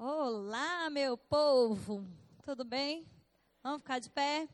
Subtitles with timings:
[0.00, 2.06] Olá, meu povo.
[2.44, 3.04] Tudo bem?
[3.64, 4.48] Vamos ficar de pé?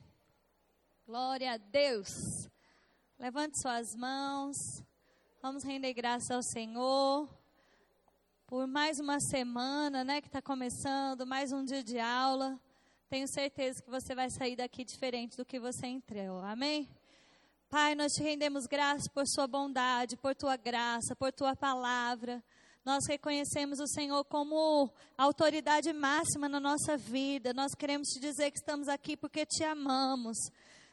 [1.06, 2.48] Glória a Deus.
[3.18, 4.56] Levante suas mãos.
[5.42, 7.28] Vamos render graça ao Senhor
[8.46, 12.58] por mais uma semana, né, que está começando, mais um dia de aula.
[13.10, 16.40] Tenho certeza que você vai sair daqui diferente do que você entrou.
[16.40, 16.88] Amém?
[17.68, 22.42] Pai, nós te rendemos graça por sua bondade, por tua graça, por tua palavra.
[22.84, 27.54] Nós reconhecemos o Senhor como autoridade máxima na nossa vida.
[27.54, 30.36] Nós queremos te dizer que estamos aqui porque te amamos.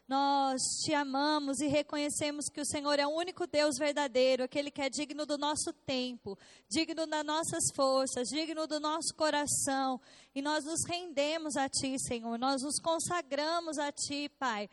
[0.08, 4.82] Nós te amamos e reconhecemos que o Senhor é o único Deus verdadeiro, aquele que
[4.82, 6.38] é digno do nosso tempo,
[6.70, 9.99] digno das nossas forças, digno do nosso coração.
[10.34, 12.40] E nós nos rendemos a Ti, Senhor.
[12.40, 14.70] Nós nos consagramos a Ti, Pai.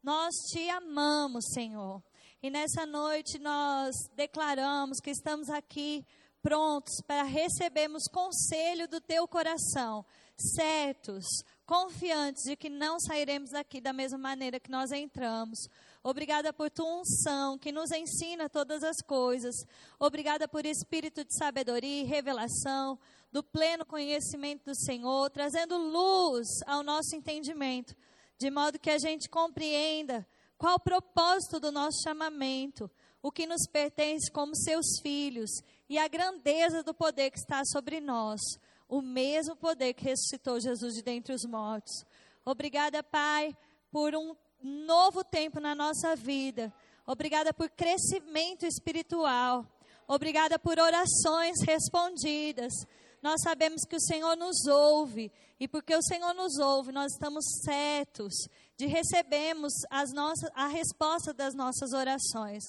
[0.00, 2.00] Nós te amamos, Senhor.
[2.40, 6.06] E nessa noite nós declaramos que estamos aqui
[6.42, 10.04] prontos para recebermos conselho do teu coração,
[10.36, 11.24] certos,
[11.66, 15.58] confiantes de que não sairemos daqui da mesma maneira que nós entramos.
[16.02, 19.54] Obrigada por tua unção que nos ensina todas as coisas.
[19.98, 22.98] Obrigada por espírito de sabedoria e revelação,
[23.32, 27.94] do pleno conhecimento do Senhor, trazendo luz ao nosso entendimento,
[28.38, 30.26] de modo que a gente compreenda
[30.58, 32.90] qual o propósito do nosso chamamento,
[33.22, 35.50] o que nos pertence como seus filhos
[35.90, 38.40] e a grandeza do poder que está sobre nós,
[38.88, 42.04] o mesmo poder que ressuscitou Jesus de dentre os mortos.
[42.44, 43.56] Obrigada, Pai,
[43.90, 46.72] por um novo tempo na nossa vida.
[47.04, 49.66] Obrigada por crescimento espiritual.
[50.06, 52.72] Obrigada por orações respondidas.
[53.20, 57.44] Nós sabemos que o Senhor nos ouve e porque o Senhor nos ouve, nós estamos
[57.64, 58.32] certos
[58.76, 62.62] de recebermos as nossas, a resposta das nossas orações.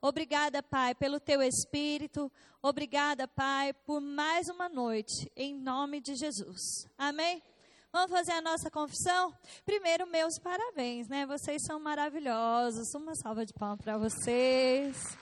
[0.00, 2.30] Obrigada, Pai, pelo teu espírito.
[2.62, 6.86] Obrigada, Pai, por mais uma noite, em nome de Jesus.
[6.96, 7.42] Amém?
[7.90, 9.34] Vamos fazer a nossa confissão?
[9.64, 11.26] Primeiro, meus parabéns, né?
[11.26, 12.94] Vocês são maravilhosos.
[12.94, 15.18] Uma salva de palmas para vocês.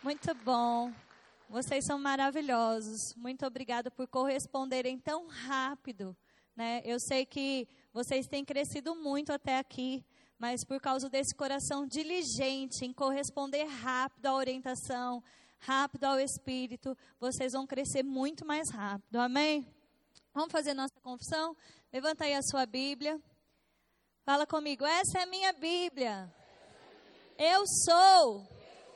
[0.00, 0.92] Muito bom.
[1.50, 3.14] Vocês são maravilhosos.
[3.16, 6.16] Muito obrigada por corresponderem tão rápido,
[6.54, 6.82] né?
[6.84, 10.04] Eu sei que vocês têm crescido muito até aqui
[10.38, 15.22] mas por causa desse coração diligente em corresponder rápido à orientação,
[15.58, 19.16] rápido ao Espírito, vocês vão crescer muito mais rápido.
[19.16, 19.66] Amém?
[20.32, 21.56] Vamos fazer nossa confissão?
[21.92, 23.20] Levanta aí a sua Bíblia.
[24.24, 24.84] Fala comigo.
[24.84, 26.32] Essa é a minha Bíblia.
[27.38, 28.46] Eu sou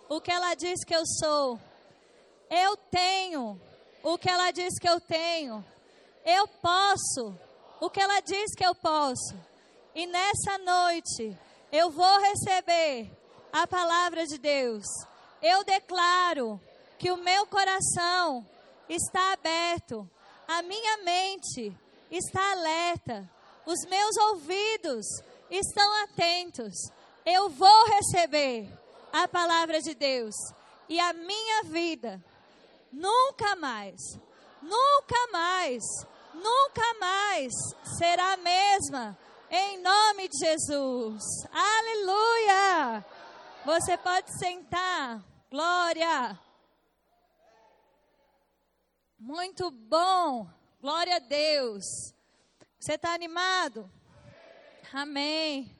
[0.08, 1.60] o que ela diz que eu sou.
[2.50, 3.60] Eu tenho
[4.02, 5.64] o que ela diz que eu tenho.
[6.24, 7.38] Eu posso
[7.80, 9.47] o que ela diz que eu posso.
[9.98, 11.36] E nessa noite,
[11.72, 13.10] eu vou receber
[13.52, 14.84] a palavra de Deus.
[15.42, 16.60] Eu declaro
[17.00, 18.46] que o meu coração
[18.88, 20.08] está aberto,
[20.46, 21.76] a minha mente
[22.12, 23.28] está alerta,
[23.66, 25.04] os meus ouvidos
[25.50, 26.74] estão atentos.
[27.26, 28.72] Eu vou receber
[29.12, 30.36] a palavra de Deus
[30.88, 32.24] e a minha vida
[32.92, 34.00] nunca mais,
[34.62, 35.82] nunca mais,
[36.34, 37.52] nunca mais
[37.98, 39.18] será a mesma
[39.50, 41.22] em nome de Jesus.
[41.52, 43.04] Aleluia!
[43.64, 45.22] Você pode sentar.
[45.50, 46.38] Glória!
[49.18, 50.48] Muito bom.
[50.80, 51.84] Glória a Deus.
[52.78, 53.90] Você está animado?
[54.92, 55.76] Amém.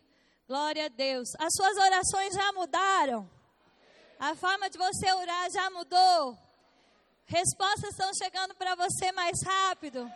[0.47, 1.29] Glória a Deus.
[1.39, 3.31] As suas orações já mudaram.
[4.19, 6.37] A forma de você orar já mudou.
[7.27, 10.11] Respostas estão chegando para você mais rápido.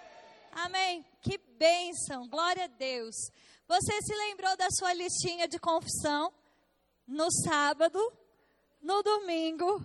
[0.52, 1.04] Amém.
[1.20, 2.28] Que bênção.
[2.28, 3.16] Glória a Deus.
[3.66, 6.32] Você se lembrou da sua listinha de confissão
[7.06, 7.98] no sábado,
[8.80, 9.82] no domingo,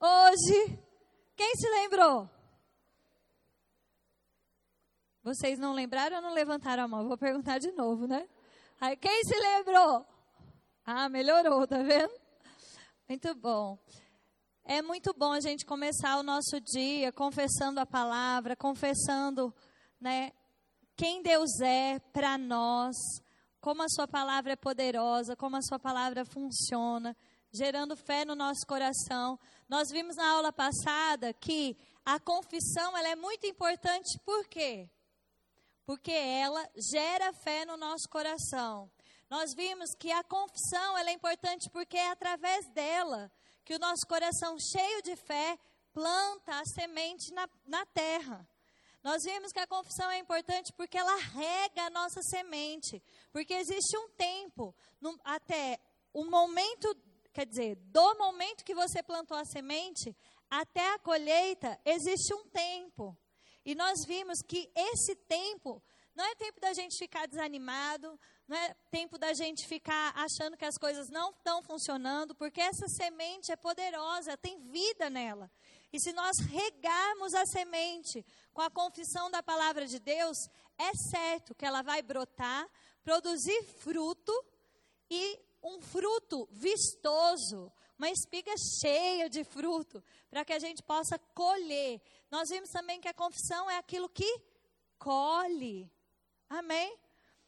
[0.00, 0.78] hoje?
[1.36, 2.28] Quem se lembrou?
[5.22, 7.06] Vocês não lembraram ou não levantaram a mão?
[7.06, 8.28] Vou perguntar de novo, né?
[8.80, 10.04] Aí, quem se lembrou?
[10.84, 12.12] Ah, melhorou, tá vendo?
[13.08, 13.78] Muito bom.
[14.64, 19.54] É muito bom a gente começar o nosso dia confessando a palavra, confessando,
[20.02, 20.32] né,
[20.96, 22.96] quem Deus é para nós,
[23.60, 27.16] como a Sua palavra é poderosa, como a Sua palavra funciona,
[27.52, 29.38] gerando fé no nosso coração.
[29.68, 34.90] Nós vimos na aula passada que a confissão ela é muito importante, por quê?
[35.86, 38.90] Porque ela gera fé no nosso coração.
[39.30, 43.30] Nós vimos que a confissão ela é importante porque é através dela
[43.64, 45.56] que o nosso coração cheio de fé
[45.92, 48.46] planta a semente na, na terra.
[49.02, 53.02] Nós vimos que a confissão é importante porque ela rega a nossa semente.
[53.32, 55.78] Porque existe um tempo, no, até
[56.12, 56.94] o momento,
[57.32, 60.16] quer dizer, do momento que você plantou a semente
[60.48, 63.16] até a colheita, existe um tempo.
[63.64, 65.82] E nós vimos que esse tempo
[66.14, 70.64] não é tempo da gente ficar desanimado, não é tempo da gente ficar achando que
[70.64, 75.50] as coisas não estão funcionando, porque essa semente é poderosa, tem vida nela.
[75.92, 80.48] E se nós regarmos a semente com a confissão da palavra de Deus,
[80.78, 82.66] é certo que ela vai brotar,
[83.04, 84.32] produzir fruto
[85.10, 92.00] e um fruto vistoso, uma espiga cheia de fruto, para que a gente possa colher.
[92.30, 94.40] Nós vimos também que a confissão é aquilo que
[94.98, 95.90] colhe.
[96.48, 96.98] Amém?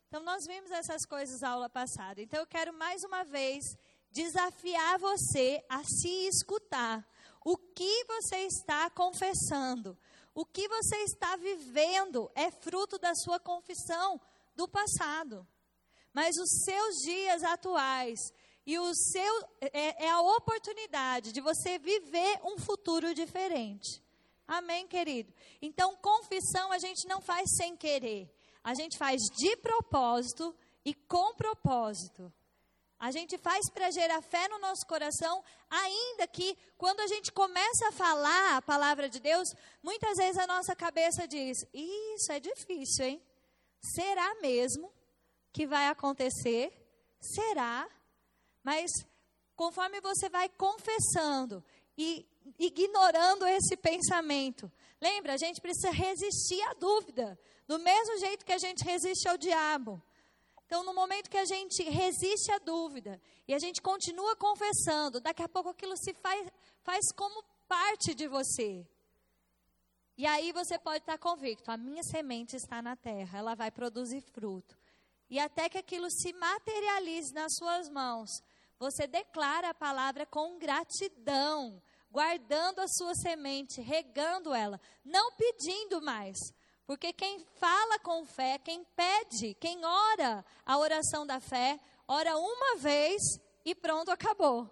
[0.07, 2.21] Então, nós vimos essas coisas na aula passada.
[2.21, 3.65] Então, eu quero mais uma vez
[4.11, 7.05] desafiar você a se escutar.
[7.45, 9.97] O que você está confessando?
[10.35, 14.19] O que você está vivendo é fruto da sua confissão
[14.57, 15.47] do passado.
[16.13, 18.19] Mas os seus dias atuais
[18.67, 24.03] e o seu é, é a oportunidade de você viver um futuro diferente.
[24.47, 25.33] Amém, querido?
[25.61, 28.31] Então, confissão a gente não faz sem querer.
[28.63, 30.55] A gente faz de propósito
[30.85, 32.33] e com propósito.
[33.05, 37.89] A gente faz para gerar fé no nosso coração, ainda que quando a gente começa
[37.89, 39.47] a falar a palavra de Deus,
[39.83, 43.23] muitas vezes a nossa cabeça diz: Isso é difícil, hein?
[43.95, 44.91] Será mesmo
[45.53, 46.73] que vai acontecer?
[47.21, 47.87] Será?
[48.63, 48.91] Mas
[49.55, 51.63] conforme você vai confessando
[51.99, 52.27] e
[52.59, 58.59] ignorando esse pensamento, lembra, a gente precisa resistir à dúvida, do mesmo jeito que a
[58.59, 60.03] gente resiste ao diabo.
[60.67, 65.43] Então, no momento que a gente resiste à dúvida e a gente continua confessando, daqui
[65.43, 66.49] a pouco aquilo se faz,
[66.83, 68.87] faz como parte de você.
[70.17, 74.21] E aí você pode estar convicto: a minha semente está na terra, ela vai produzir
[74.21, 74.77] fruto.
[75.29, 78.31] E até que aquilo se materialize nas suas mãos,
[78.79, 86.37] você declara a palavra com gratidão, guardando a sua semente, regando ela, não pedindo mais.
[86.87, 92.77] Porque quem fala com fé, quem pede, quem ora a oração da fé, ora uma
[92.77, 93.23] vez
[93.65, 94.71] e pronto, acabou.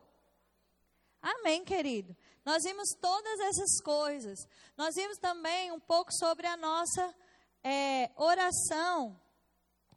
[1.22, 2.14] Amém, querido?
[2.44, 4.38] Nós vimos todas essas coisas.
[4.76, 7.14] Nós vimos também um pouco sobre a nossa
[7.62, 9.18] é, oração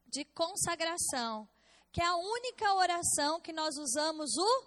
[0.07, 1.49] de consagração,
[1.91, 4.63] que é a única oração que nós usamos o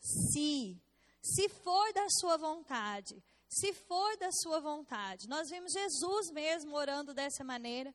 [0.00, 0.80] se.
[1.20, 5.28] Se for da sua vontade se for da sua vontade.
[5.28, 7.94] Nós vimos Jesus mesmo orando dessa maneira.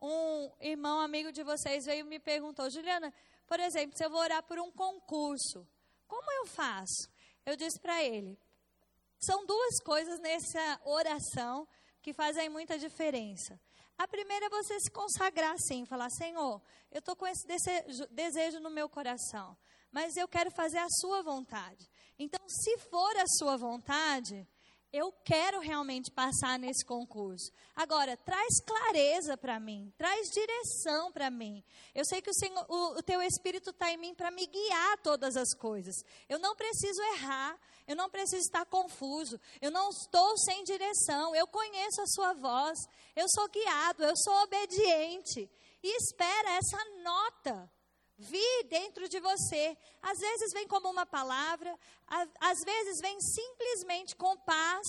[0.00, 3.12] Um irmão amigo de vocês veio e me perguntou, Juliana,
[3.46, 5.66] por exemplo, se eu vou orar por um concurso,
[6.06, 7.08] como eu faço?
[7.44, 8.38] Eu disse para ele,
[9.18, 11.66] são duas coisas nessa oração
[12.02, 13.58] que fazem muita diferença.
[13.98, 16.62] A primeira é você se consagrar assim, falar: Senhor,
[16.92, 17.44] eu estou com esse
[18.10, 19.56] desejo no meu coração,
[19.90, 21.90] mas eu quero fazer a Sua vontade.
[22.16, 24.46] Então, se for a Sua vontade,
[24.92, 27.52] eu quero realmente passar nesse concurso.
[27.76, 31.62] Agora, traz clareza para mim, traz direção para mim.
[31.94, 34.98] Eu sei que o, Senhor, o, o teu Espírito está em mim para me guiar
[35.02, 35.94] todas as coisas.
[36.28, 41.46] Eu não preciso errar, eu não preciso estar confuso, eu não estou sem direção, eu
[41.46, 42.78] conheço a sua voz,
[43.14, 45.50] eu sou guiado, eu sou obediente.
[45.82, 47.70] E espera essa nota
[48.18, 49.76] vir dentro de você.
[50.02, 51.78] Às vezes vem como uma palavra,
[52.40, 54.86] às vezes vem simplesmente com paz,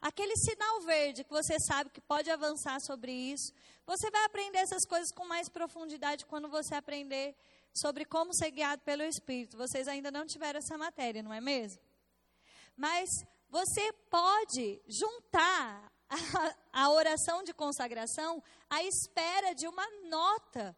[0.00, 3.52] aquele sinal verde que você sabe que pode avançar sobre isso.
[3.84, 7.34] Você vai aprender essas coisas com mais profundidade quando você aprender
[7.74, 9.56] sobre como ser guiado pelo Espírito.
[9.56, 11.82] Vocês ainda não tiveram essa matéria, não é mesmo?
[12.76, 13.08] Mas
[13.48, 20.76] você pode juntar a, a oração de consagração à espera de uma nota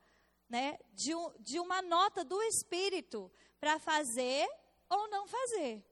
[0.51, 3.31] né, de, de uma nota do Espírito
[3.61, 4.47] para fazer
[4.89, 5.83] ou não fazer.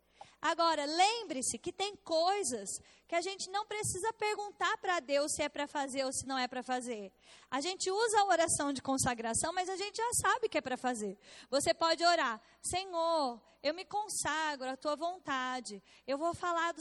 [0.40, 2.68] Agora, lembre-se que tem coisas
[3.08, 6.38] que a gente não precisa perguntar para Deus se é para fazer ou se não
[6.38, 7.10] é para fazer.
[7.50, 10.76] A gente usa a oração de consagração, mas a gente já sabe que é para
[10.76, 11.18] fazer.
[11.50, 15.82] Você pode orar: Senhor, eu me consagro à tua vontade.
[16.06, 16.80] Eu vou falar do,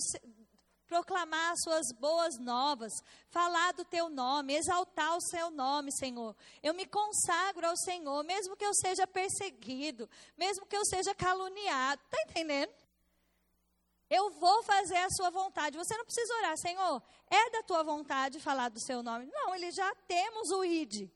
[0.88, 2.92] proclamar as suas boas novas,
[3.30, 6.36] falar do teu nome, exaltar o seu nome, Senhor.
[6.64, 12.02] Eu me consagro ao Senhor, mesmo que eu seja perseguido, mesmo que eu seja caluniado.
[12.04, 12.72] Está entendendo?
[14.10, 15.78] Eu vou fazer a sua vontade.
[15.78, 19.26] Você não precisa orar, Senhor, é da tua vontade falar do seu nome.
[19.26, 21.10] Não, ele já temos o ID.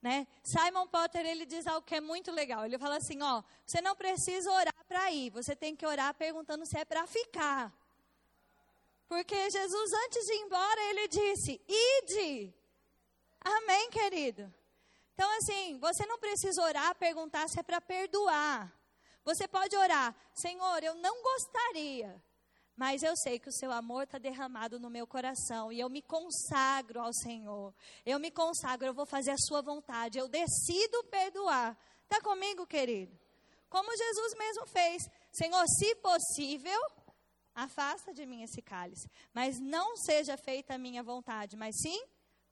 [0.00, 0.26] Né?
[0.42, 2.64] Simon Potter ele diz algo que é muito legal.
[2.64, 6.64] Ele fala assim, ó, você não precisa orar para ir, você tem que orar perguntando
[6.64, 7.70] se é para ficar.
[9.10, 12.54] Porque Jesus, antes de ir embora, ele disse: Ide.
[13.40, 14.54] Amém, querido?
[15.12, 18.72] Então, assim, você não precisa orar, perguntar se é para perdoar.
[19.24, 22.22] Você pode orar: Senhor, eu não gostaria,
[22.76, 26.02] mas eu sei que o seu amor está derramado no meu coração e eu me
[26.02, 27.74] consagro ao Senhor.
[28.06, 31.76] Eu me consagro, eu vou fazer a sua vontade, eu decido perdoar.
[32.04, 33.18] Está comigo, querido?
[33.68, 35.02] Como Jesus mesmo fez.
[35.32, 36.80] Senhor, se possível,
[37.54, 39.08] afasta de mim esse cálice.
[39.32, 42.02] Mas não seja feita a minha vontade, mas sim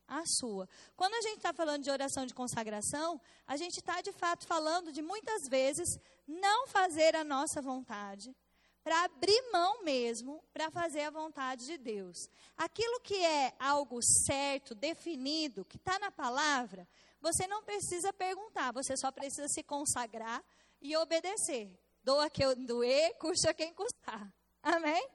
[0.07, 0.69] a sua.
[0.97, 4.91] Quando a gente está falando de oração de consagração, a gente está de fato falando
[4.91, 5.89] de muitas vezes
[6.27, 8.35] não fazer a nossa vontade,
[8.83, 12.17] para abrir mão mesmo para fazer a vontade de Deus.
[12.57, 16.89] Aquilo que é algo certo, definido, que está na palavra,
[17.21, 20.43] você não precisa perguntar, você só precisa se consagrar
[20.81, 21.79] e obedecer.
[22.03, 24.33] Doa quem doer, custa quem custar.
[24.63, 25.09] Amém?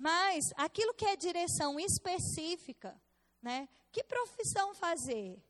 [0.00, 3.00] Mas aquilo que é direção específica,
[3.42, 3.68] né?
[3.90, 5.42] Que profissão fazer?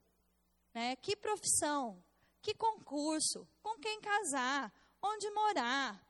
[0.73, 0.97] Né?
[0.97, 2.03] Que profissão?
[2.41, 3.47] Que concurso?
[3.63, 4.73] Com quem casar?
[5.03, 6.01] Onde morar?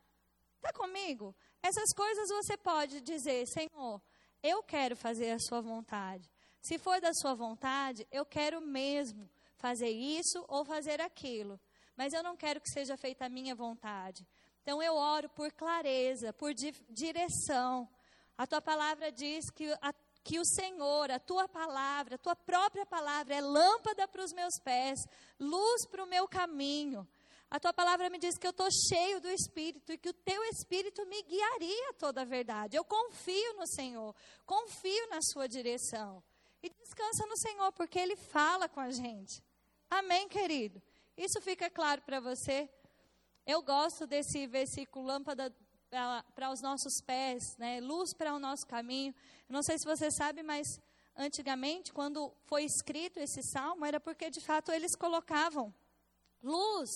[0.56, 1.34] Está comigo?
[1.62, 4.02] Essas coisas você pode dizer, Senhor,
[4.42, 6.30] eu quero fazer a sua vontade.
[6.60, 11.58] Se for da sua vontade, eu quero mesmo fazer isso ou fazer aquilo.
[11.96, 14.26] Mas eu não quero que seja feita a minha vontade.
[14.66, 17.88] Então eu oro por clareza, por di direção.
[18.36, 19.94] A tua palavra diz que, a,
[20.24, 24.58] que o Senhor, a tua palavra, a tua própria palavra é lâmpada para os meus
[24.64, 24.98] pés,
[25.38, 27.06] luz para o meu caminho.
[27.48, 30.42] A tua palavra me diz que eu estou cheio do Espírito e que o teu
[30.46, 32.76] Espírito me guiaria a toda a verdade.
[32.76, 36.20] Eu confio no Senhor, confio na sua direção.
[36.60, 39.40] E descansa no Senhor, porque Ele fala com a gente.
[39.88, 40.82] Amém, querido?
[41.16, 42.68] Isso fica claro para você?
[43.46, 45.54] Eu gosto desse versículo, lâmpada
[46.34, 47.80] para os nossos pés, né?
[47.80, 49.14] luz para o nosso caminho.
[49.48, 50.66] Não sei se você sabe, mas
[51.16, 55.72] antigamente, quando foi escrito esse salmo, era porque de fato eles colocavam
[56.42, 56.90] luz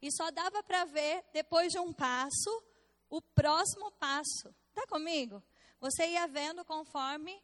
[0.00, 2.62] e só dava para ver, depois de um passo,
[3.10, 4.54] o próximo passo.
[4.68, 5.42] Está comigo?
[5.80, 7.42] Você ia vendo conforme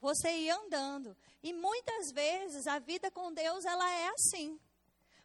[0.00, 1.16] você ia andando.
[1.42, 4.58] E muitas vezes a vida com Deus ela é assim.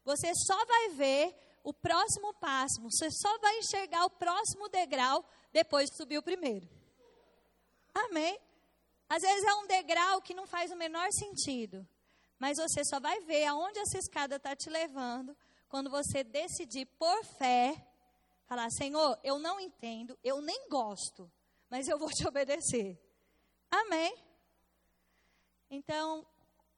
[0.04, 1.36] Você só vai ver
[1.66, 6.70] o próximo passo, você só vai enxergar o próximo degrau depois de subir o primeiro.
[7.92, 8.40] Amém?
[9.10, 11.86] Às vezes é um degrau que não faz o menor sentido,
[12.38, 15.36] mas você só vai ver aonde essa escada está te levando
[15.68, 17.76] quando você decidir por fé,
[18.46, 21.32] falar: Senhor, eu não entendo, eu nem gosto,
[21.68, 22.96] mas eu vou te obedecer.
[23.72, 24.16] Amém?
[25.68, 26.24] Então,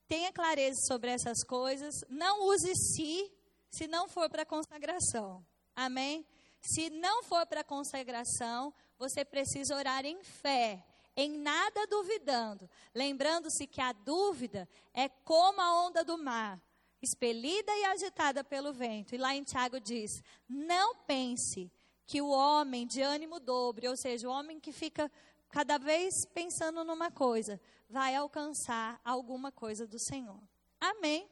[0.08, 1.94] tenha clareza sobre essas coisas.
[2.08, 3.37] Não use si
[3.78, 5.46] se não for para consagração.
[5.76, 6.26] Amém?
[6.62, 10.84] Se não for para consagração, você precisa orar em fé,
[11.16, 12.70] em nada duvidando.
[12.94, 16.60] Lembrando-se que a dúvida é como a onda do mar
[17.02, 19.14] expelida e agitada pelo vento.
[19.14, 20.12] E lá em Tiago diz:
[20.50, 21.72] Não pense
[22.08, 25.12] que o homem de ânimo dobre, ou seja, o homem que fica
[25.50, 30.42] cada vez pensando numa coisa, vai alcançar alguma coisa do Senhor.
[30.80, 31.30] Amém.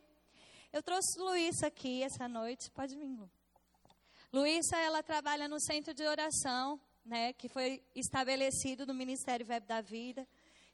[0.75, 2.69] Eu trouxe Luísa aqui essa noite.
[2.69, 3.31] Pode vir, Lu.
[4.33, 9.79] Luísa, ela trabalha no centro de oração, né, que foi estabelecido no Ministério Web da
[9.79, 10.27] Vida.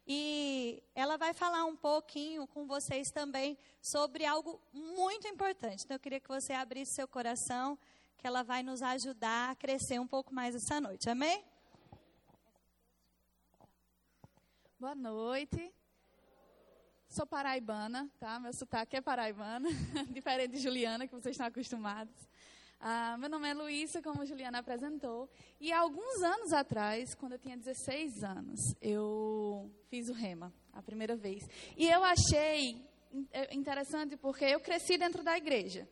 [0.07, 5.83] E ela vai falar um pouquinho com vocês também sobre algo muito importante.
[5.83, 7.77] Então, eu queria que você abrisse seu coração,
[8.17, 11.11] que ela vai nos ajudar a crescer um pouco mais essa noite.
[11.11, 11.45] Amém?
[14.79, 15.71] Boa noite.
[17.11, 18.39] Sou paraibana, tá?
[18.39, 19.67] Meu sotaque é paraibana,
[20.15, 22.15] diferente de Juliana, que vocês estão acostumados.
[22.79, 25.29] Ah, meu nome é Luísa, como a Juliana apresentou.
[25.59, 30.81] E há alguns anos atrás, quando eu tinha 16 anos, eu fiz o rema, a
[30.81, 31.43] primeira vez.
[31.75, 32.81] E eu achei
[33.33, 35.85] é, interessante porque eu cresci dentro da igreja.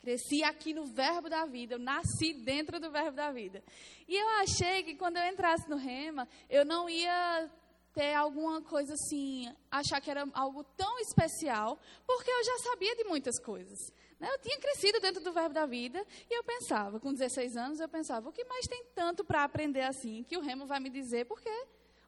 [0.00, 3.64] Cresci aqui no Verbo da Vida, eu nasci dentro do Verbo da Vida.
[4.06, 7.50] E eu achei que quando eu entrasse no rema, eu não ia
[7.94, 13.04] ter alguma coisa assim, achar que era algo tão especial, porque eu já sabia de
[13.04, 13.78] muitas coisas.
[14.18, 14.28] Né?
[14.32, 17.88] Eu tinha crescido dentro do Verbo da Vida e eu pensava, com 16 anos, eu
[17.88, 21.26] pensava, o que mais tem tanto para aprender assim que o Remo vai me dizer,
[21.26, 21.50] porque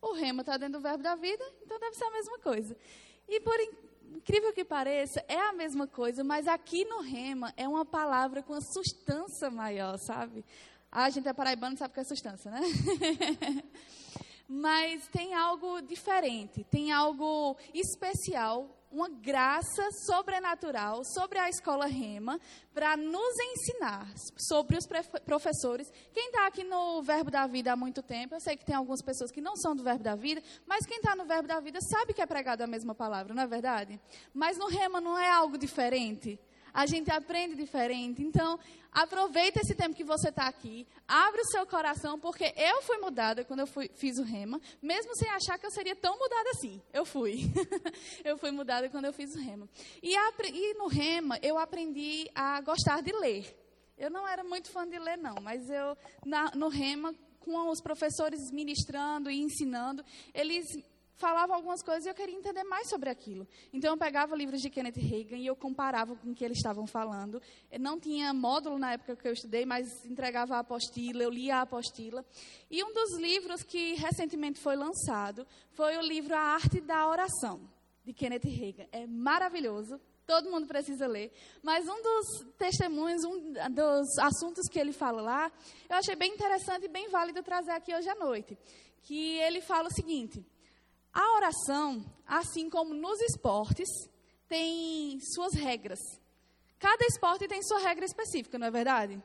[0.01, 2.77] o Remo está dentro do Verbo da Vida, então deve ser a mesma coisa.
[3.29, 3.59] E por
[4.17, 8.53] incrível que pareça, é a mesma coisa, mas aqui no Rema é uma palavra com
[8.53, 10.45] uma sustância maior, sabe?
[10.91, 12.61] Ah, a gente é paraibano, sabe o que é sustância, né?
[14.49, 22.39] mas tem algo diferente, tem algo especial uma graça sobrenatural sobre a escola Rema
[22.73, 24.09] para nos ensinar
[24.39, 24.87] sobre os
[25.25, 25.93] professores.
[26.13, 29.03] Quem está aqui no Verbo da Vida há muito tempo, eu sei que tem algumas
[29.03, 31.81] pessoas que não são do Verbo da Vida, mas quem está no Verbo da Vida
[31.81, 34.01] sabe que é pregado a mesma palavra, não é verdade?
[34.33, 36.39] Mas no Rema não é algo diferente.
[36.75, 38.21] A gente aprende diferente.
[38.21, 38.59] Então,
[38.91, 43.45] aproveita esse tempo que você está aqui, abre o seu coração, porque eu fui mudada
[43.45, 46.83] quando eu fui, fiz o rema, mesmo sem achar que eu seria tão mudada assim.
[46.93, 47.43] Eu fui.
[48.25, 49.69] eu fui mudada quando eu fiz o rema.
[50.03, 53.57] E, e no rema, eu aprendi a gostar de ler.
[53.97, 57.81] Eu não era muito fã de ler, não, mas eu, na, no rema, com os
[57.81, 60.67] professores ministrando e ensinando, eles
[61.17, 63.47] falavam algumas coisas e eu queria entender mais sobre aquilo.
[63.73, 66.87] Então eu pegava livros de Kenneth Reagan e eu comparava com o que eles estavam
[66.87, 67.41] falando.
[67.71, 71.57] Eu não tinha módulo na época que eu estudei, mas entregava a apostila, eu lia
[71.57, 72.25] a apostila.
[72.71, 77.61] E um dos livros que recentemente foi lançado foi o livro A Arte da Oração,
[78.05, 78.87] de Kenneth Reagan.
[78.93, 80.01] É maravilhoso.
[80.27, 81.31] Todo mundo precisa ler.
[81.63, 85.53] Mas um dos testemunhos, um dos assuntos que ele fala lá,
[85.89, 88.57] eu achei bem interessante e bem válido trazer aqui hoje à noite.
[89.03, 90.43] Que ele fala o seguinte:
[91.15, 93.89] a oração, assim como nos esportes,
[94.49, 96.01] tem suas regras.
[96.79, 99.23] Cada esporte tem sua regra específica, não é verdade?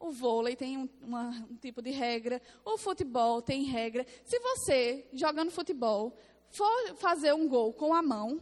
[0.00, 4.04] O vôlei tem um, uma, um tipo de regra, o futebol tem regra.
[4.24, 6.16] Se você, jogando futebol,
[6.50, 8.40] for fazer um gol com a mão,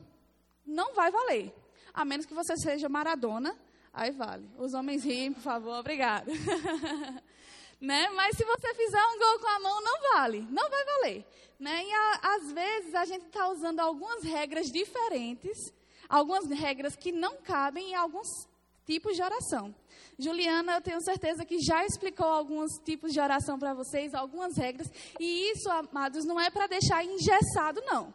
[0.65, 1.53] não vai valer
[1.95, 3.57] a menos que você seja Maradona,
[3.93, 4.51] aí vale.
[4.59, 6.31] Os homens riem, por favor, obrigada.
[7.81, 8.09] né?
[8.11, 11.26] Mas se você fizer um gol com a mão, não vale, não vai valer.
[11.59, 11.85] Né?
[11.85, 15.73] E a, às vezes a gente está usando algumas regras diferentes,
[16.09, 18.28] algumas regras que não cabem em alguns
[18.85, 19.75] tipos de oração.
[20.19, 24.90] Juliana, eu tenho certeza que já explicou alguns tipos de oração para vocês, algumas regras.
[25.19, 28.12] E isso, amados, não é para deixar engessado, não.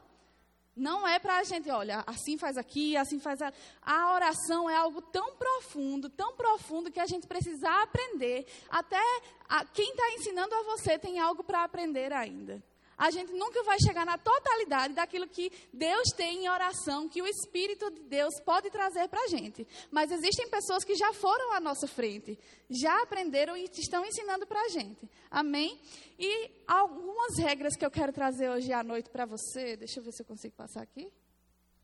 [0.79, 3.41] Não é para a gente, olha, assim faz aqui, assim faz.
[3.41, 3.51] A...
[3.81, 8.45] a oração é algo tão profundo, tão profundo que a gente precisa aprender.
[8.69, 9.01] Até
[9.47, 9.65] a...
[9.65, 12.63] quem está ensinando a você tem algo para aprender ainda
[12.99, 17.27] a gente nunca vai chegar na totalidade daquilo que Deus tem em oração, que o
[17.27, 19.65] Espírito de Deus pode trazer para a gente.
[19.89, 22.37] Mas existem pessoas que já foram à nossa frente,
[22.69, 25.09] já aprenderam e estão ensinando para a gente.
[25.31, 25.79] Amém?
[26.19, 29.77] E algumas regras que eu quero trazer hoje à noite para você.
[29.77, 31.09] Deixa eu ver se eu consigo passar aqui.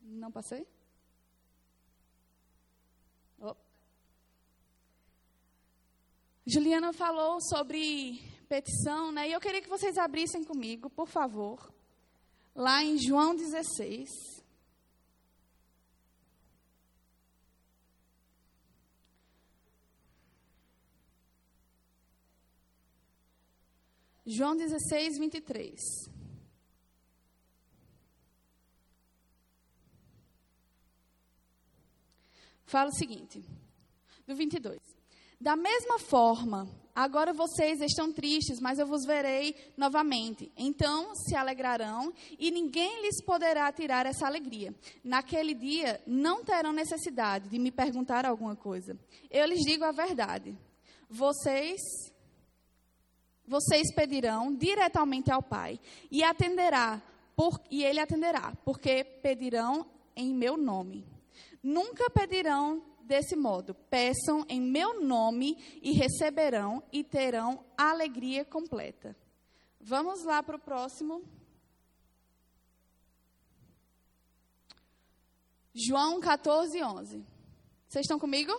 [0.02, 0.68] Não passei?
[3.40, 3.56] Oh.
[6.46, 9.28] Juliana falou sobre petição, né?
[9.28, 11.74] E eu queria que vocês abrissem comigo, por favor,
[12.56, 14.10] lá em João 16.
[24.26, 25.80] João 16, 23.
[32.66, 33.46] Fala o seguinte,
[34.26, 34.80] do 22.
[35.40, 40.50] Da mesma forma, Agora vocês estão tristes, mas eu vos verei novamente.
[40.56, 44.74] Então se alegrarão e ninguém lhes poderá tirar essa alegria.
[45.04, 48.98] Naquele dia não terão necessidade de me perguntar alguma coisa.
[49.30, 50.58] Eu lhes digo a verdade.
[51.10, 51.82] Vocês
[53.48, 55.80] vocês pedirão diretamente ao Pai
[56.10, 57.02] e atenderá
[57.36, 61.06] por, e ele atenderá, porque pedirão em meu nome.
[61.62, 69.16] Nunca pedirão desse modo: peçam em meu nome e receberão e terão alegria completa.
[69.80, 71.24] Vamos lá para o próximo.
[75.74, 77.26] João 14, 11.
[77.88, 78.52] Vocês estão comigo?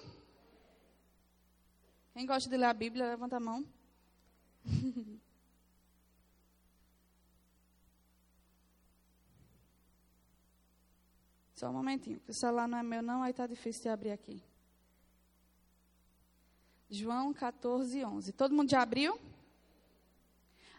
[2.12, 3.66] Quem gosta de ler a Bíblia, levanta a mão.
[11.56, 14.12] Só um momentinho, porque o celular não é meu não, aí está difícil de abrir
[14.12, 14.42] aqui.
[16.90, 18.32] João 14, 11.
[18.32, 19.18] Todo mundo já abriu?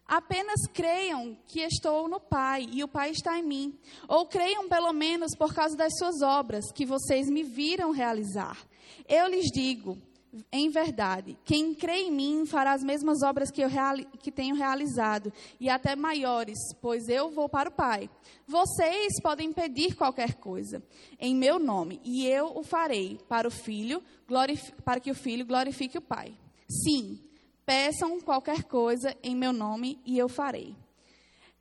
[0.06, 3.80] Apenas creiam que estou no Pai e o Pai está em mim.
[4.08, 8.58] Ou creiam pelo menos por causa das suas obras que vocês me viram realizar.
[9.10, 9.98] Eu lhes digo,
[10.52, 13.70] em verdade, quem crê em mim fará as mesmas obras que eu
[14.20, 18.10] que tenho realizado, e até maiores, pois eu vou para o Pai.
[18.46, 20.84] Vocês podem pedir qualquer coisa
[21.20, 24.04] em meu nome, e eu o farei para o Filho,
[24.84, 26.38] para que o Filho glorifique o Pai.
[26.70, 27.20] Sim,
[27.66, 30.76] peçam qualquer coisa em meu nome, e eu farei.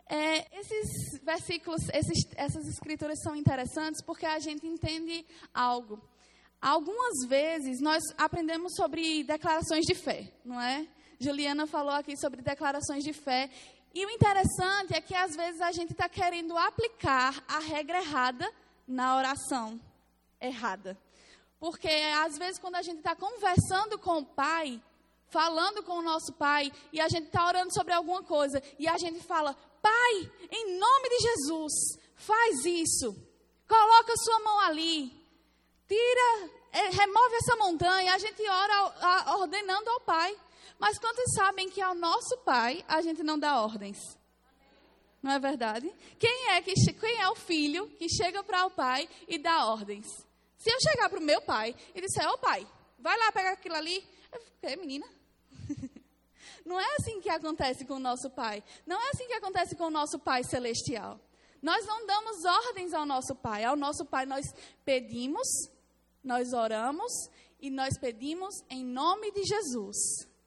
[0.08, 6.00] É, esses versículos, esses, essas escrituras são interessantes porque a gente entende algo.
[6.60, 10.86] Algumas vezes nós aprendemos sobre declarações de fé, não é?
[11.18, 13.50] Juliana falou aqui sobre declarações de fé.
[13.94, 18.50] E o interessante é que às vezes a gente está querendo aplicar a regra errada
[18.86, 19.80] na oração
[20.40, 20.98] errada.
[21.58, 24.80] Porque às vezes quando a gente está conversando com o Pai,
[25.28, 28.98] falando com o nosso Pai, e a gente está orando sobre alguma coisa, e a
[28.98, 31.72] gente fala, Pai, em nome de Jesus,
[32.14, 33.16] faz isso,
[33.66, 35.15] coloca sua mão ali,
[35.88, 40.36] tira, é, remove essa montanha, a gente ora a, ordenando ao Pai.
[40.78, 43.98] Mas quantos sabem que ao nosso Pai a gente não dá ordens?
[45.22, 45.92] Não é verdade?
[46.18, 50.06] Quem é, que, quem é o filho que chega para o pai e dá ordens?
[50.56, 52.66] Se eu chegar para o meu pai e disser, ô oh, pai,
[52.98, 54.04] vai lá pegar aquilo ali.
[54.32, 55.06] Eu fico, menina?
[56.64, 58.62] Não é assim que acontece com o nosso pai.
[58.86, 61.20] Não é assim que acontece com o nosso pai celestial.
[61.62, 63.64] Nós não damos ordens ao nosso pai.
[63.64, 64.44] Ao nosso pai nós
[64.84, 65.46] pedimos,
[66.26, 67.12] nós oramos
[67.60, 69.96] e nós pedimos em nome de Jesus.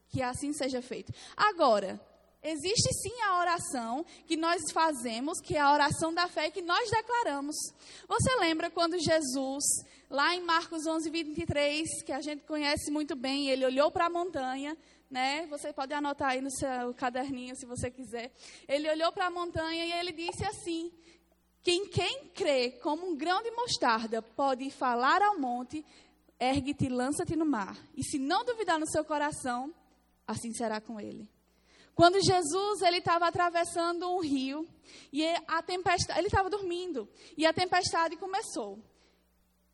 [0.10, 1.14] Que assim seja feito.
[1.38, 2.00] Agora,
[2.42, 6.90] Existe sim a oração que nós fazemos, que é a oração da fé que nós
[6.90, 7.56] declaramos.
[8.08, 9.64] Você lembra quando Jesus,
[10.10, 14.10] lá em Marcos 11, 23, que a gente conhece muito bem, ele olhou para a
[14.10, 14.78] montanha,
[15.12, 15.48] né?
[15.48, 18.32] Você pode anotar aí no seu caderninho se você quiser.
[18.70, 20.94] Ele olhou para a montanha e ele disse assim:
[21.62, 25.86] quem, quem crê como um grão de mostarda pode falar ao monte,
[26.40, 27.78] ergue-te e lança-te no mar.
[27.96, 29.74] E se não duvidar no seu coração,
[30.26, 31.28] assim será com ele.
[31.94, 34.66] Quando Jesus ele estava atravessando um rio
[35.12, 38.80] e a tempestade, ele estava dormindo e a tempestade começou.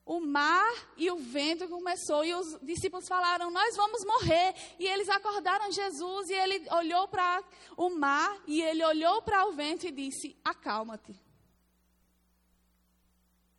[0.03, 4.55] O mar e o vento começou e os discípulos falaram: "Nós vamos morrer".
[4.79, 7.43] E eles acordaram Jesus e ele olhou para
[7.77, 11.24] o mar e ele olhou para o vento e disse: "Acalma-te".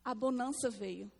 [0.06, 1.10] A bonança veio.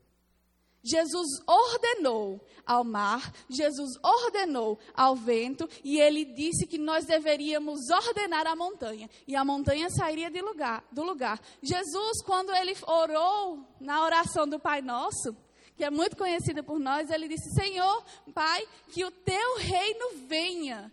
[0.81, 8.47] Jesus ordenou ao mar, Jesus ordenou ao vento, e ele disse que nós deveríamos ordenar
[8.47, 11.41] a montanha, e a montanha sairia lugar, do lugar.
[11.61, 15.37] Jesus, quando ele orou na oração do Pai Nosso,
[15.75, 20.93] que é muito conhecida por nós, ele disse: Senhor, Pai, que o teu reino venha.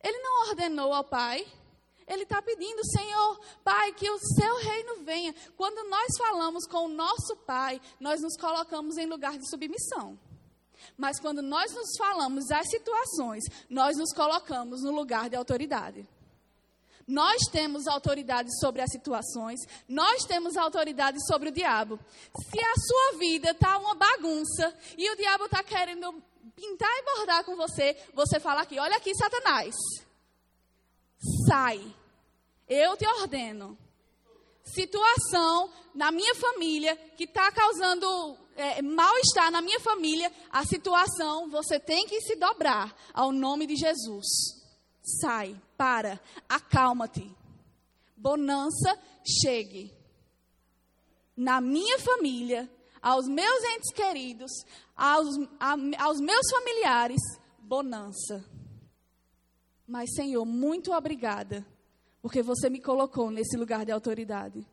[0.00, 1.44] Ele não ordenou ao Pai,
[2.06, 5.34] ele está pedindo, Senhor, Pai, que o seu reino venha.
[5.56, 10.18] Quando nós falamos com o nosso Pai, nós nos colocamos em lugar de submissão.
[10.96, 16.06] Mas quando nós nos falamos as situações, nós nos colocamos no lugar de autoridade.
[17.06, 21.98] Nós temos autoridade sobre as situações, nós temos autoridade sobre o diabo.
[22.50, 26.14] Se a sua vida está uma bagunça e o diabo está querendo
[26.54, 29.74] pintar e bordar com você, você fala aqui: olha aqui, Satanás
[31.46, 31.80] sai.
[32.68, 33.78] Eu te ordeno.
[34.64, 41.78] Situação na minha família que está causando é, mal-estar na minha família, a situação você
[41.78, 44.26] tem que se dobrar ao nome de Jesus.
[45.02, 47.34] Sai, para, acalma-te.
[48.16, 48.98] Bonança,
[49.42, 49.92] chegue.
[51.36, 54.52] Na minha família, aos meus entes queridos,
[54.96, 57.20] aos, a, aos meus familiares,
[57.58, 58.44] bonança.
[59.92, 61.62] Mas, Senhor, muito obrigada,
[62.22, 64.66] porque você me colocou nesse lugar de autoridade.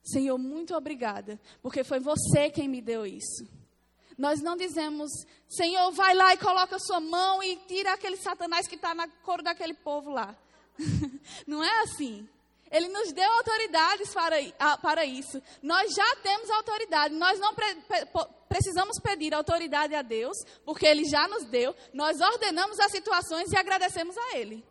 [0.00, 3.44] Senhor, muito obrigada, porque foi você quem me deu isso.
[4.16, 5.10] Nós não dizemos,
[5.48, 9.42] Senhor, vai lá e coloca sua mão e tira aquele satanás que está na cor
[9.42, 10.38] daquele povo lá.
[11.44, 12.28] não é assim.
[12.72, 15.42] Ele nos deu autoridades para, para isso.
[15.62, 17.14] Nós já temos autoridade.
[17.14, 17.76] Nós não pre,
[18.48, 21.76] precisamos pedir autoridade a Deus, porque Ele já nos deu.
[21.92, 24.64] Nós ordenamos as situações e agradecemos a Ele.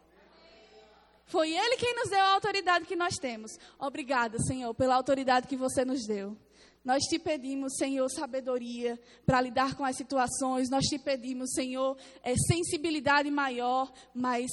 [1.25, 3.51] Foi Ele quem nos deu a autoridade que nós temos.
[3.77, 6.35] Obrigada, Senhor, pela autoridade que você nos deu.
[6.83, 10.71] Nós te pedimos, Senhor, sabedoria para lidar com as situações.
[10.71, 14.49] Nós te pedimos, Senhor, é, sensibilidade maior, mas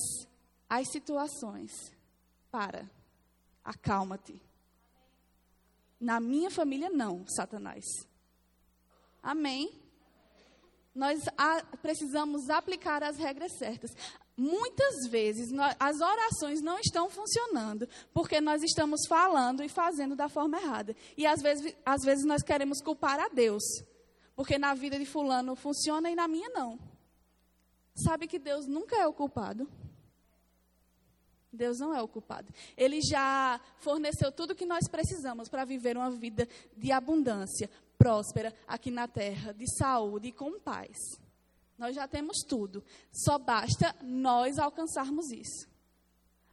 [0.68, 1.72] as situações.
[2.50, 2.90] Para,
[3.68, 4.40] acalma-te.
[6.00, 7.84] Na minha família, não, Satanás.
[9.22, 9.70] Amém?
[10.94, 13.90] Nós a, precisamos aplicar as regras certas.
[14.36, 20.28] Muitas vezes nós, as orações não estão funcionando porque nós estamos falando e fazendo da
[20.28, 20.96] forma errada.
[21.16, 23.62] E às vezes, às vezes nós queremos culpar a Deus,
[24.34, 26.78] porque na vida de fulano funciona e na minha não.
[27.94, 29.68] Sabe que Deus nunca é o culpado?
[31.52, 32.52] Deus não é o culpado.
[32.76, 38.54] Ele já forneceu tudo o que nós precisamos para viver uma vida de abundância, próspera
[38.66, 40.96] aqui na terra, de saúde e com paz.
[41.78, 42.84] Nós já temos tudo.
[43.12, 45.68] Só basta nós alcançarmos isso.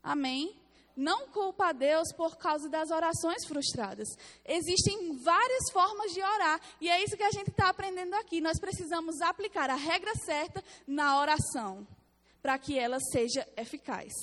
[0.02, 0.56] Amém?
[0.96, 4.08] Não culpa a Deus por causa das orações frustradas.
[4.46, 6.62] Existem várias formas de orar.
[6.80, 8.40] E é isso que a gente está aprendendo aqui.
[8.40, 11.86] Nós precisamos aplicar a regra certa na oração.
[12.42, 14.14] Para que ela seja eficaz.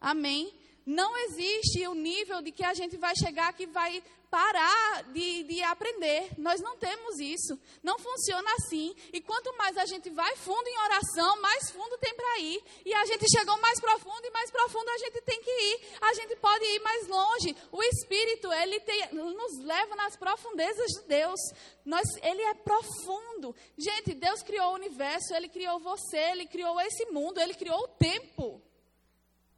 [0.00, 0.52] Amém?
[0.86, 5.62] Não existe o nível de que a gente vai chegar que vai parar de, de
[5.62, 6.30] aprender.
[6.38, 7.58] Nós não temos isso.
[7.82, 8.94] Não funciona assim.
[9.12, 12.62] E quanto mais a gente vai fundo em oração, mais fundo tem para ir.
[12.86, 15.80] E a gente chegou mais profundo e mais profundo a gente tem que ir.
[16.00, 17.56] A gente pode ir mais longe.
[17.72, 18.80] O Espírito, ele
[19.12, 21.40] nos leva nas profundezas de Deus.
[21.84, 23.54] Nós, ele é profundo.
[23.76, 27.88] Gente, Deus criou o universo, ele criou você, ele criou esse mundo, ele criou o
[27.88, 28.62] tempo.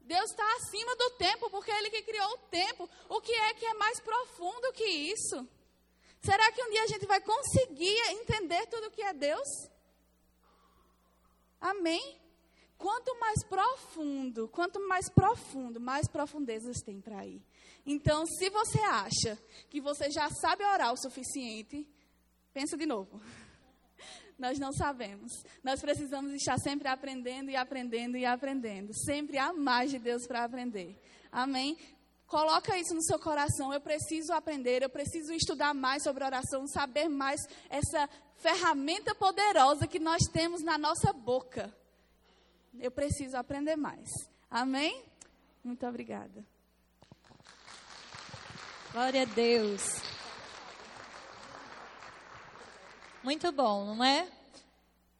[0.03, 2.89] Deus está acima do tempo, porque é Ele que criou o tempo.
[3.09, 5.47] O que é que é mais profundo que isso?
[6.21, 9.47] Será que um dia a gente vai conseguir entender tudo o que é Deus?
[11.59, 12.19] Amém?
[12.77, 17.41] Quanto mais profundo, quanto mais profundo, mais profundezas tem para ir.
[17.85, 19.37] Então, se você acha
[19.69, 21.87] que você já sabe orar o suficiente,
[22.53, 23.21] pensa de novo.
[24.37, 25.31] Nós não sabemos.
[25.63, 28.93] Nós precisamos estar sempre aprendendo e aprendendo e aprendendo.
[28.93, 30.99] Sempre há mais de Deus para aprender.
[31.31, 31.77] Amém?
[32.27, 33.71] Coloca isso no seu coração.
[33.71, 39.99] Eu preciso aprender, eu preciso estudar mais sobre oração, saber mais essa ferramenta poderosa que
[39.99, 41.73] nós temos na nossa boca.
[42.79, 44.09] Eu preciso aprender mais.
[44.49, 45.05] Amém?
[45.63, 46.43] Muito obrigada.
[48.91, 50.12] Glória a Deus.
[53.23, 54.27] Muito bom, não é?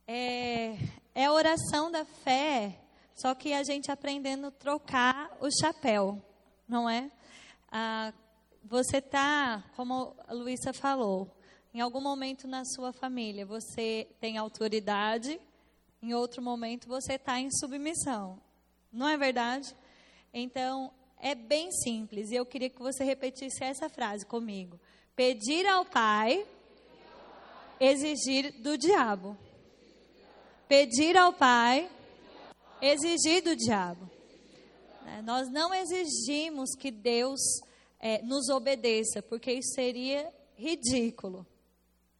[0.06, 0.78] É,
[1.16, 2.78] é a oração da fé,
[3.16, 6.22] só que a gente aprendendo a trocar o chapéu,
[6.68, 7.10] não é?
[7.72, 8.12] Ah,
[8.66, 11.32] você está, como a Luísa falou,
[11.74, 15.40] em algum momento na sua família você tem autoridade,
[16.02, 18.38] em outro momento você está em submissão,
[18.92, 19.74] não é verdade?
[20.34, 24.78] Então, é bem simples e eu queria que você repetisse essa frase comigo:
[25.16, 26.46] pedir ao Pai
[27.80, 29.38] exigir do diabo.
[30.68, 31.90] Pedir ao Pai,
[32.82, 34.10] exigir do diabo.
[35.04, 35.22] Né?
[35.24, 37.40] Nós não exigimos que Deus
[38.00, 41.46] é, nos obedeça, porque isso seria ridículo,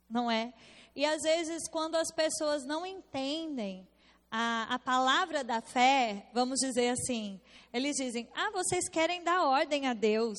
[0.10, 0.54] não é?
[0.96, 3.88] E às vezes, quando as pessoas não entendem
[4.30, 7.40] a, a palavra da fé, vamos dizer assim,
[7.72, 10.38] eles dizem: Ah, vocês querem dar ordem a Deus.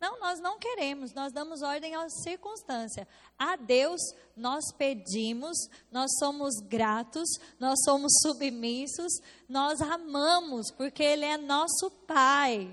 [0.00, 3.06] Não, nós não queremos, nós damos ordem à circunstância.
[3.38, 4.00] A Deus
[4.34, 5.58] nós pedimos,
[5.92, 9.12] nós somos gratos, nós somos submissos,
[9.46, 12.72] nós amamos, porque Ele é nosso Pai.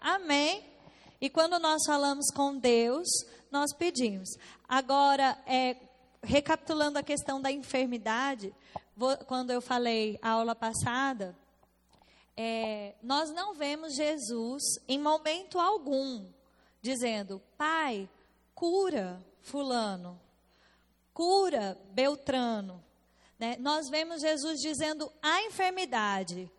[0.00, 0.64] Amém?
[1.20, 3.06] E quando nós falamos com Deus,
[3.48, 4.28] nós pedimos.
[4.68, 5.76] Agora, é,
[6.20, 8.52] recapitulando a questão da enfermidade,
[8.96, 11.36] vou, quando eu falei a aula passada,
[12.36, 16.26] é, nós não vemos Jesus em momento algum
[16.86, 18.08] dizendo: Pai,
[18.54, 20.20] cura Fulano,
[21.12, 22.82] cura Beltrano.
[23.38, 23.56] Né?
[23.60, 26.50] Nós vemos Jesus dizendo a enfermidade,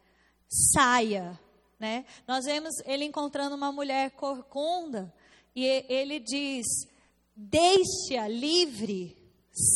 [0.47, 1.39] saia.
[1.79, 2.05] Né?
[2.27, 5.13] Nós vemos ele encontrando uma mulher corcunda
[5.55, 6.65] e ele diz:
[7.35, 9.15] deixe-a livre,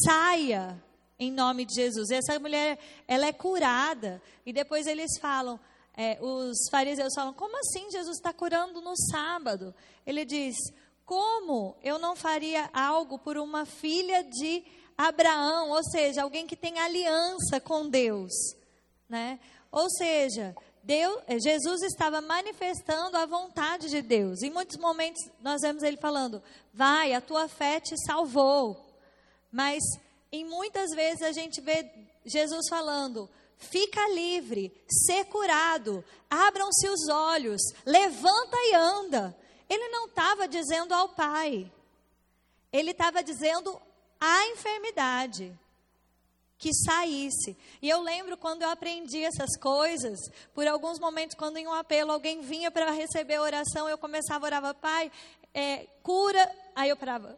[0.05, 0.81] saia
[1.17, 2.09] em nome de Jesus.
[2.09, 4.21] E essa mulher, ela é curada.
[4.45, 5.59] E depois eles falam:
[6.01, 9.71] é, os fariseus falam: como assim Jesus está curando no sábado?
[10.03, 10.55] Ele diz:
[11.05, 14.63] como eu não faria algo por uma filha de
[14.97, 18.31] Abraão, ou seja, alguém que tem aliança com Deus,
[19.07, 19.39] né?
[19.71, 24.41] Ou seja, Deus, é, Jesus estava manifestando a vontade de Deus.
[24.41, 26.41] Em muitos momentos nós vemos ele falando:
[26.73, 28.89] "Vai, a tua fé te salvou".
[29.51, 29.83] Mas
[30.31, 31.87] em muitas vezes a gente vê
[32.25, 33.29] Jesus falando:
[33.61, 39.37] fica livre, ser curado, abram-se os olhos, levanta e anda.
[39.69, 41.71] Ele não estava dizendo ao pai,
[42.73, 43.79] ele estava dizendo
[44.19, 45.57] à enfermidade
[46.57, 47.57] que saísse.
[47.81, 50.19] E eu lembro quando eu aprendi essas coisas,
[50.53, 54.45] por alguns momentos, quando em um apelo alguém vinha para receber a oração, eu começava
[54.45, 55.11] a orar, pai,
[55.53, 56.51] é, cura.
[56.75, 57.37] Aí eu parava,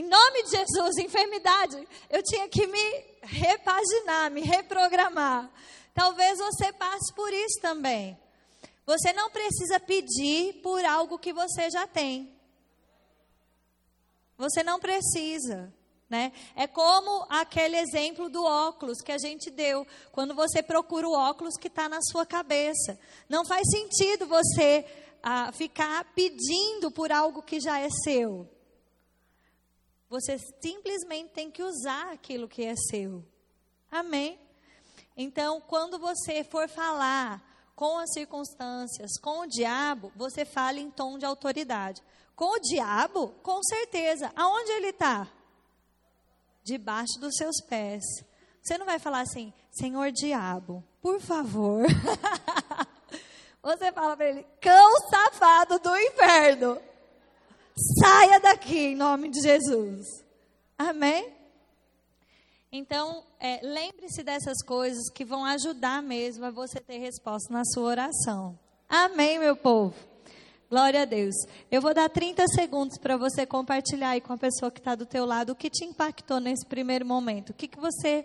[0.00, 5.50] em nome de Jesus, enfermidade, eu tinha que me repaginar, me reprogramar.
[5.92, 8.18] Talvez você passe por isso também.
[8.86, 12.34] Você não precisa pedir por algo que você já tem.
[14.38, 15.70] Você não precisa.
[16.08, 16.32] Né?
[16.56, 21.58] É como aquele exemplo do óculos que a gente deu, quando você procura o óculos
[21.58, 22.98] que está na sua cabeça.
[23.28, 24.82] Não faz sentido você
[25.22, 28.48] ah, ficar pedindo por algo que já é seu.
[30.10, 33.24] Você simplesmente tem que usar aquilo que é seu.
[33.88, 34.40] Amém?
[35.16, 37.40] Então, quando você for falar
[37.76, 42.02] com as circunstâncias, com o diabo, você fala em tom de autoridade.
[42.34, 44.32] Com o diabo, com certeza.
[44.34, 45.28] Aonde ele está?
[46.64, 48.02] Debaixo dos seus pés.
[48.60, 51.86] Você não vai falar assim, Senhor diabo, por favor.
[53.62, 56.89] você fala para ele, cão safado do inferno.
[57.76, 60.06] Saia daqui em nome de Jesus.
[60.78, 61.32] Amém?
[62.72, 67.82] Então, é, lembre-se dessas coisas que vão ajudar mesmo a você ter resposta na sua
[67.82, 68.58] oração.
[68.88, 69.94] Amém, meu povo?
[70.70, 71.34] Glória a Deus.
[71.68, 75.04] Eu vou dar 30 segundos para você compartilhar aí com a pessoa que está do
[75.04, 77.50] teu lado o que te impactou nesse primeiro momento.
[77.50, 78.24] O que, que você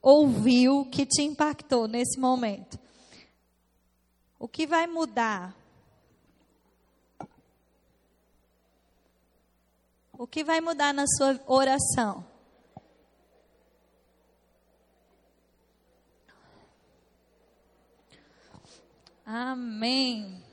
[0.00, 2.78] ouviu que te impactou nesse momento?
[4.38, 5.54] O que vai mudar?
[10.20, 12.22] O que vai mudar na sua oração?
[19.24, 20.44] Amém.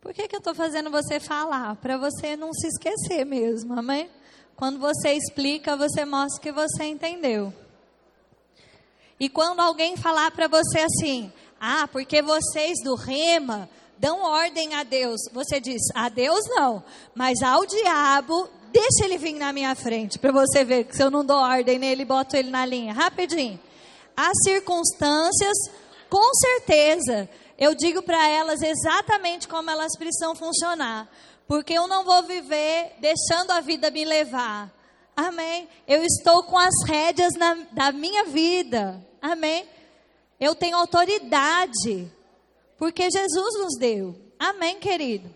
[0.00, 1.76] Por que, que eu estou fazendo você falar?
[1.76, 4.10] Para você não se esquecer mesmo, amém?
[4.56, 7.54] Quando você explica, você mostra que você entendeu.
[9.20, 14.82] E quando alguém falar para você assim, ah, porque vocês do rema dão ordem a
[14.82, 16.82] Deus, você diz, a Deus não,
[17.14, 21.10] mas ao diabo, deixa ele vir na minha frente, para você ver que se eu
[21.10, 23.58] não dou ordem nele, boto ele na linha, rapidinho.
[24.16, 25.56] As circunstâncias,
[26.08, 27.28] com certeza,
[27.58, 31.08] eu digo para elas exatamente como elas precisam funcionar.
[31.46, 34.72] Porque eu não vou viver deixando a vida me levar.
[35.16, 35.68] Amém.
[35.86, 39.00] Eu estou com as rédeas na, da minha vida.
[39.20, 39.68] Amém.
[40.40, 42.10] Eu tenho autoridade.
[42.78, 44.14] Porque Jesus nos deu.
[44.38, 45.28] Amém, querido.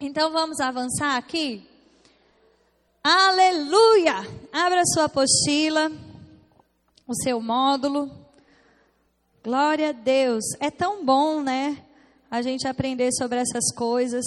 [0.00, 1.66] Então vamos avançar aqui.
[3.02, 4.14] Aleluia!
[4.52, 5.90] Abra sua apostila,
[7.06, 8.10] o seu módulo.
[9.42, 10.42] Glória a Deus.
[10.58, 11.84] É tão bom, né?
[12.30, 14.24] A gente aprender sobre essas coisas.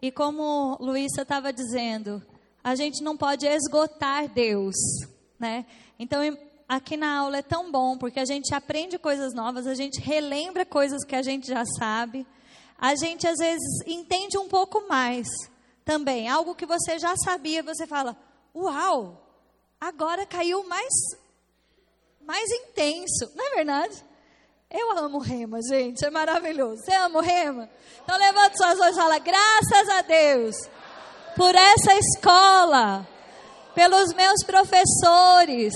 [0.00, 2.22] E como Luísa estava dizendo,
[2.64, 4.76] a gente não pode esgotar Deus,
[5.38, 5.66] né?
[5.98, 6.22] Então,
[6.70, 10.64] aqui na aula é tão bom, porque a gente aprende coisas novas, a gente relembra
[10.64, 12.24] coisas que a gente já sabe.
[12.78, 15.26] A gente, às vezes, entende um pouco mais
[15.84, 16.28] também.
[16.28, 18.16] Algo que você já sabia, você fala,
[18.54, 19.20] uau,
[19.80, 20.92] agora caiu mais,
[22.20, 23.32] mais intenso.
[23.34, 24.04] Não é verdade?
[24.70, 26.84] Eu amo rema, gente, é maravilhoso.
[26.84, 27.68] Você ama rema?
[28.04, 30.56] Então levanta suas mãos e fala: graças a Deus
[31.36, 33.04] por essa escola,
[33.74, 35.74] pelos meus professores,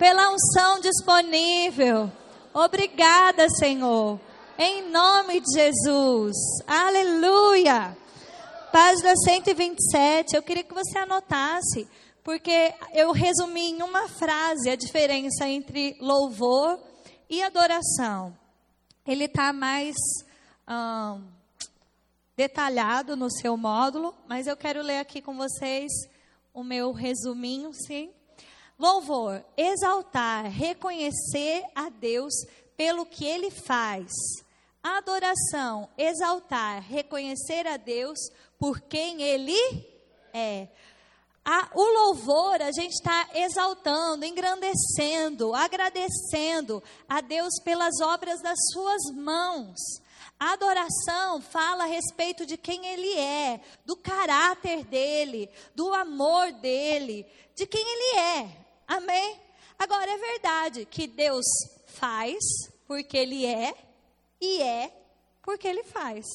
[0.00, 2.10] pela unção disponível.
[2.54, 4.18] Obrigada, Senhor.
[4.58, 6.34] Em nome de Jesus.
[6.66, 7.94] Aleluia.
[8.72, 10.34] Página 127.
[10.34, 11.86] Eu queria que você anotasse,
[12.24, 16.80] porque eu resumi em uma frase a diferença entre louvor
[17.28, 18.34] e adoração,
[19.06, 19.94] ele está mais
[22.34, 25.92] detalhado no seu módulo, mas eu quero ler aqui com vocês
[26.54, 28.10] o meu resuminho, sim.
[28.80, 32.32] Louvor, exaltar, reconhecer a Deus
[32.78, 34.10] pelo que ele faz.
[34.82, 38.18] Adoração, exaltar, reconhecer a Deus
[38.58, 39.54] por quem ele
[40.32, 40.66] é.
[41.44, 49.14] A, o louvor a gente está exaltando, engrandecendo, agradecendo a Deus pelas obras das suas
[49.14, 49.78] mãos.
[50.38, 57.26] A adoração fala a respeito de quem Ele é, do caráter dele, do amor dele,
[57.54, 58.69] de quem Ele é.
[58.90, 59.40] Amém?
[59.78, 61.46] Agora é verdade que Deus
[61.86, 62.40] faz
[62.88, 63.72] porque Ele é
[64.40, 64.92] e é
[65.42, 66.26] porque Ele faz.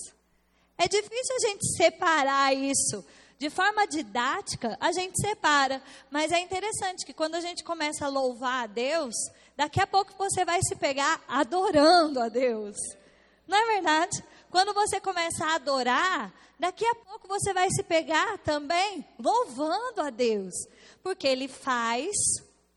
[0.77, 3.05] É difícil a gente separar isso
[3.37, 8.09] de forma didática, a gente separa, mas é interessante que quando a gente começa a
[8.09, 9.13] louvar a Deus,
[9.57, 12.77] daqui a pouco você vai se pegar adorando a Deus.
[13.45, 14.23] Não é verdade?
[14.49, 20.09] Quando você começa a adorar, daqui a pouco você vai se pegar também louvando a
[20.09, 20.53] Deus,
[21.03, 22.15] porque Ele faz,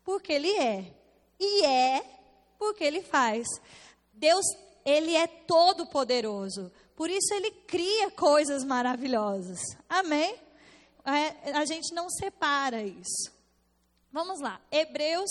[0.03, 0.93] porque Ele é,
[1.39, 2.03] e é
[2.57, 3.47] porque Ele faz.
[4.13, 4.45] Deus,
[4.85, 9.59] Ele é todo poderoso, por isso Ele cria coisas maravilhosas.
[9.87, 10.37] Amém?
[11.05, 13.31] é, a gente não separa isso.
[14.11, 15.29] Vamos lá, Hebreus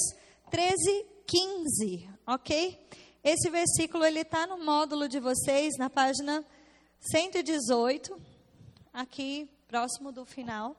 [0.51, 2.89] 13, 15, ok?
[3.23, 6.45] Esse versículo ele está no módulo de vocês, na página
[7.01, 8.21] 118,
[8.93, 10.77] aqui próximo do final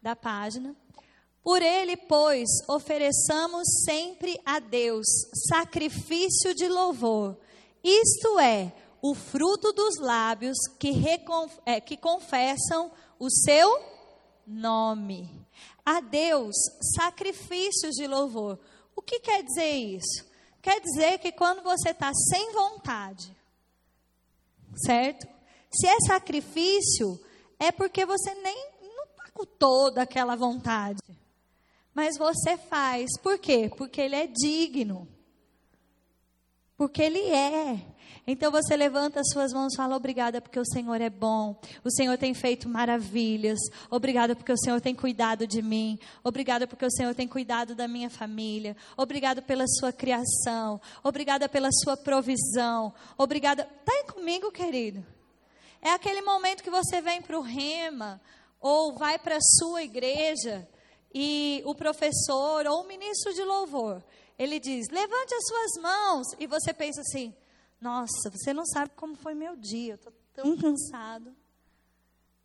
[0.00, 0.74] da página.
[1.42, 5.06] Por ele, pois, ofereçamos sempre a Deus
[5.48, 7.36] sacrifício de louvor,
[7.82, 10.92] isto é, o fruto dos lábios que,
[11.66, 13.82] é, que confessam o seu
[14.46, 15.28] nome.
[15.84, 16.54] A Deus,
[16.94, 18.58] sacrifícios de louvor.
[18.94, 20.24] O que quer dizer isso?
[20.60, 23.36] Quer dizer que quando você está sem vontade,
[24.86, 25.26] certo?
[25.72, 27.20] Se é sacrifício,
[27.62, 31.00] é porque você nem não está com toda aquela vontade.
[31.94, 33.08] Mas você faz.
[33.22, 33.70] Por quê?
[33.76, 35.06] Porque ele é digno.
[36.76, 37.80] Porque ele é.
[38.26, 41.60] Então você levanta as suas mãos e fala: Obrigada porque o Senhor é bom.
[41.84, 43.60] O Senhor tem feito maravilhas.
[43.88, 46.00] Obrigada porque o Senhor tem cuidado de mim.
[46.24, 48.76] Obrigada porque o Senhor tem cuidado da minha família.
[48.96, 50.80] Obrigado pela sua criação.
[51.04, 52.92] Obrigada pela sua provisão.
[53.16, 53.68] Obrigada.
[53.86, 55.04] Está comigo, querido?
[55.82, 58.20] É aquele momento que você vem para o rema
[58.60, 60.68] ou vai para a sua igreja
[61.12, 64.00] e o professor ou o ministro de louvor,
[64.38, 67.34] ele diz: "Levante as suas mãos" e você pensa assim:
[67.80, 71.34] "Nossa, você não sabe como foi meu dia, eu estou tão cansado".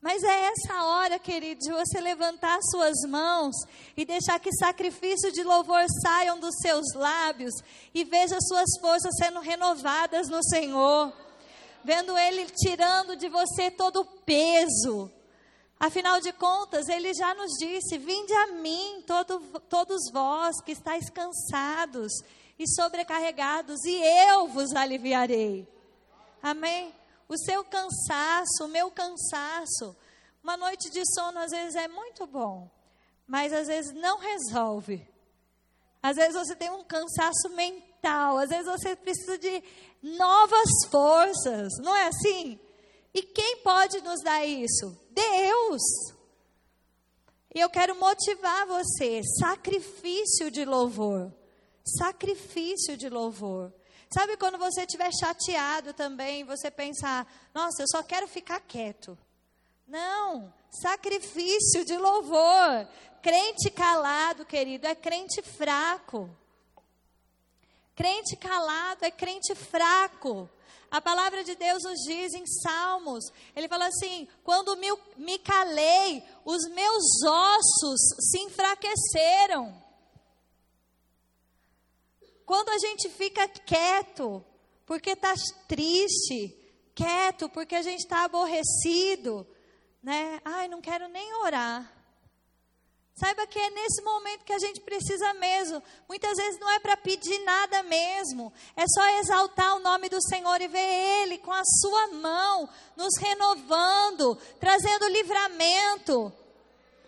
[0.01, 3.55] Mas é essa hora, querido, de você levantar suas mãos
[3.95, 7.53] e deixar que sacrifício de louvor saiam dos seus lábios
[7.93, 11.13] e veja suas forças sendo renovadas no Senhor
[11.87, 15.09] vendo Ele tirando de você todo o peso.
[15.79, 21.09] Afinal de contas, Ele já nos disse: Vinde a mim, todo, todos vós que estáis
[21.09, 22.11] cansados
[22.59, 23.95] e sobrecarregados, e
[24.27, 25.65] eu vos aliviarei.
[26.43, 26.93] Amém?
[27.29, 29.95] O seu cansaço, o meu cansaço,
[30.43, 32.69] uma noite de sono às vezes é muito bom,
[33.25, 35.07] mas às vezes não resolve.
[36.03, 39.63] Às vezes você tem um cansaço mental, às vezes você precisa de
[40.01, 42.59] novas forças, não é assim?
[43.13, 44.97] E quem pode nos dar isso?
[45.11, 45.81] Deus.
[47.53, 51.33] E eu quero motivar você, sacrifício de louvor.
[51.97, 53.73] Sacrifício de louvor.
[54.13, 59.17] Sabe quando você estiver chateado também, você pensar, nossa, eu só quero ficar quieto.
[59.87, 62.87] Não, sacrifício de louvor.
[63.21, 66.29] Crente calado, querido, é crente fraco.
[67.97, 70.47] Crente calado é crente fraco.
[70.91, 73.25] A palavra de Deus nos diz em Salmos,
[73.55, 74.77] ele fala assim: quando
[75.17, 79.83] me, calei, os meus ossos se enfraqueceram.
[82.45, 84.45] Quando a gente fica quieto,
[84.85, 85.33] porque está
[85.67, 86.55] triste,
[86.93, 89.45] quieto, porque a gente está aborrecido,
[90.03, 90.39] né?
[90.45, 91.96] Ai, não quero nem orar.
[93.19, 95.81] Saiba que é nesse momento que a gente precisa mesmo.
[96.07, 98.53] Muitas vezes não é para pedir nada mesmo.
[98.75, 103.17] É só exaltar o nome do Senhor e ver Ele com a sua mão nos
[103.17, 106.31] renovando, trazendo livramento.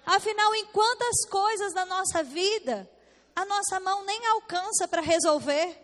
[0.03, 2.89] Afinal, em quantas coisas da nossa vida
[3.35, 5.77] a nossa mão nem alcança para resolver?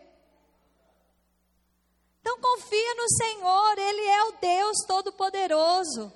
[2.21, 6.11] Então confia no Senhor, Ele é o Deus Todo-Poderoso.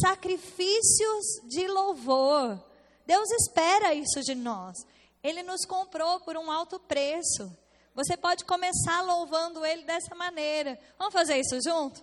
[0.00, 2.58] Sacrifícios de louvor
[3.06, 4.76] Deus espera isso de nós.
[5.22, 7.50] Ele nos comprou por um alto preço.
[7.94, 10.78] Você pode começar louvando Ele dessa maneira.
[10.98, 12.02] Vamos fazer isso junto?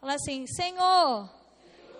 [0.00, 1.28] Fala assim: Senhor,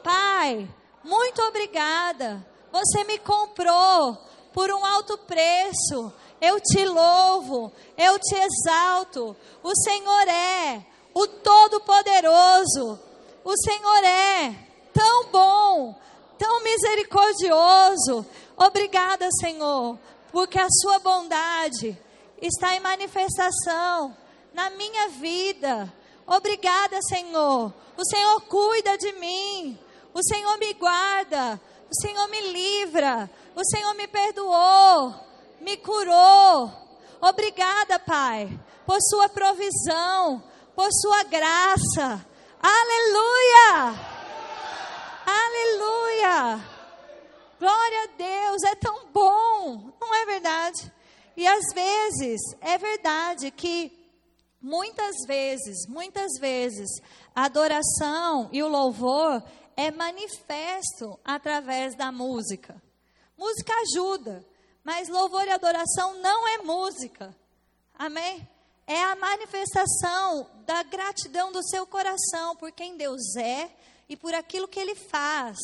[0.02, 0.68] Pai,
[1.02, 2.46] muito obrigada.
[2.70, 4.18] Você me comprou
[4.52, 6.12] por um alto preço.
[6.40, 9.34] Eu te louvo, eu te exalto.
[9.62, 10.84] O Senhor é
[11.14, 13.00] o Todo-Poderoso.
[13.42, 14.54] O Senhor é
[14.92, 15.98] tão bom
[16.38, 18.26] tão misericordioso.
[18.56, 19.98] Obrigada, Senhor,
[20.32, 21.98] porque a sua bondade
[22.40, 24.16] está em manifestação
[24.52, 25.92] na minha vida.
[26.26, 27.72] Obrigada, Senhor.
[27.96, 29.78] O Senhor cuida de mim.
[30.12, 31.60] O Senhor me guarda.
[31.90, 33.30] O Senhor me livra.
[33.54, 35.14] O Senhor me perdoou.
[35.60, 36.72] Me curou.
[37.20, 38.50] Obrigada, Pai,
[38.84, 40.42] por sua provisão,
[40.74, 42.24] por sua graça.
[42.60, 44.13] Aleluia!
[45.26, 46.62] Aleluia!
[47.58, 50.92] Glória a Deus, é tão bom, não é verdade?
[51.36, 53.90] E às vezes, é verdade que
[54.60, 56.88] muitas vezes, muitas vezes,
[57.34, 59.42] a adoração e o louvor
[59.76, 62.80] é manifesto através da música.
[63.36, 64.44] Música ajuda,
[64.82, 67.34] mas louvor e adoração não é música.
[67.94, 68.46] Amém?
[68.86, 73.70] É a manifestação da gratidão do seu coração por quem Deus é
[74.08, 75.56] e por aquilo que ele faz.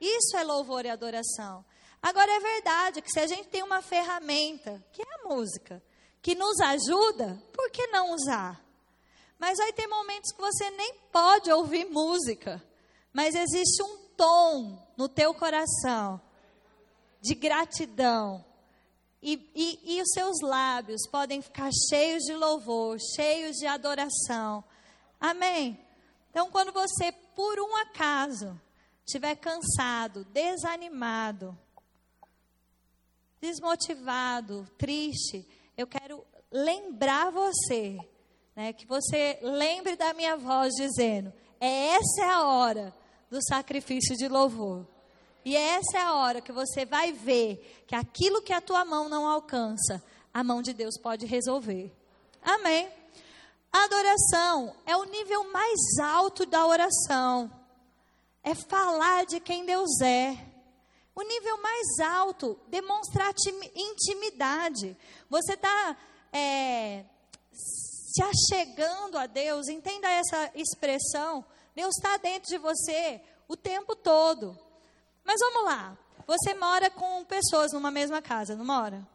[0.00, 1.64] Isso é louvor e adoração.
[2.02, 5.82] Agora é verdade que se a gente tem uma ferramenta, que é a música,
[6.20, 8.60] que nos ajuda, por que não usar?
[9.38, 12.62] Mas vai ter momentos que você nem pode ouvir música,
[13.12, 16.20] mas existe um tom no teu coração
[17.20, 18.44] de gratidão.
[19.22, 24.64] E, e, e os seus lábios podem ficar cheios de louvor, cheios de adoração.
[25.20, 25.78] Amém?
[26.30, 28.60] Então, quando você por um acaso
[29.04, 31.56] estiver cansado, desanimado,
[33.40, 37.98] desmotivado, triste, eu quero lembrar você,
[38.54, 42.94] né, que você lembre da minha voz dizendo: é essa é a hora
[43.30, 44.86] do sacrifício de louvor.
[45.44, 49.08] E essa é a hora que você vai ver que aquilo que a tua mão
[49.08, 50.02] não alcança,
[50.32, 51.92] a mão de Deus pode resolver.
[52.40, 52.88] Amém.
[53.72, 57.50] Adoração é o nível mais alto da oração.
[58.44, 60.36] É falar de quem Deus é.
[61.14, 63.32] O nível mais alto, demonstrar
[63.74, 64.96] intimidade.
[65.30, 65.96] Você está
[66.32, 67.04] é,
[67.52, 71.44] se achegando a Deus, entenda essa expressão.
[71.74, 74.58] Deus está dentro de você o tempo todo.
[75.24, 75.96] Mas vamos lá.
[76.26, 79.06] Você mora com pessoas numa mesma casa, não mora?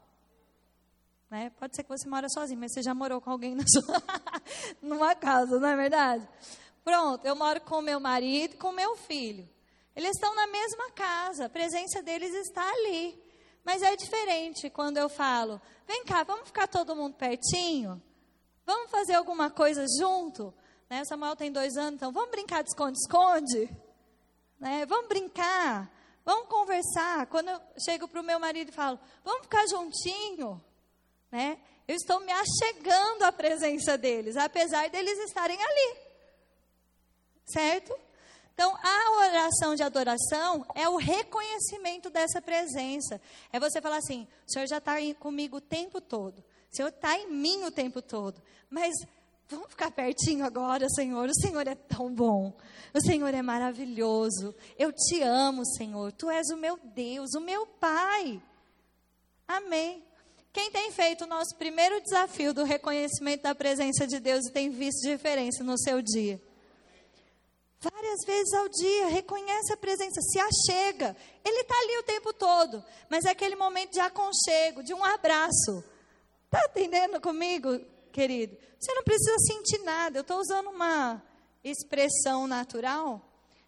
[1.30, 1.52] Né?
[1.60, 4.02] Pode ser que você mora sozinho, mas você já morou com alguém na sua
[4.82, 6.28] numa casa, não é verdade?
[6.84, 9.48] Pronto, eu moro com meu marido e com meu filho.
[9.96, 13.22] Eles estão na mesma casa, a presença deles está ali.
[13.66, 18.02] Mas é diferente quando eu falo: vem cá, vamos ficar todo mundo pertinho?
[18.66, 20.54] Vamos fazer alguma coisa junto?
[20.90, 21.02] Né?
[21.02, 23.70] O Samuel tem dois anos, então vamos brincar de esconde-esconde?
[24.58, 24.86] Né?
[24.86, 25.92] Vamos brincar,
[26.24, 27.28] vamos conversar.
[27.28, 30.64] Quando eu chego para o meu marido e falo: vamos ficar juntinho?
[31.32, 31.58] Né?
[31.88, 35.98] Eu estou me achegando à presença deles, apesar deles estarem ali.
[37.46, 37.98] Certo?
[38.54, 43.22] Então, a oração de adoração é o reconhecimento dessa presença.
[43.54, 46.40] É você falar assim: o Senhor já está comigo o tempo todo.
[46.40, 48.42] O Senhor está em mim o tempo todo.
[48.68, 48.96] Mas
[49.48, 51.30] vamos ficar pertinho agora, Senhor.
[51.30, 52.52] O Senhor é tão bom.
[52.96, 54.56] O Senhor é maravilhoso.
[54.76, 56.12] Eu te amo, Senhor.
[56.14, 58.42] Tu és o meu Deus, o meu Pai.
[59.48, 60.07] Amém.
[60.58, 64.72] Quem tem feito o nosso primeiro desafio do reconhecimento da presença de Deus e tem
[64.72, 66.42] visto diferença no seu dia?
[67.80, 71.16] Várias vezes ao dia, reconhece a presença, se achega.
[71.46, 75.84] Ele está ali o tempo todo, mas é aquele momento de aconchego, de um abraço.
[76.46, 77.80] Está entendendo comigo,
[78.12, 78.58] querido?
[78.80, 80.18] Você não precisa sentir nada.
[80.18, 81.22] Eu estou usando uma
[81.64, 83.22] expressão natural,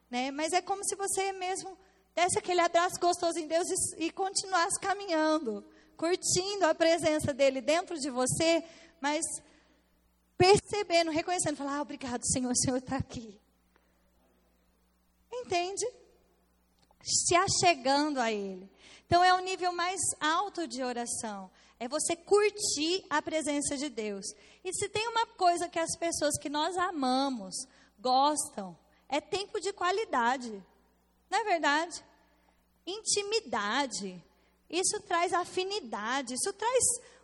[0.10, 0.32] né?
[0.32, 1.78] mas é como se você mesmo
[2.16, 5.64] desse aquele abraço gostoso em Deus e, e continuasse caminhando
[6.00, 8.64] curtindo a presença dele dentro de você,
[9.02, 9.26] mas
[10.38, 13.38] percebendo, reconhecendo, falar, ah, obrigado, Senhor, o Senhor está aqui.
[15.30, 15.86] Entende?
[17.04, 18.72] Se achegando a Ele.
[19.06, 21.52] Então é o nível mais alto de oração.
[21.78, 24.26] É você curtir a presença de Deus.
[24.64, 27.56] E se tem uma coisa que as pessoas que nós amamos
[28.00, 28.78] gostam,
[29.10, 30.64] é tempo de qualidade.
[31.30, 32.06] Não é verdade?
[32.88, 34.24] Intimidade.
[34.70, 36.84] Isso traz afinidade, isso traz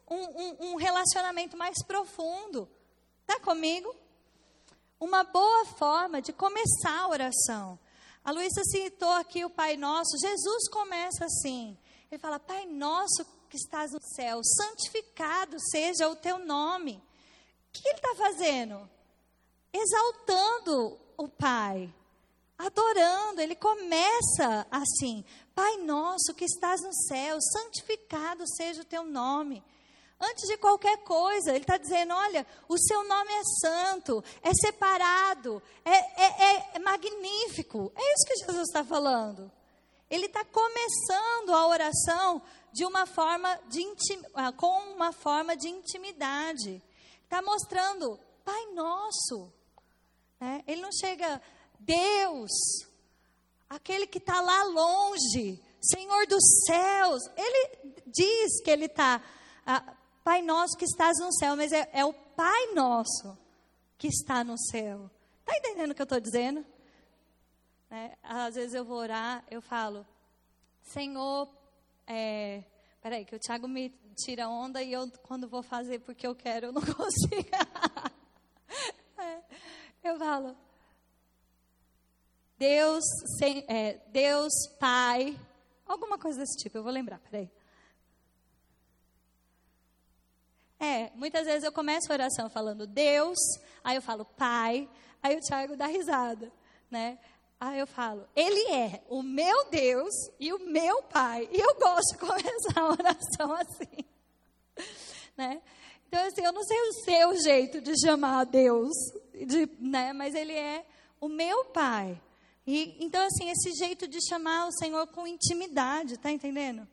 [0.10, 2.70] um, um, um relacionamento mais profundo.
[3.22, 3.96] Está comigo?
[5.00, 7.78] Uma boa forma de começar a oração.
[8.24, 10.18] A Luísa citou aqui o Pai Nosso.
[10.20, 11.78] Jesus começa assim.
[12.10, 16.94] Ele fala: Pai Nosso que estás no céu, santificado seja o teu nome.
[16.96, 18.90] O que ele está fazendo?
[19.72, 21.94] Exaltando o Pai,
[22.58, 23.42] adorando.
[23.42, 25.24] Ele começa assim:
[25.56, 29.64] Pai nosso que estás no céu, santificado seja o teu nome.
[30.20, 35.64] Antes de qualquer coisa, ele está dizendo: olha, o seu nome é santo, é separado,
[35.86, 37.90] é, é, é magnífico.
[37.96, 39.50] É isso que Jesus está falando.
[40.10, 42.42] Ele está começando a oração
[42.74, 46.84] de uma forma de intim, ah, com uma forma de intimidade.
[47.24, 49.52] Está mostrando, Pai Nosso.
[50.40, 50.64] Né?
[50.68, 51.42] Ele não chega,
[51.80, 52.52] Deus,
[53.70, 57.22] aquele que está lá longe, Senhor dos céus.
[57.36, 59.22] Ele diz que ele está,
[59.66, 63.38] ah, Pai nosso que estás no céu, mas é, é o Pai nosso
[63.98, 65.10] que está no céu.
[65.42, 66.66] Está entendendo o que eu estou dizendo?
[67.92, 70.06] É, às vezes eu vou orar, eu falo,
[70.82, 71.48] Senhor,
[72.08, 72.64] é,
[73.02, 76.68] peraí, que o Thiago me tira onda e eu, quando vou fazer porque eu quero,
[76.68, 77.50] eu não consigo.
[79.18, 79.42] é,
[80.04, 80.58] eu falo,
[82.58, 83.04] Deus,
[83.38, 85.38] sem, é, Deus Pai,
[85.86, 87.50] alguma coisa desse tipo, eu vou lembrar, peraí.
[90.80, 93.38] É, muitas vezes eu começo a oração falando Deus,
[93.84, 94.90] aí eu falo Pai,
[95.22, 96.52] aí o Tiago dá risada,
[96.90, 97.18] né?
[97.60, 101.48] Aí eu falo, Ele é o meu Deus e o meu Pai.
[101.52, 104.06] E eu gosto de começar a oração assim,
[105.36, 105.62] né?
[106.08, 108.94] Então, assim, eu não sei o seu jeito de chamar a Deus,
[109.34, 110.14] de, né?
[110.14, 110.86] Mas Ele é
[111.20, 112.22] o meu Pai.
[112.66, 116.88] E, então, assim, esse jeito de chamar o Senhor com intimidade, tá entendendo?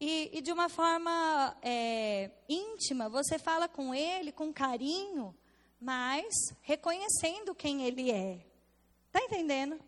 [0.00, 5.34] E, e de uma forma é, íntima, você fala com Ele com carinho,
[5.80, 8.44] mas reconhecendo quem Ele é.
[9.12, 9.78] Tá entendendo?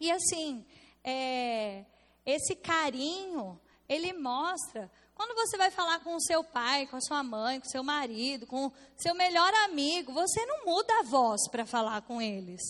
[0.00, 0.64] E assim,
[1.04, 1.84] é,
[2.24, 7.22] esse carinho, ele mostra quando você vai falar com o seu pai, com a sua
[7.22, 11.46] mãe, com o seu marido, com o seu melhor amigo, você não muda a voz
[11.50, 12.62] para falar com eles.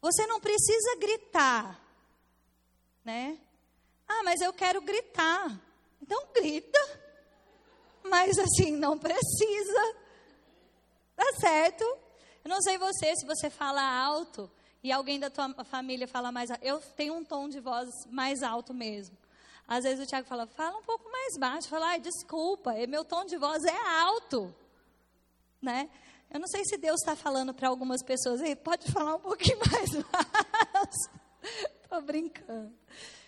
[0.00, 1.80] Você não precisa gritar,
[3.04, 3.38] né?
[4.08, 5.60] Ah, mas eu quero gritar.
[6.00, 6.78] Então grita.
[8.02, 10.00] Mas assim, não precisa
[11.20, 11.84] Tá certo?
[12.42, 14.50] Eu não sei você, se você fala alto
[14.82, 16.64] e alguém da tua família fala mais alto.
[16.64, 19.14] Eu tenho um tom de voz mais alto mesmo.
[19.68, 21.68] Às vezes o Tiago fala, fala um pouco mais baixo.
[21.68, 24.54] Fala, ai, desculpa, meu tom de voz é alto.
[25.60, 25.90] Né?
[26.32, 29.58] Eu não sei se Deus está falando para algumas pessoas, aí pode falar um pouquinho
[29.70, 31.10] mais baixo.
[31.82, 32.72] Estou brincando.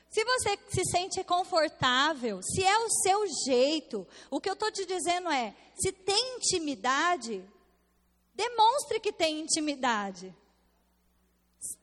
[0.09, 4.85] Se você se sente confortável, se é o seu jeito, o que eu estou te
[4.85, 7.43] dizendo é: se tem intimidade,
[8.35, 10.35] demonstre que tem intimidade.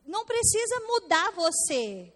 [0.06, 2.14] Não precisa mudar você.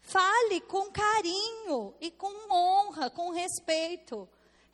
[0.00, 4.28] Fale com carinho e com honra, com respeito,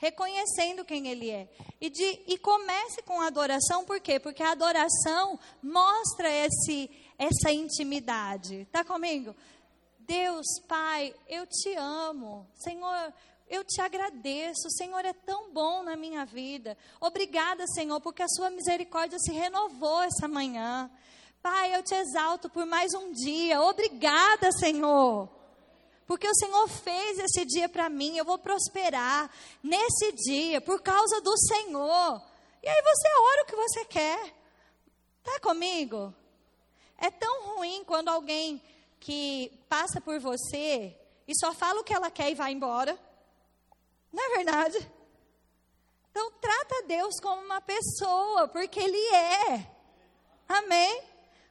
[0.04, 1.48] reconhecendo quem Ele é.
[1.80, 4.20] E, de, e comece com a adoração, por quê?
[4.20, 8.60] Porque a adoração mostra esse, essa intimidade.
[8.62, 9.34] Está comigo?
[10.00, 12.46] Deus, Pai, eu te amo.
[12.54, 13.14] Senhor,
[13.48, 14.68] eu te agradeço.
[14.68, 16.76] O Senhor é tão bom na minha vida.
[17.00, 20.90] Obrigada, Senhor, porque a sua misericórdia se renovou essa manhã.
[21.40, 23.62] Pai, eu te exalto por mais um dia.
[23.62, 25.30] Obrigada, Senhor.
[26.06, 28.16] Porque o Senhor fez esse dia para mim.
[28.16, 29.30] Eu vou prosperar
[29.62, 32.22] nesse dia por causa do Senhor.
[32.62, 34.34] E aí você ora o que você quer.
[35.22, 36.14] Tá comigo?
[36.98, 38.62] É tão ruim quando alguém
[39.00, 40.96] que passa por você
[41.26, 42.98] e só fala o que ela quer e vai embora.
[44.12, 44.90] Não é verdade?
[46.10, 49.68] Então, trata Deus como uma pessoa, porque Ele é.
[50.48, 51.02] Amém?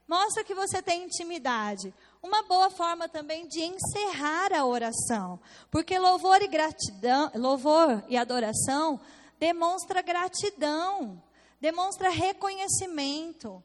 [0.08, 1.94] Mostra que você tem intimidade.
[2.24, 5.38] Uma boa forma também de encerrar a oração.
[5.70, 8.98] Porque louvor e gratidão, louvor e adoração
[9.38, 11.22] demonstra gratidão,
[11.60, 13.62] demonstra reconhecimento.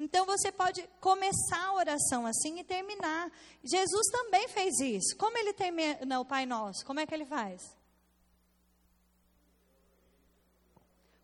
[0.00, 3.30] Então você pode começar a oração assim e terminar.
[3.62, 5.16] Jesus também fez isso.
[5.16, 6.84] Como ele termina o Pai Nosso?
[6.84, 7.62] Como é que ele faz?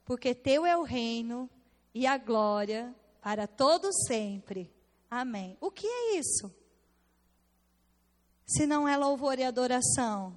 [0.05, 1.51] Porque teu é o reino
[1.93, 4.73] e a glória para todo sempre.
[5.11, 5.59] Amém.
[5.61, 6.57] O que é isso?
[8.49, 10.35] Se não é louvor e adoração.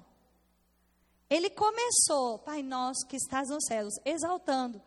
[1.30, 4.82] Ele começou, Pai nosso que estás nos céus, exaltando.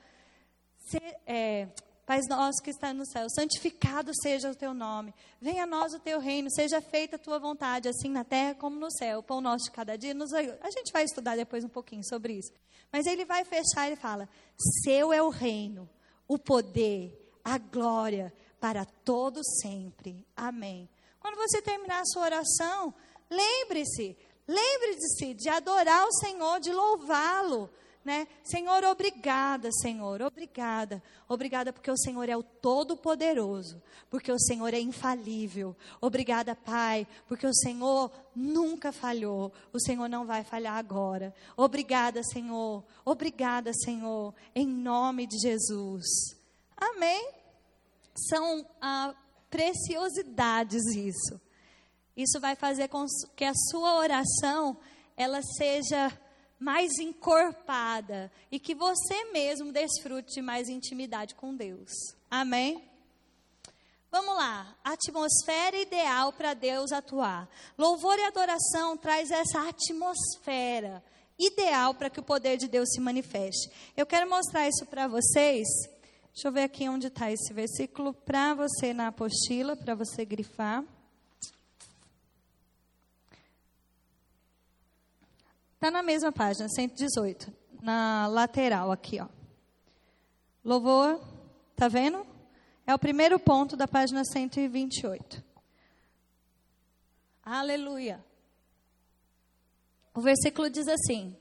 [0.78, 1.68] Se, é,
[2.06, 5.12] Pai nosso que está no céu, santificado seja o teu nome.
[5.42, 8.80] Venha a nós o teu reino, seja feita a tua vontade, assim na terra como
[8.80, 9.20] no céu.
[9.20, 10.32] O pão nosso de cada dia nos.
[10.32, 12.54] A gente vai estudar depois um pouquinho sobre isso.
[12.94, 14.30] Mas ele vai fechar e fala:
[14.84, 15.90] Seu é o reino,
[16.28, 17.12] o poder,
[17.44, 20.24] a glória para todo sempre.
[20.38, 20.88] Amém.
[21.20, 22.94] Quando você terminar a sua oração,
[23.30, 24.18] lembre-se,
[24.48, 27.70] lembre-se de adorar o Senhor, de louvá-lo
[28.06, 28.28] né?
[28.44, 31.02] Senhor, obrigada, Senhor, obrigada.
[31.28, 35.76] Obrigada porque o Senhor é o todo-poderoso, porque o Senhor é infalível.
[36.00, 39.52] Obrigada, Pai, porque o Senhor nunca falhou.
[39.74, 41.34] O Senhor não vai falhar agora.
[41.58, 42.84] Obrigada, Senhor.
[43.04, 46.06] Obrigada, Senhor, em nome de Jesus.
[46.78, 47.28] Amém.
[48.30, 49.16] São ah,
[49.50, 51.42] preciosidades isso.
[52.16, 53.06] Isso vai fazer com
[53.36, 54.78] que a sua oração
[55.18, 56.12] ela seja
[56.60, 61.92] mais encorpada e que você mesmo desfrute de mais intimidade com Deus.
[62.30, 62.84] Amém?
[64.10, 67.50] Vamos lá, atmosfera ideal para Deus atuar.
[67.78, 71.04] Louvor e adoração traz essa atmosfera
[71.38, 73.70] ideal para que o poder de Deus se manifeste.
[73.96, 75.68] Eu quero mostrar isso para vocês.
[76.34, 80.82] Deixa eu ver aqui onde está esse versículo para você na apostila, para você grifar.
[85.86, 89.28] Está na mesma página, 118, na lateral aqui, ó.
[90.64, 91.22] Louvor,
[91.76, 92.26] tá vendo?
[92.88, 95.44] É o primeiro ponto da página 128.
[97.44, 98.26] Aleluia.
[100.12, 101.38] O versículo diz assim: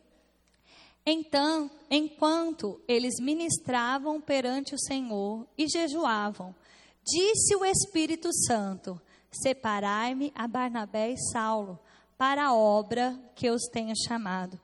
[1.07, 6.55] Então, enquanto eles ministravam perante o Senhor e jejuavam,
[7.03, 9.01] disse o Espírito Santo:
[9.33, 11.81] Separai-me a Barnabé e Saulo
[12.17, 14.59] para a obra que eu os tenho chamado.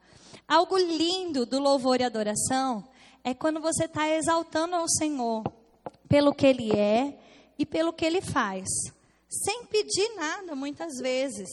[0.46, 2.86] Algo lindo do louvor e adoração
[3.22, 5.44] é quando você está exaltando ao Senhor
[6.08, 7.18] pelo que Ele é
[7.58, 8.68] e pelo que Ele faz,
[9.28, 11.48] sem pedir nada muitas vezes,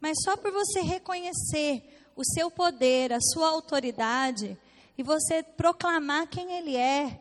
[0.00, 1.84] mas só por você reconhecer
[2.16, 4.58] o seu poder, a sua autoridade
[4.96, 7.20] e você proclamar quem Ele é,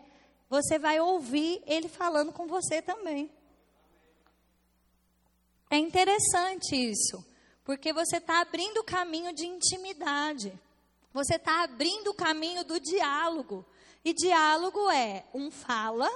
[0.50, 3.30] você vai ouvir Ele falando com você também.
[5.70, 7.31] É interessante isso.
[7.64, 10.52] Porque você está abrindo o caminho de intimidade.
[11.14, 13.66] Você está abrindo o caminho do diálogo.
[14.04, 16.10] E diálogo é um fala,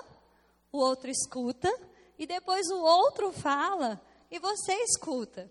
[0.71, 1.71] o outro escuta,
[2.17, 5.49] e depois o outro fala e você escuta.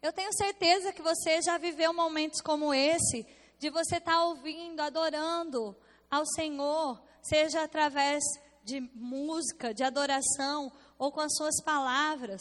[0.00, 3.26] Eu tenho certeza que você já viveu momentos como esse,
[3.58, 5.76] de você estar tá ouvindo, adorando
[6.10, 8.22] ao Senhor, seja através
[8.64, 12.40] de música, de adoração ou com as suas palavras,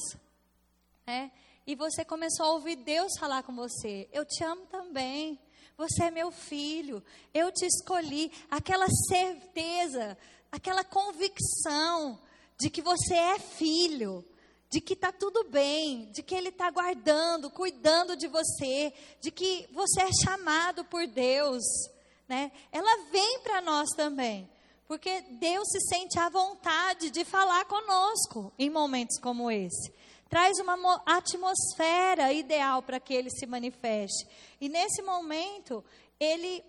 [1.06, 1.32] né?
[1.66, 5.40] E você começou a ouvir Deus falar com você: Eu te amo também.
[5.78, 7.04] Você é meu filho.
[7.34, 8.32] Eu te escolhi.
[8.50, 10.18] Aquela certeza,
[10.52, 12.20] aquela convicção
[12.60, 14.26] de que você é filho,
[14.70, 19.68] de que está tudo bem, de que Ele está guardando, cuidando de você, de que
[19.72, 21.64] você é chamado por Deus,
[22.28, 22.52] né?
[22.72, 24.50] Ela vem para nós também,
[24.88, 29.92] porque Deus se sente à vontade de falar conosco em momentos como esse.
[30.32, 34.26] Traz uma atmosfera ideal para que Ele se manifeste.
[34.62, 35.84] E nesse momento,
[36.18, 36.64] Ele,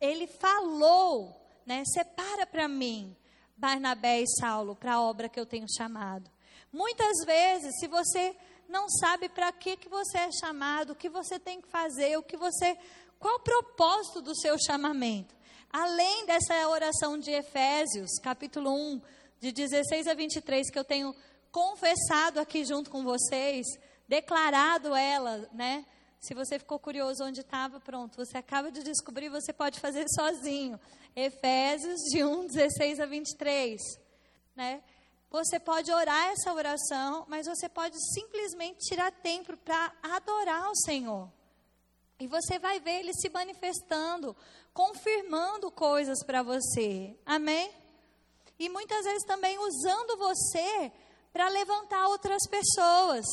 [0.00, 1.34] ele falou,
[1.66, 1.82] né?
[1.92, 3.16] Separa para mim
[3.56, 6.30] Barnabé e Saulo para a obra que eu tenho chamado.
[6.72, 8.36] Muitas vezes, se você
[8.68, 12.22] não sabe para que, que você é chamado, o que você tem que fazer, o
[12.22, 12.78] que você.
[13.18, 15.34] Qual o propósito do seu chamamento?
[15.72, 19.02] Além dessa oração de Efésios, capítulo 1,
[19.40, 21.12] de 16 a 23, que eu tenho
[21.58, 23.66] confessado aqui junto com vocês,
[24.06, 25.84] declarado ela, né?
[26.20, 30.78] Se você ficou curioso onde estava, pronto, você acaba de descobrir, você pode fazer sozinho.
[31.16, 33.80] Efésios de 1, 16 a 23.
[34.54, 34.80] Né?
[35.30, 41.28] Você pode orar essa oração, mas você pode simplesmente tirar tempo para adorar o Senhor.
[42.20, 44.36] E você vai ver Ele se manifestando,
[44.72, 47.18] confirmando coisas para você.
[47.26, 47.68] Amém?
[48.60, 50.92] E muitas vezes também usando você
[51.32, 53.24] para levantar outras pessoas.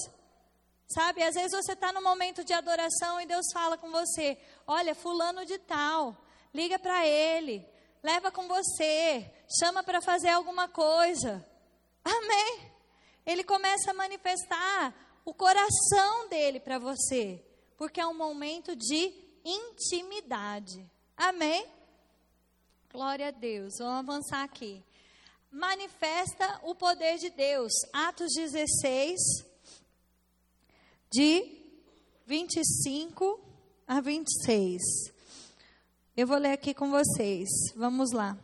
[0.87, 4.37] Sabe, às vezes você está no momento de adoração e Deus fala com você:
[4.67, 6.15] olha, fulano de tal,
[6.53, 7.67] liga para ele,
[8.03, 11.43] leva com você, chama para fazer alguma coisa.
[12.05, 12.71] Amém?
[13.25, 14.93] Ele começa a manifestar
[15.25, 17.43] o coração dele para você,
[17.77, 19.11] porque é um momento de
[19.43, 20.85] intimidade.
[21.17, 21.65] Amém?
[22.91, 23.73] Glória a Deus.
[23.79, 24.83] Vamos avançar aqui.
[25.55, 27.71] Manifesta o poder de Deus.
[27.93, 29.17] Atos 16,
[31.09, 31.49] de
[32.25, 33.39] 25
[33.87, 34.81] a 26.
[36.17, 37.47] Eu vou ler aqui com vocês.
[37.73, 38.37] Vamos lá.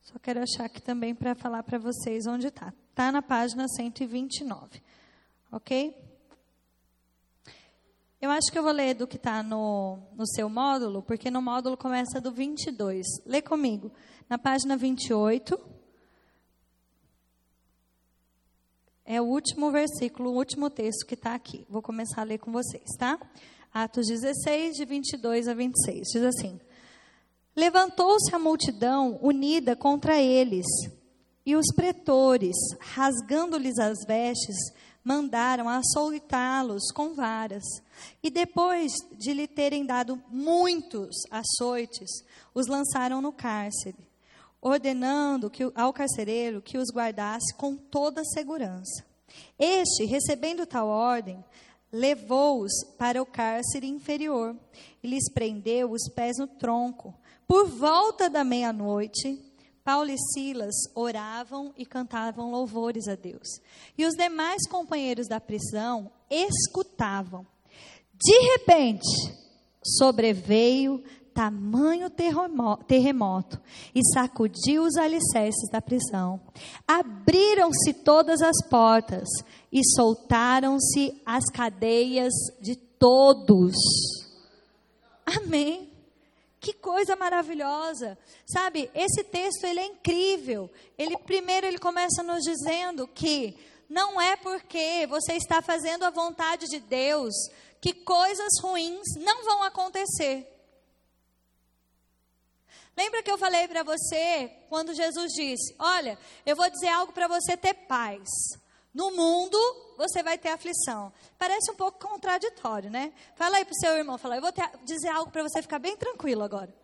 [0.00, 2.72] Só quero achar aqui também para falar para vocês onde está.
[2.88, 4.82] Está na página 129.
[5.52, 5.94] Ok?
[8.18, 11.42] Eu acho que eu vou ler do que está no, no seu módulo, porque no
[11.42, 13.06] módulo começa do 22.
[13.26, 13.92] Lê comigo.
[14.26, 15.69] Na página 28.
[19.12, 21.66] É o último versículo, o último texto que está aqui.
[21.68, 23.18] Vou começar a ler com vocês, tá?
[23.74, 26.06] Atos 16, de 22 a 26.
[26.12, 26.60] Diz assim:
[27.56, 30.64] Levantou-se a multidão unida contra eles,
[31.44, 34.56] e os pretores, rasgando-lhes as vestes,
[35.02, 37.64] mandaram açoitá-los com varas.
[38.22, 42.08] E depois de lhe terem dado muitos açoites,
[42.54, 44.09] os lançaram no cárcere
[44.60, 49.04] ordenando que, ao carcereiro que os guardasse com toda segurança.
[49.58, 51.42] Este, recebendo tal ordem,
[51.92, 54.56] levou-os para o cárcere inferior
[55.02, 57.14] e lhes prendeu os pés no tronco.
[57.46, 59.38] Por volta da meia-noite,
[59.82, 63.60] Paulo e Silas oravam e cantavam louvores a Deus.
[63.96, 67.46] E os demais companheiros da prisão escutavam.
[68.14, 69.08] De repente,
[69.82, 71.02] sobreveio
[71.40, 73.58] tamanho terremoto
[73.94, 76.38] e sacudiu os alicerces da prisão.
[76.86, 79.26] Abriram-se todas as portas
[79.72, 83.74] e soltaram-se as cadeias de todos.
[85.24, 85.90] Amém.
[86.60, 88.18] Que coisa maravilhosa.
[88.46, 90.68] Sabe, esse texto ele é incrível.
[90.98, 93.56] Ele primeiro ele começa nos dizendo que
[93.88, 97.32] não é porque você está fazendo a vontade de Deus
[97.80, 100.59] que coisas ruins não vão acontecer.
[102.96, 107.28] Lembra que eu falei para você quando Jesus disse: Olha, eu vou dizer algo para
[107.28, 108.28] você ter paz.
[108.92, 109.58] No mundo
[109.96, 111.12] você vai ter aflição.
[111.38, 113.12] Parece um pouco contraditório, né?
[113.36, 115.96] Fala aí pro seu irmão, fala, eu vou ter, dizer algo para você ficar bem
[115.96, 116.74] tranquilo agora.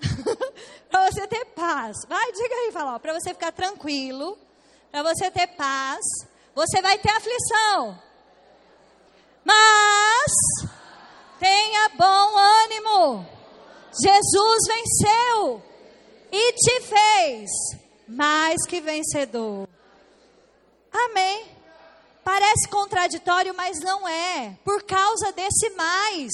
[0.90, 1.96] para você ter paz.
[2.06, 4.36] Vai, diga aí, fala, para você ficar tranquilo,
[4.90, 6.00] para você ter paz,
[6.54, 7.98] você vai ter aflição.
[9.44, 10.32] Mas
[11.38, 13.41] tenha bom ânimo.
[14.00, 15.62] Jesus venceu
[16.30, 17.50] e te fez
[18.08, 19.68] mais que vencedor.
[20.92, 21.46] Amém.
[22.24, 24.58] Parece contraditório, mas não é.
[24.64, 26.32] Por causa desse mais.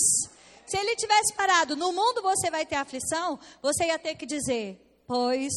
[0.67, 4.79] Se ele tivesse parado, no mundo você vai ter aflição, você ia ter que dizer:
[5.07, 5.53] Pois,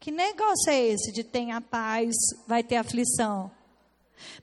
[0.00, 2.14] que negócio é esse de tenha paz,
[2.46, 3.50] vai ter aflição?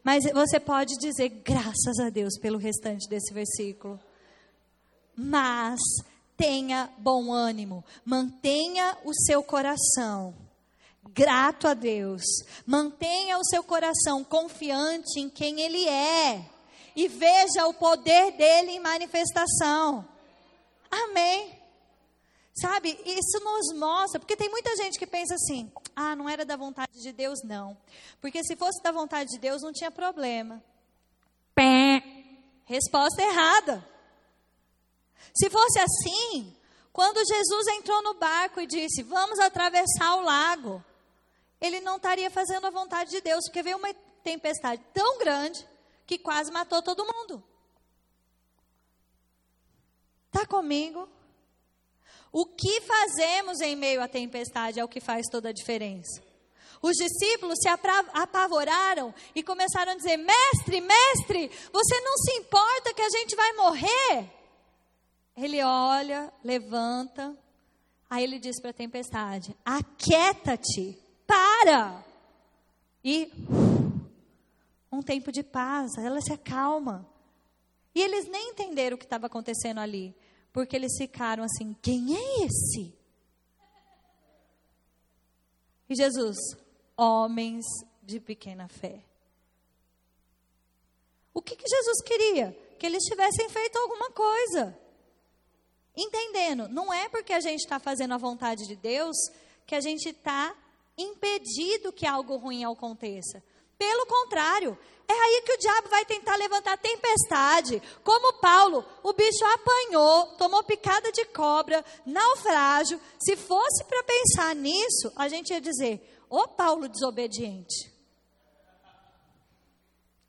[0.03, 3.99] Mas você pode dizer, graças a Deus, pelo restante desse versículo.
[5.15, 5.79] Mas
[6.35, 10.33] tenha bom ânimo, mantenha o seu coração
[11.13, 12.23] grato a Deus,
[12.65, 16.49] mantenha o seu coração confiante em quem Ele é
[16.95, 20.07] e veja o poder dele em manifestação.
[20.89, 21.59] Amém.
[22.55, 26.55] Sabe, isso nos mostra, porque tem muita gente que pensa assim: ah, não era da
[26.55, 27.75] vontade de Deus, não.
[28.21, 30.63] Porque se fosse da vontade de Deus, não tinha problema.
[31.55, 32.03] Pé.
[32.65, 33.92] Resposta errada.
[35.35, 36.55] Se fosse assim,
[36.91, 40.83] quando Jesus entrou no barco e disse: Vamos atravessar o lago,
[41.59, 43.93] ele não estaria fazendo a vontade de Deus, porque veio uma
[44.23, 45.67] tempestade tão grande
[46.05, 47.43] que quase matou todo mundo.
[50.27, 51.07] Está comigo?
[52.31, 56.21] O que fazemos em meio à tempestade é o que faz toda a diferença.
[56.81, 63.01] Os discípulos se apavoraram e começaram a dizer: Mestre, mestre, você não se importa que
[63.01, 64.42] a gente vai morrer?
[65.35, 67.35] Ele olha, levanta,
[68.09, 72.03] aí ele diz para a tempestade: Aquieta-te, para!
[73.03, 73.31] E
[74.91, 77.09] um tempo de paz, ela se acalma.
[77.95, 80.15] E eles nem entenderam o que estava acontecendo ali.
[80.51, 82.93] Porque eles ficaram assim: quem é esse?
[85.89, 86.37] E Jesus,
[86.95, 87.65] homens
[88.01, 89.03] de pequena fé.
[91.33, 92.51] O que, que Jesus queria?
[92.79, 94.82] Que eles tivessem feito alguma coisa.
[95.95, 99.15] Entendendo, não é porque a gente está fazendo a vontade de Deus
[99.65, 100.55] que a gente está
[100.97, 103.43] impedido que algo ruim aconteça.
[103.77, 104.77] Pelo contrário,
[105.07, 107.81] é aí que o diabo vai tentar levantar tempestade.
[108.03, 112.99] Como Paulo, o bicho apanhou, tomou picada de cobra, naufrágio.
[113.19, 117.91] Se fosse para pensar nisso, a gente ia dizer: Ô Paulo desobediente.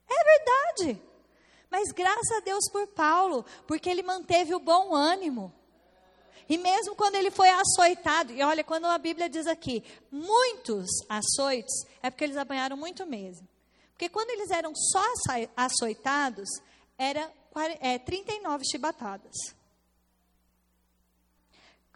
[0.09, 1.03] É verdade.
[1.75, 5.53] Mas graças a Deus por Paulo, porque ele manteve o bom ânimo.
[6.49, 11.75] E mesmo quando ele foi açoitado, e olha, quando a Bíblia diz aqui, muitos açoites,
[12.01, 13.49] é porque eles apanharam muito mesmo.
[13.91, 15.03] Porque quando eles eram só
[15.57, 16.49] açoitados,
[16.97, 17.29] era
[17.81, 19.35] é, 39 chibatadas.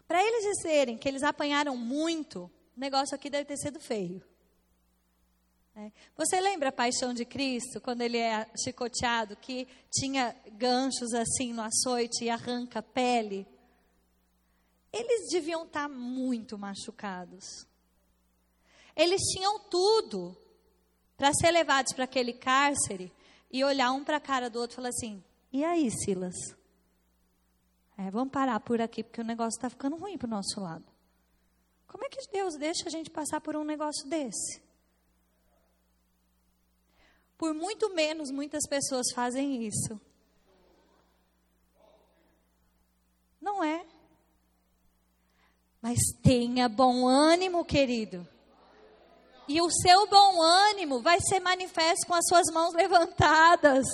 [0.05, 4.21] Para eles dizerem que eles apanharam muito, o negócio aqui deve ter sido feio.
[5.75, 5.91] É.
[6.17, 11.61] Você lembra a paixão de Cristo, quando ele é chicoteado, que tinha ganchos assim no
[11.61, 13.47] açoite e arranca a pele?
[14.91, 17.45] Eles deviam estar muito machucados.
[18.95, 20.35] Eles tinham tudo
[21.15, 23.11] para ser levados para aquele cárcere
[23.51, 26.35] e olhar um para a cara do outro e falar assim: e aí, Silas?
[27.97, 30.85] É, vamos parar por aqui porque o negócio está ficando ruim para o nosso lado.
[31.87, 34.61] Como é que Deus deixa a gente passar por um negócio desse?
[37.39, 39.99] Por muito menos, muitas pessoas fazem isso.
[43.39, 43.85] Não é?
[45.81, 48.27] Mas tenha bom ânimo, querido.
[49.49, 53.87] E o seu bom ânimo vai ser manifesto com as suas mãos levantadas,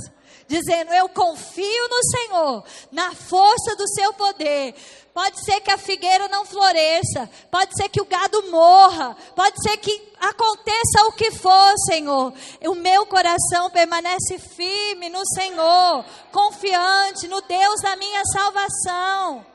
[0.50, 4.76] dizendo: Eu confio no Senhor, na força do seu poder.
[5.14, 9.78] Pode ser que a figueira não floresça, pode ser que o gado morra, pode ser
[9.78, 12.34] que aconteça o que for, Senhor.
[12.68, 16.04] O meu coração permanece firme no Senhor,
[16.34, 19.46] confiante no Deus da minha salvação.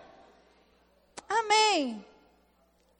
[1.29, 2.10] Amém.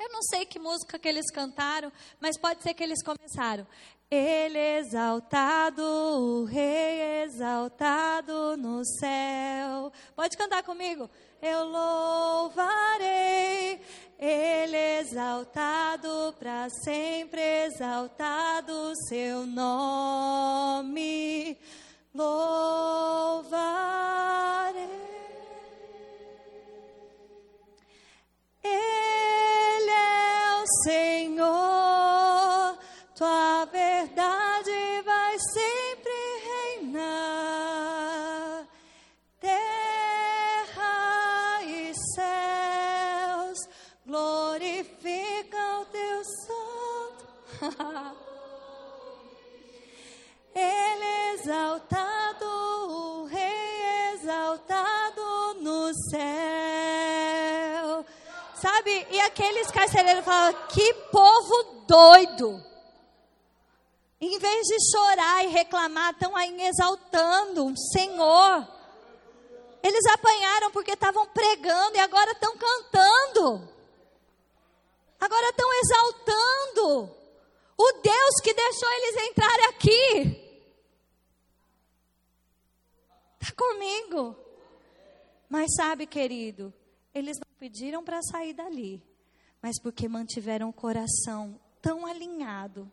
[0.01, 3.67] Eu não sei que música que eles cantaram, mas pode ser que eles começaram.
[4.11, 9.93] Ele exaltado, o rei exaltado no céu.
[10.17, 11.11] Pode cantar comigo?
[11.43, 12.99] Eu louvarei,
[14.19, 20.79] ele exaltado para sempre, exaltado seu nome.
[22.15, 23.51] Louvarei.
[59.91, 62.65] Aqueles carcereiros falavam: que povo doido.
[64.21, 68.69] Em vez de chorar e reclamar, estão aí exaltando o Senhor.
[69.83, 73.69] Eles apanharam porque estavam pregando e agora estão cantando.
[75.19, 77.17] Agora estão exaltando
[77.79, 80.51] o Deus que deixou eles entrarem aqui.
[83.41, 84.37] Está comigo.
[85.49, 86.73] Mas sabe, querido,
[87.15, 89.03] eles não pediram para sair dali,
[89.63, 92.91] mas porque mantiveram o coração tão alinhado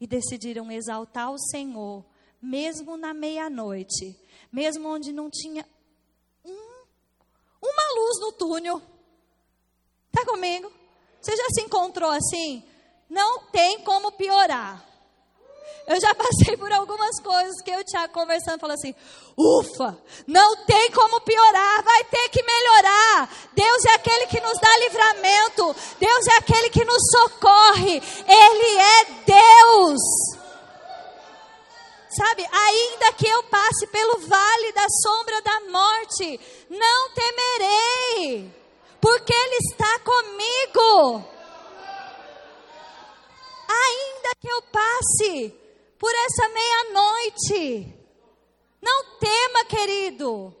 [0.00, 2.04] e decidiram exaltar o Senhor,
[2.40, 4.18] mesmo na meia-noite,
[4.50, 5.66] mesmo onde não tinha
[6.44, 6.84] um,
[7.62, 8.82] uma luz no túnel.
[10.08, 10.70] Está comigo?
[11.20, 12.64] Você já se encontrou assim?
[13.08, 14.91] Não tem como piorar.
[15.86, 18.94] Eu já passei por algumas coisas que eu e o Tiago conversando, falou assim:
[19.36, 23.28] ufa, não tem como piorar, vai ter que melhorar.
[23.52, 29.04] Deus é aquele que nos dá livramento, Deus é aquele que nos socorre, Ele é
[29.26, 30.00] Deus.
[32.16, 38.54] Sabe, ainda que eu passe pelo vale da sombra da morte, não temerei,
[39.00, 41.31] porque Ele está comigo.
[43.72, 45.54] Ainda que eu passe
[45.98, 47.94] por essa meia-noite.
[48.82, 50.54] Não tema, querido.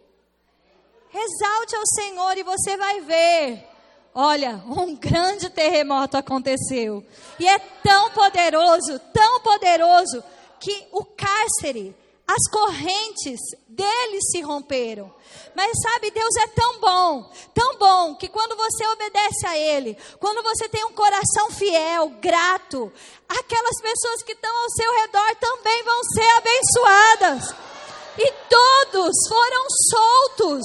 [1.12, 3.68] Exalte ao Senhor e você vai ver.
[4.14, 7.04] Olha, um grande terremoto aconteceu.
[7.38, 10.22] E é tão poderoso, tão poderoso,
[10.60, 11.94] que o cárcere
[12.26, 15.12] as correntes dele se romperam.
[15.54, 20.42] Mas sabe, Deus é tão bom, tão bom, que quando você obedece a Ele, quando
[20.42, 22.92] você tem um coração fiel, grato,
[23.28, 27.54] aquelas pessoas que estão ao seu redor também vão ser abençoadas.
[28.18, 30.64] E todos foram soltos,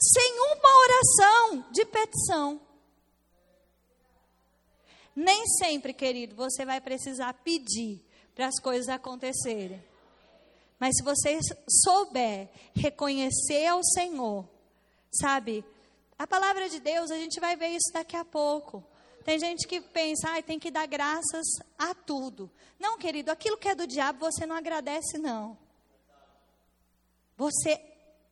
[0.00, 2.60] sem uma oração de petição.
[5.14, 8.05] Nem sempre, querido, você vai precisar pedir
[8.36, 9.82] para as coisas acontecerem.
[10.78, 11.38] Mas se você
[11.82, 14.46] souber reconhecer ao Senhor,
[15.10, 15.64] sabe?
[16.18, 18.84] A palavra de Deus, a gente vai ver isso daqui a pouco.
[19.24, 21.46] Tem gente que pensa, ah, tem que dar graças
[21.78, 22.50] a tudo.
[22.78, 25.56] Não, querido, aquilo que é do diabo você não agradece, não.
[27.38, 27.80] Você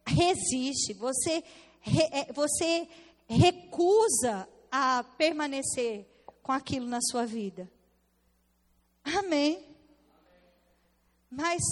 [0.06, 1.42] resiste, você,
[1.80, 2.86] re, é, você
[3.26, 6.06] recusa a permanecer
[6.42, 7.70] com aquilo na sua vida.
[9.02, 9.73] Amém.
[11.36, 11.62] Mas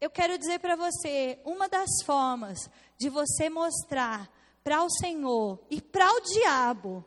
[0.00, 2.58] eu quero dizer para você, uma das formas
[2.98, 4.28] de você mostrar
[4.64, 7.04] para o Senhor e para o diabo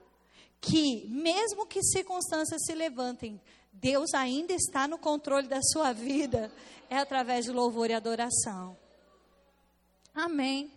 [0.62, 3.42] que, mesmo que circunstâncias se levantem,
[3.74, 6.50] Deus ainda está no controle da sua vida,
[6.90, 8.78] é através de louvor e adoração.
[10.14, 10.72] Amém.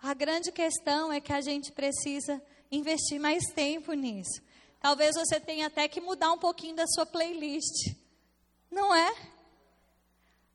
[0.00, 2.40] A grande questão é que a gente precisa
[2.70, 4.40] investir mais tempo nisso.
[4.80, 7.96] Talvez você tenha até que mudar um pouquinho da sua playlist.
[8.70, 9.37] Não é?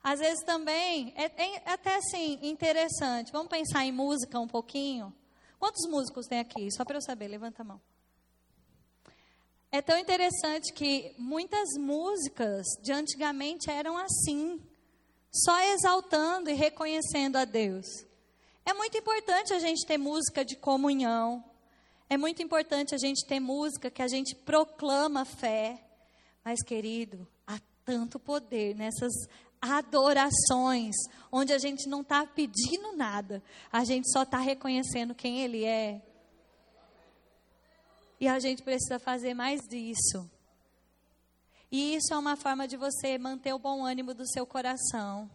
[0.04, 3.32] Às vezes também, é, é, até assim, interessante.
[3.32, 5.14] Vamos pensar em música um pouquinho?
[5.58, 6.70] Quantos músicos tem aqui?
[6.74, 7.82] Só para eu saber, levanta a mão.
[9.72, 14.62] É tão interessante que muitas músicas de antigamente eram assim,
[15.32, 17.88] só exaltando e reconhecendo a Deus.
[18.66, 21.44] É muito importante a gente ter música de comunhão.
[22.10, 25.82] É muito importante a gente ter música que a gente proclama fé.
[26.44, 29.14] Mas, querido, há tanto poder nessas
[29.64, 30.94] adorações,
[31.32, 33.42] onde a gente não está pedindo nada,
[33.72, 36.02] a gente só está reconhecendo quem Ele é.
[38.20, 40.30] E a gente precisa fazer mais disso.
[41.72, 45.32] E isso é uma forma de você manter o bom ânimo do seu coração,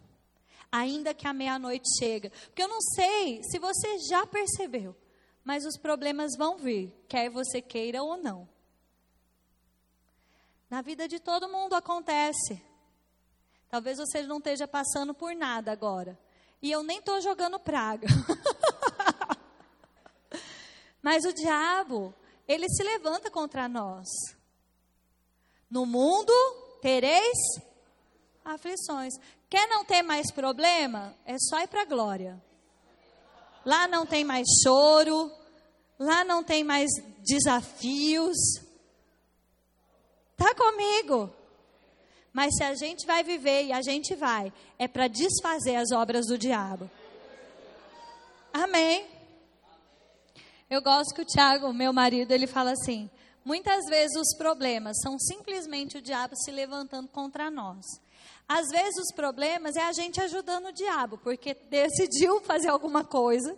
[0.71, 2.31] ainda que a meia-noite chega.
[2.47, 4.95] Porque eu não sei se você já percebeu,
[5.43, 8.47] mas os problemas vão vir, quer você queira ou não.
[10.69, 12.68] Na vida de todo mundo acontece.
[13.69, 16.19] Talvez você não esteja passando por nada agora.
[16.63, 18.09] E eu nem estou jogando praga.
[21.03, 22.15] Mas o diabo,
[22.47, 24.09] ele se levanta contra nós.
[25.71, 26.33] No mundo
[26.81, 27.37] tereis
[28.45, 29.15] aflições.
[29.51, 31.15] Quer não ter mais problema?
[31.25, 32.43] É só ir para a glória.
[33.65, 35.31] Lá não tem mais choro.
[35.99, 36.89] Lá não tem mais
[37.19, 38.37] desafios.
[40.37, 41.31] Tá comigo?
[42.33, 46.27] Mas se a gente vai viver e a gente vai, é para desfazer as obras
[46.27, 46.91] do diabo.
[48.53, 49.07] Amém.
[50.71, 53.11] Eu gosto que o Tiago, meu marido, ele fala assim:
[53.45, 57.85] muitas vezes os problemas são simplesmente o diabo se levantando contra nós.
[58.49, 63.57] Às vezes os problemas é a gente ajudando o diabo, porque decidiu fazer alguma coisa,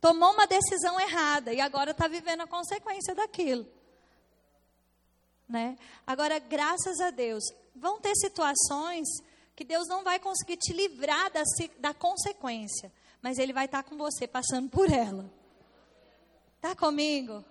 [0.00, 3.66] tomou uma decisão errada e agora está vivendo a consequência daquilo.
[5.48, 5.76] Né?
[6.06, 7.42] Agora, graças a Deus,
[7.74, 9.06] vão ter situações
[9.54, 11.42] que Deus não vai conseguir te livrar da,
[11.78, 15.30] da consequência, mas Ele vai estar com você passando por ela.
[16.56, 17.44] Está comigo?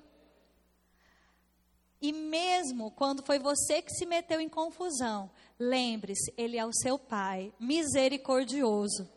[2.02, 6.98] E mesmo quando foi você que se meteu em confusão, lembre-se, Ele é o seu
[6.98, 9.08] Pai, misericordioso.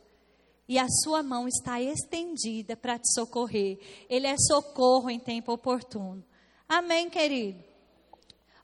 [0.68, 3.78] e a sua mão está estendida para te socorrer.
[4.09, 6.24] Ele é socorro em tempo oportuno.
[6.68, 7.62] Amém, querido?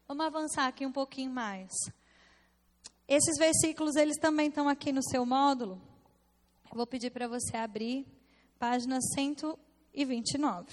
[0.06, 1.70] Vamos avançar aqui um pouquinho mais.
[3.08, 5.80] Esses versículos, eles também estão aqui no seu módulo.
[6.70, 8.06] Eu vou pedir para você abrir
[8.58, 10.66] página 129.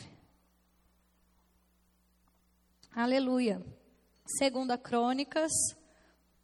[2.93, 3.65] Aleluia.
[4.25, 5.51] Segunda Crônicas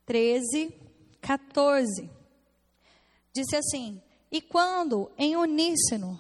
[0.05, 0.73] 13,
[1.19, 2.09] 14.
[3.33, 6.17] Disse assim: E quando em uníssono,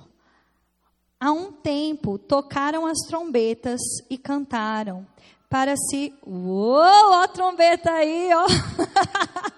[1.17, 5.07] há um tempo, tocaram as trombetas e cantaram,
[5.49, 6.13] para si.
[6.25, 8.47] Uou, ó a trombeta aí, ó.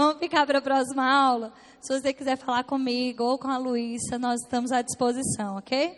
[0.00, 1.52] Vamos ficar para a próxima aula.
[1.78, 5.94] Se você quiser falar comigo ou com a Luísa, nós estamos à disposição, ok?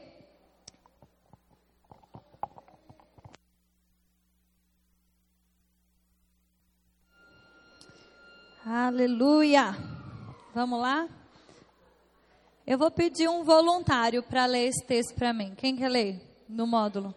[8.67, 9.73] Aleluia.
[10.53, 11.09] Vamos lá?
[12.67, 15.55] Eu vou pedir um voluntário para ler esse texto para mim.
[15.57, 17.15] Quem quer ler no módulo?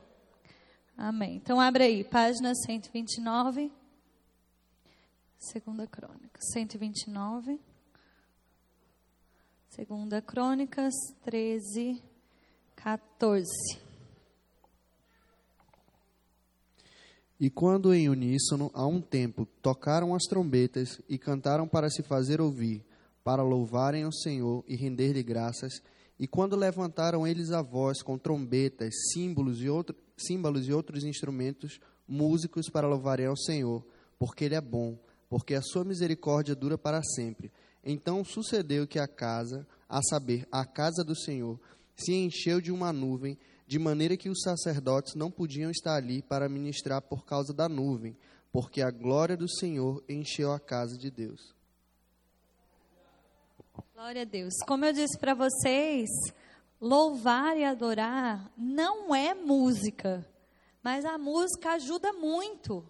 [0.95, 1.37] Amém.
[1.37, 3.71] Então abre aí, página 129.
[5.45, 7.59] Segunda Crônica, 129.
[9.69, 10.91] Segunda Crônicas
[11.23, 12.01] 13,
[12.75, 13.45] 14.
[17.39, 22.41] E quando em uníssono, a um tempo, tocaram as trombetas e cantaram para se fazer
[22.41, 22.83] ouvir,
[23.23, 25.73] para louvarem o Senhor e render-lhe graças,
[26.17, 31.79] e quando levantaram eles a voz com trombetas, símbolos e, outro, símbolos e outros instrumentos,
[32.07, 33.85] músicos para louvarem ao Senhor,
[34.17, 34.97] porque Ele é bom,
[35.29, 37.51] porque a sua misericórdia dura para sempre.
[37.83, 41.59] Então sucedeu que a casa, a saber, a casa do Senhor,
[41.95, 46.49] se encheu de uma nuvem, de maneira que os sacerdotes não podiam estar ali para
[46.49, 48.15] ministrar por causa da nuvem,
[48.51, 51.53] porque a glória do Senhor encheu a casa de Deus.
[53.93, 54.53] Glória a Deus.
[54.67, 56.09] Como eu disse para vocês,
[56.79, 60.25] louvar e adorar não é música,
[60.83, 62.85] mas a música ajuda muito.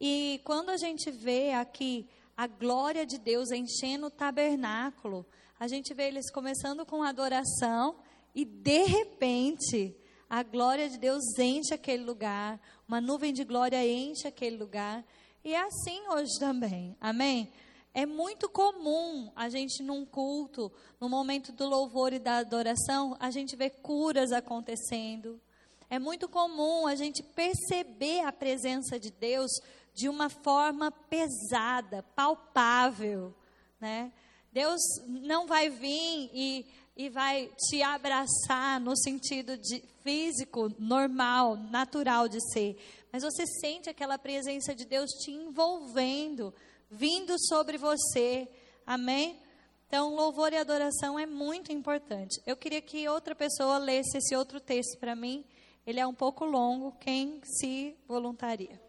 [0.00, 5.26] E quando a gente vê aqui a glória de Deus enchendo o tabernáculo,
[5.58, 7.96] a gente vê eles começando com adoração
[8.34, 9.96] e de repente
[10.28, 15.04] a glória de Deus enche aquele lugar, uma nuvem de glória enche aquele lugar.
[15.42, 17.50] E é assim hoje também, amém?
[17.94, 20.70] É muito comum a gente, num culto,
[21.00, 25.40] no momento do louvor e da adoração, a gente ver curas acontecendo.
[25.88, 29.50] É muito comum a gente perceber a presença de Deus
[29.96, 33.34] de uma forma pesada, palpável,
[33.80, 34.12] né?
[34.52, 36.66] Deus não vai vir e
[36.96, 42.78] e vai te abraçar no sentido de físico, normal, natural de ser.
[43.12, 46.54] Mas você sente aquela presença de Deus te envolvendo,
[46.90, 48.48] vindo sobre você.
[48.86, 49.38] Amém?
[49.86, 52.40] Então, louvor e adoração é muito importante.
[52.46, 55.44] Eu queria que outra pessoa lesse esse outro texto para mim.
[55.86, 56.92] Ele é um pouco longo.
[56.98, 58.85] Quem se voluntaria?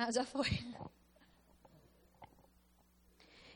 [0.00, 0.46] Ah, já foi.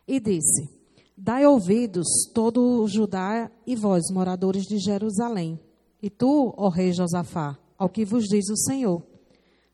[0.09, 0.69] E disse:
[1.17, 5.57] Dai ouvidos, todo o Judá e vós, moradores de Jerusalém.
[6.03, 9.07] E tu, ó rei Josafá, ao que vos diz o Senhor.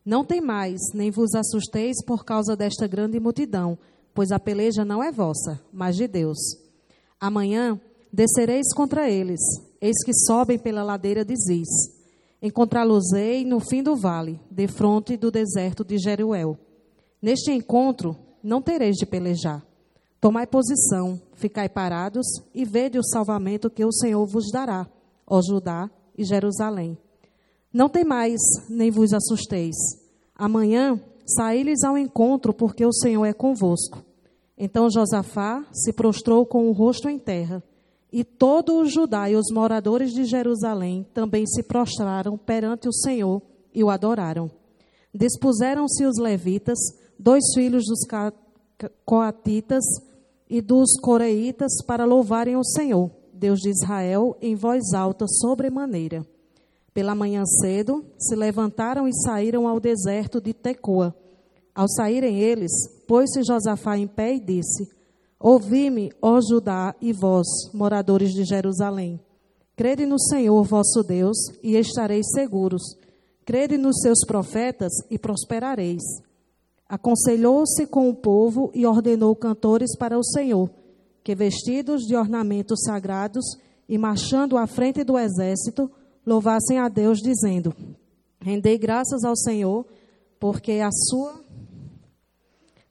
[0.05, 3.75] Não temais, nem vos assusteis por causa desta grande multidão,
[4.13, 6.37] pois a peleja não é vossa, mas de Deus.
[7.19, 7.81] Amanhã
[8.13, 9.41] descereis contra eles,
[9.81, 11.98] eis que sobem pela ladeira de Ziz.
[12.41, 16.57] Encontrá-los-ei no fim do vale, defronte do deserto de Jeruel.
[17.21, 19.63] Neste encontro não tereis de pelejar
[20.19, 24.85] Tomai posição, ficai parados e vede o salvamento que o Senhor vos dará,
[25.25, 26.97] ó Judá e Jerusalém.
[27.71, 29.75] Não temais, nem vos assusteis.
[30.35, 34.03] Amanhã saí-lhes ao encontro, porque o Senhor é convosco.
[34.57, 37.63] Então Josafá se prostrou com o rosto em terra,
[38.11, 43.41] e todo o Judá e os moradores de Jerusalém também se prostraram perante o Senhor
[43.73, 44.49] e o adoraram.
[45.13, 46.77] Dispuseram-se os levitas,
[47.17, 47.99] dois filhos dos
[49.05, 49.83] coatitas,
[50.49, 56.25] e dos coreitas para louvarem o Senhor, Deus de Israel, em voz alta, sobremaneira.
[56.91, 61.15] Pela manhã cedo, se levantaram e saíram ao deserto de Tecoa.
[61.75, 62.71] Ao saírem eles,
[63.07, 64.89] pôs-se Josafá em pé e disse:
[65.39, 69.21] Ouvi-me, ó Judá e vós, moradores de Jerusalém.
[69.73, 72.81] Crede no Senhor vosso Deus e estareis seguros.
[73.45, 76.03] Crede nos seus profetas e prosperareis.
[76.89, 80.69] Aconselhou-se com o povo e ordenou cantores para o Senhor,
[81.23, 83.45] que vestidos de ornamentos sagrados
[83.87, 85.89] e marchando à frente do exército,
[86.25, 87.73] louvassem a Deus, dizendo:
[88.41, 89.85] Rendei graças ao Senhor,
[90.37, 91.39] porque a sua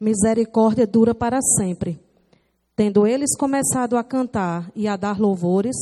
[0.00, 2.07] misericórdia dura para sempre.
[2.78, 5.74] Tendo eles começado a cantar e a dar louvores,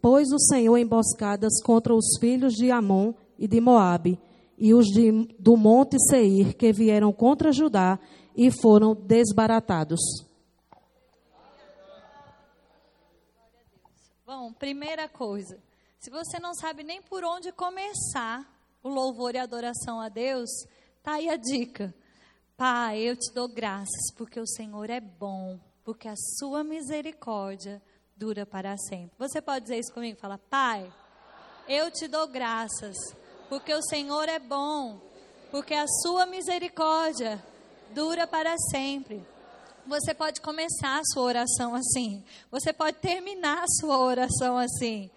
[0.00, 4.20] pôs o Senhor emboscadas contra os filhos de Amon e de Moabe,
[4.56, 7.98] e os de, do monte Seir, que vieram contra Judá
[8.36, 9.98] e foram desbaratados.
[14.24, 15.58] Bom, primeira coisa,
[15.98, 18.48] se você não sabe nem por onde começar
[18.80, 20.50] o louvor e a adoração a Deus,
[21.02, 21.92] tá aí a dica.
[22.56, 27.82] Pai, eu te dou graças porque o Senhor é bom, porque a sua misericórdia
[28.16, 29.14] dura para sempre.
[29.18, 30.18] Você pode dizer isso comigo?
[30.18, 30.90] Fala, Pai,
[31.68, 32.96] eu te dou graças,
[33.48, 35.00] porque o Senhor é bom,
[35.50, 37.42] porque a sua misericórdia
[37.92, 39.24] dura para sempre.
[39.86, 42.24] Você pode começar a sua oração assim.
[42.50, 45.10] Você pode terminar a sua oração assim.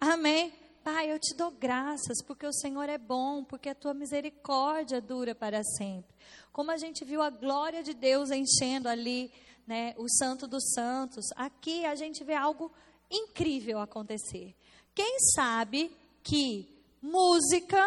[0.00, 0.52] Amém?
[0.82, 5.34] Pai, eu te dou graças porque o Senhor é bom, porque a tua misericórdia dura
[5.34, 6.12] para sempre.
[6.52, 9.30] Como a gente viu a glória de Deus enchendo ali
[9.68, 12.72] né, o Santo dos Santos, aqui a gente vê algo
[13.10, 14.56] incrível acontecer.
[14.94, 16.66] Quem sabe que
[17.02, 17.86] música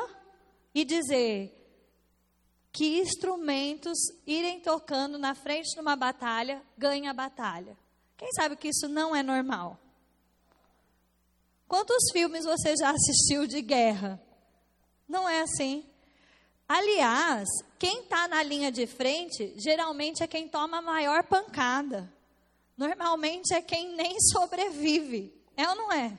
[0.75, 1.57] e dizer
[2.71, 3.97] que instrumentos
[4.27, 7.75] irem tocando na frente de uma batalha ganha a batalha?
[8.15, 9.79] Quem sabe que isso não é normal?
[11.67, 14.21] Quantos filmes você já assistiu de guerra?
[15.09, 15.83] Não é assim.
[16.73, 22.09] Aliás, quem está na linha de frente, geralmente é quem toma a maior pancada.
[22.77, 25.33] Normalmente é quem nem sobrevive.
[25.57, 26.17] É ou não é?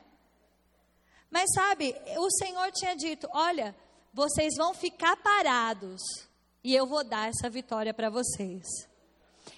[1.31, 3.75] Mas sabe, o Senhor tinha dito: olha,
[4.13, 6.03] vocês vão ficar parados
[6.63, 8.67] e eu vou dar essa vitória para vocês.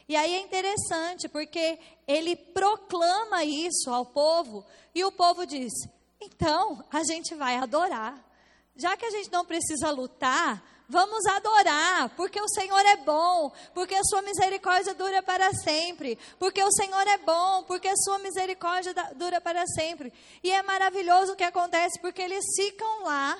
[0.09, 1.77] E aí é interessante, porque
[2.07, 4.65] ele proclama isso ao povo
[4.95, 5.73] e o povo diz:
[6.21, 8.25] então a gente vai adorar.
[8.77, 13.94] Já que a gente não precisa lutar, Vamos adorar, porque o Senhor é bom, porque
[13.94, 18.93] a sua misericórdia dura para sempre, porque o Senhor é bom, porque a sua misericórdia
[19.16, 20.12] dura para sempre.
[20.43, 23.35] E é maravilhoso o que acontece, porque eles ficam lá,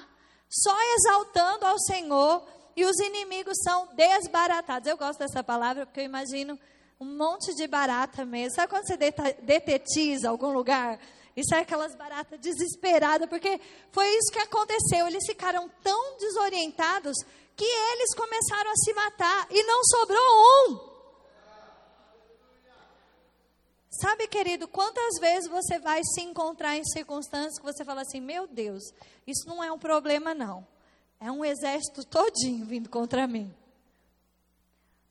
[0.49, 2.43] só exaltando ao Senhor,
[2.75, 4.89] e os inimigos são desbaratados.
[4.89, 6.59] Eu gosto dessa palavra, porque eu imagino
[6.99, 8.55] um monte de barata mesmo.
[8.55, 10.99] Sabe quando você detetiza algum lugar?
[11.37, 15.07] Isso é aquelas baratas desesperadas, porque foi isso que aconteceu.
[15.07, 17.17] Eles ficaram tão desorientados
[17.57, 20.21] que eles começaram a se matar e não sobrou
[20.69, 20.95] um.
[24.01, 28.47] Sabe, querido, quantas vezes você vai se encontrar em circunstâncias que você fala assim: meu
[28.47, 28.83] Deus,
[29.27, 30.67] isso não é um problema, não.
[31.21, 33.55] É um exército todinho vindo contra mim.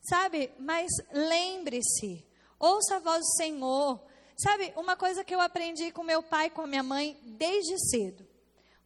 [0.02, 2.24] Sabe, mas lembre-se,
[2.58, 4.00] ouça a voz do Senhor,
[4.36, 7.78] Sabe, uma coisa que eu aprendi com meu pai e com a minha mãe desde
[7.90, 8.26] cedo.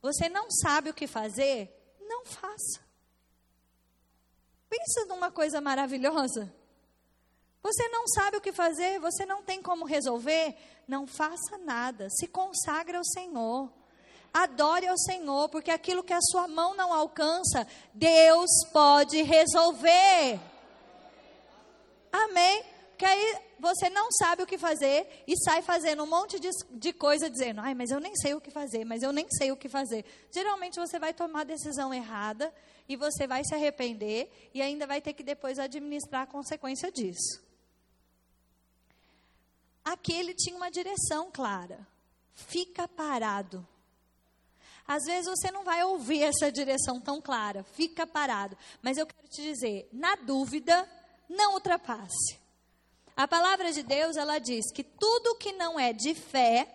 [0.02, 1.96] Você não sabe o que fazer?
[2.00, 2.80] Não faça.
[4.68, 6.52] Pensa numa coisa maravilhosa.
[7.62, 10.54] Você não sabe o que fazer, você não tem como resolver?
[10.86, 12.08] Não faça nada.
[12.10, 13.72] Se consagre ao Senhor.
[14.32, 20.38] Adore ao Senhor, porque aquilo que a sua mão não alcança, Deus pode resolver.
[22.98, 26.92] Porque aí você não sabe o que fazer e sai fazendo um monte de, de
[26.92, 29.56] coisa dizendo, ai, mas eu nem sei o que fazer, mas eu nem sei o
[29.56, 30.04] que fazer.
[30.32, 32.52] Geralmente você vai tomar a decisão errada
[32.88, 37.40] e você vai se arrepender e ainda vai ter que depois administrar a consequência disso.
[39.84, 41.86] Aqui ele tinha uma direção clara.
[42.34, 43.64] Fica parado.
[44.88, 47.62] Às vezes você não vai ouvir essa direção tão clara.
[47.62, 48.58] Fica parado.
[48.82, 50.90] Mas eu quero te dizer, na dúvida,
[51.28, 52.47] não ultrapasse.
[53.18, 56.72] A palavra de Deus, ela diz que tudo que não é de fé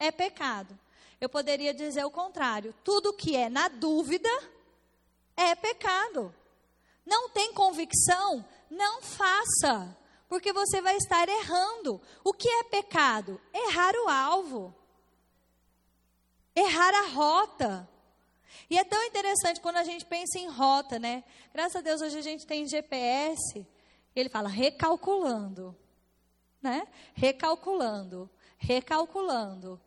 [0.00, 0.76] é pecado.
[1.20, 4.28] Eu poderia dizer o contrário: tudo que é na dúvida
[5.36, 6.34] é pecado.
[7.06, 8.44] Não tem convicção?
[8.68, 9.96] Não faça,
[10.28, 12.00] porque você vai estar errando.
[12.24, 13.40] O que é pecado?
[13.52, 14.74] Errar o alvo,
[16.56, 17.88] errar a rota.
[18.68, 21.22] E é tão interessante quando a gente pensa em rota, né?
[21.52, 23.64] Graças a Deus hoje a gente tem GPS.
[24.14, 25.76] Ele fala recalculando,
[26.62, 26.86] né?
[27.14, 29.80] Recalculando, recalculando.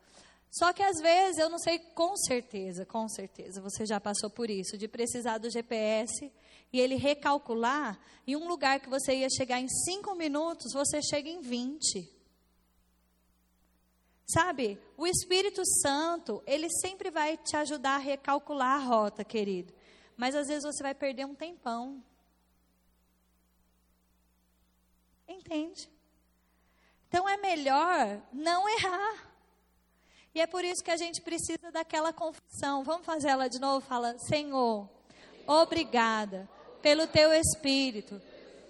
[0.52, 4.50] Só que às vezes, eu não sei com certeza, com certeza, você já passou por
[4.50, 6.32] isso, de precisar do GPS
[6.72, 11.30] e ele recalcular, em um lugar que você ia chegar em cinco minutos, você chega
[11.30, 12.18] em 20.
[14.30, 19.74] Sabe, o Espírito Santo, ele sempre vai te ajudar a recalcular a rota, querido.
[20.18, 22.04] Mas às vezes você vai perder um tempão.
[25.28, 25.90] Entende?
[27.08, 29.28] Então é melhor não errar.
[30.34, 32.84] E é por isso que a gente precisa daquela confissão.
[32.84, 33.86] Vamos fazer ela de novo?
[33.86, 34.88] Fala, Senhor,
[35.48, 36.48] obrigada
[36.82, 38.22] pelo teu Espírito,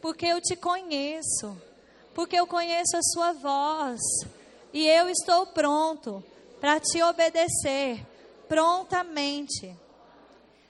[0.02, 1.62] porque eu te conheço,
[2.14, 4.00] porque eu conheço a sua voz
[4.72, 6.24] e eu estou pronto
[6.62, 8.06] para te obedecer
[8.48, 9.76] prontamente.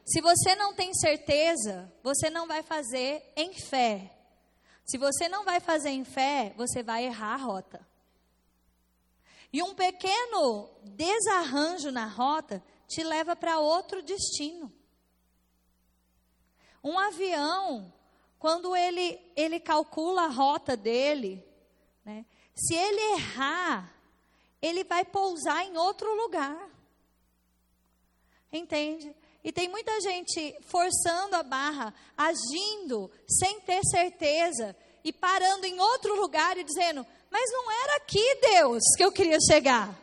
[0.05, 4.16] Se você não tem certeza, você não vai fazer em fé.
[4.87, 7.85] Se você não vai fazer em fé, você vai errar a rota.
[9.51, 14.71] E um pequeno desarranjo na rota te leva para outro destino.
[16.81, 17.93] Um avião,
[18.39, 21.45] quando ele, ele calcula a rota dele,
[22.05, 23.93] né, se ele errar,
[24.61, 26.69] ele vai pousar em outro lugar.
[28.53, 29.13] Entende?
[29.47, 34.75] E tem muita gente forçando a barra, agindo sem ter certeza
[35.05, 39.37] e parando em outro lugar e dizendo: Mas não era aqui, Deus, que eu queria
[39.39, 39.97] chegar.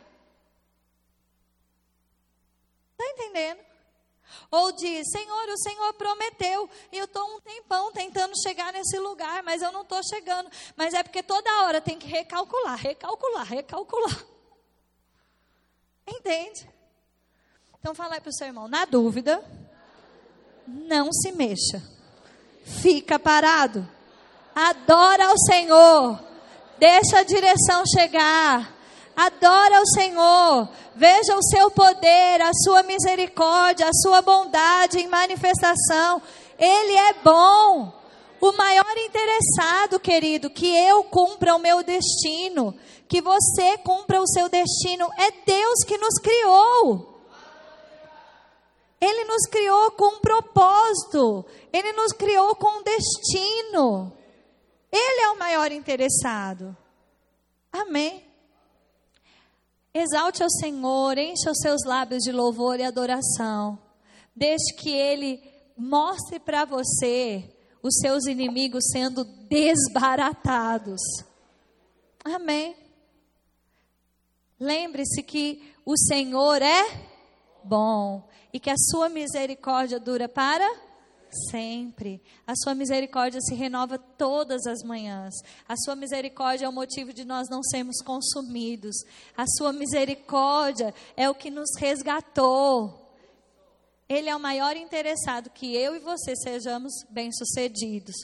[2.93, 3.59] Está entendendo?
[4.49, 9.43] Ou diz: Senhor, o Senhor prometeu, e eu estou um tempão tentando chegar nesse lugar,
[9.43, 10.49] mas eu não estou chegando.
[10.75, 14.25] Mas é porque toda hora tem que recalcular, recalcular, recalcular.
[16.07, 16.73] Entende?
[17.85, 19.43] Então fala para o seu irmão, na dúvida,
[20.65, 21.83] não se mexa.
[22.65, 23.87] Fica parado.
[24.55, 26.19] Adora ao Senhor.
[26.79, 28.75] Deixa a direção chegar.
[29.15, 30.67] Adora ao Senhor.
[30.95, 36.23] Veja o seu poder, a sua misericórdia, a sua bondade em manifestação.
[36.57, 37.93] Ele é bom.
[38.41, 42.73] O maior interessado, querido, que eu cumpra o meu destino,
[43.07, 47.14] que você cumpra o seu destino, é Deus que nos criou.
[49.05, 51.45] Ele nos criou com um propósito.
[51.71, 54.11] Ele nos criou com um destino.
[54.91, 56.75] Ele é o maior interessado.
[57.71, 58.25] Amém.
[59.93, 63.77] Exalte ao Senhor, encha os seus lábios de louvor e adoração.
[64.35, 65.39] Deixe que Ele
[65.77, 67.47] mostre para você
[67.83, 71.01] os seus inimigos sendo desbaratados.
[72.23, 72.75] Amém.
[74.59, 76.83] Lembre-se que o Senhor é
[77.63, 80.65] bom e que a sua misericórdia dura para
[81.51, 82.21] sempre.
[82.47, 85.33] A sua misericórdia se renova todas as manhãs.
[85.67, 88.95] A sua misericórdia é o motivo de nós não sermos consumidos.
[89.35, 93.11] A sua misericórdia é o que nos resgatou.
[94.07, 98.15] Ele é o maior interessado que eu e você sejamos bem-sucedidos.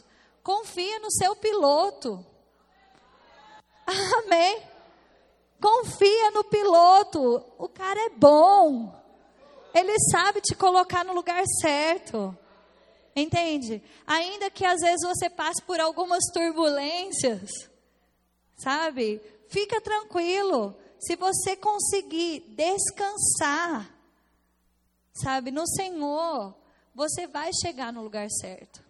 [0.42, 2.26] Confia no seu piloto.
[3.86, 4.64] Amém.
[5.60, 7.44] Confia no piloto.
[7.58, 9.01] O cara é bom.
[9.74, 12.38] Ele sabe te colocar no lugar certo.
[13.16, 13.82] Entende?
[14.08, 17.50] Ainda que às vezes você passe por algumas turbulências,
[18.58, 19.22] sabe?
[19.50, 20.76] Fica tranquilo.
[21.00, 23.90] Se você conseguir descansar,
[25.14, 26.56] sabe, no Senhor,
[26.96, 28.82] você vai chegar no lugar certo.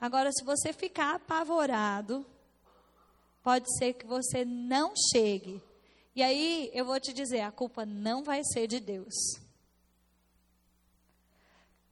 [0.00, 2.24] Agora, se você ficar apavorado,
[3.42, 5.60] pode ser que você não chegue.
[6.14, 9.14] E aí, eu vou te dizer, a culpa não vai ser de Deus.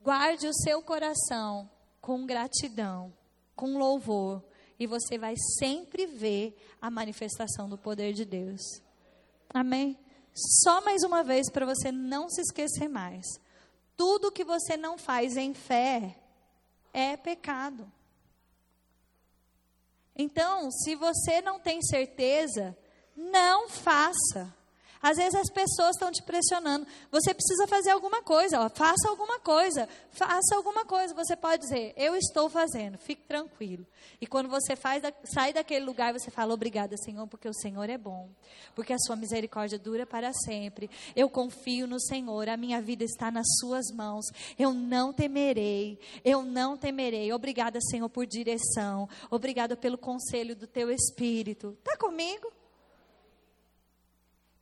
[0.07, 1.69] Guarde o seu coração
[1.99, 3.13] com gratidão,
[3.53, 4.41] com louvor,
[4.79, 8.61] e você vai sempre ver a manifestação do poder de Deus.
[9.49, 9.99] Amém?
[10.63, 13.25] Só mais uma vez para você não se esquecer mais.
[13.97, 16.17] Tudo que você não faz em fé
[16.93, 17.91] é pecado.
[20.15, 22.77] Então, se você não tem certeza,
[23.13, 24.55] não faça.
[25.01, 26.85] Às vezes as pessoas estão te pressionando.
[27.11, 31.13] Você precisa fazer alguma coisa, ó, faça alguma coisa, faça alguma coisa.
[31.13, 33.85] Você pode dizer, eu estou fazendo, fique tranquilo.
[34.19, 37.97] E quando você faz, sai daquele lugar, você fala, obrigada, Senhor, porque o Senhor é
[37.97, 38.29] bom,
[38.75, 40.89] porque a sua misericórdia dura para sempre.
[41.15, 44.25] Eu confio no Senhor, a minha vida está nas suas mãos.
[44.57, 47.31] Eu não temerei, eu não temerei.
[47.31, 49.07] Obrigada, Senhor, por direção.
[49.29, 51.77] Obrigada pelo conselho do teu Espírito.
[51.79, 52.51] Está comigo?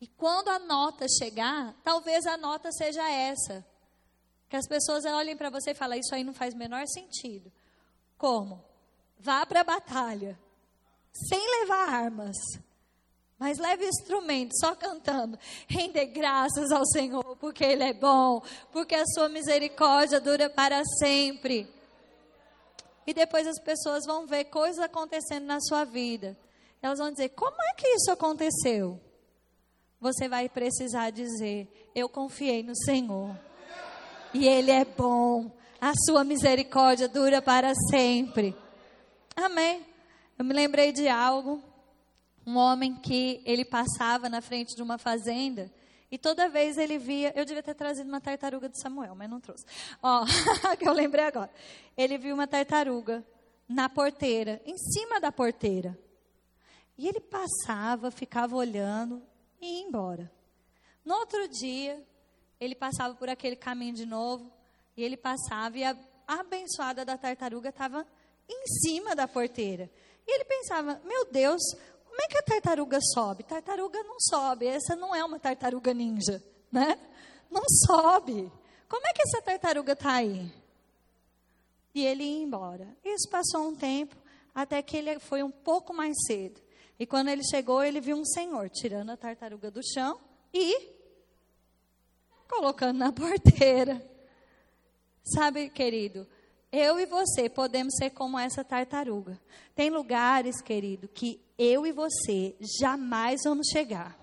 [0.05, 3.65] E quando a nota chegar, talvez a nota seja essa.
[4.47, 7.51] Que as pessoas olhem para você e falem: Isso aí não faz o menor sentido.
[8.15, 8.63] Como?
[9.17, 10.39] Vá para a batalha,
[11.27, 12.35] sem levar armas,
[13.39, 15.39] mas leve instrumentos, só cantando.
[15.67, 21.67] Render graças ao Senhor, porque Ele é bom, porque a sua misericórdia dura para sempre.
[23.07, 26.37] E depois as pessoas vão ver coisas acontecendo na sua vida.
[26.79, 29.01] Elas vão dizer: Como é que isso aconteceu?
[30.05, 33.35] Você vai precisar dizer: Eu confiei no Senhor.
[34.33, 35.51] E Ele é bom.
[35.81, 38.55] A sua misericórdia dura para sempre.
[39.35, 39.83] Amém.
[40.37, 41.61] Eu me lembrei de algo.
[42.45, 45.71] Um homem que ele passava na frente de uma fazenda.
[46.11, 49.41] E toda vez ele via, eu devia ter trazido uma tartaruga do Samuel, mas não
[49.41, 49.65] trouxe.
[50.01, 50.23] Ó,
[50.77, 51.49] que eu lembrei agora.
[51.97, 53.25] Ele viu uma tartaruga
[53.67, 55.97] na porteira, em cima da porteira.
[56.95, 59.23] E ele passava, ficava olhando
[59.61, 60.31] e ia embora.
[61.03, 62.03] No outro dia,
[62.59, 64.51] ele passava por aquele caminho de novo,
[64.97, 65.95] e ele passava, e a
[66.27, 68.05] abençoada da tartaruga estava
[68.49, 69.89] em cima da porteira.
[70.27, 71.61] E ele pensava: Meu Deus,
[72.05, 73.43] como é que a tartaruga sobe?
[73.43, 76.41] Tartaruga não sobe, essa não é uma tartaruga ninja,
[76.71, 76.97] né?
[77.51, 78.51] Não sobe.
[78.87, 80.51] Como é que essa tartaruga está aí?
[81.93, 82.95] E ele ia embora.
[83.03, 84.15] Isso passou um tempo,
[84.53, 86.61] até que ele foi um pouco mais cedo.
[86.99, 90.19] E quando ele chegou, ele viu um senhor tirando a tartaruga do chão
[90.53, 90.93] e
[92.47, 94.01] colocando na porteira.
[95.23, 96.27] Sabe, querido,
[96.71, 99.39] eu e você podemos ser como essa tartaruga.
[99.75, 104.17] Tem lugares, querido, que eu e você jamais vamos chegar.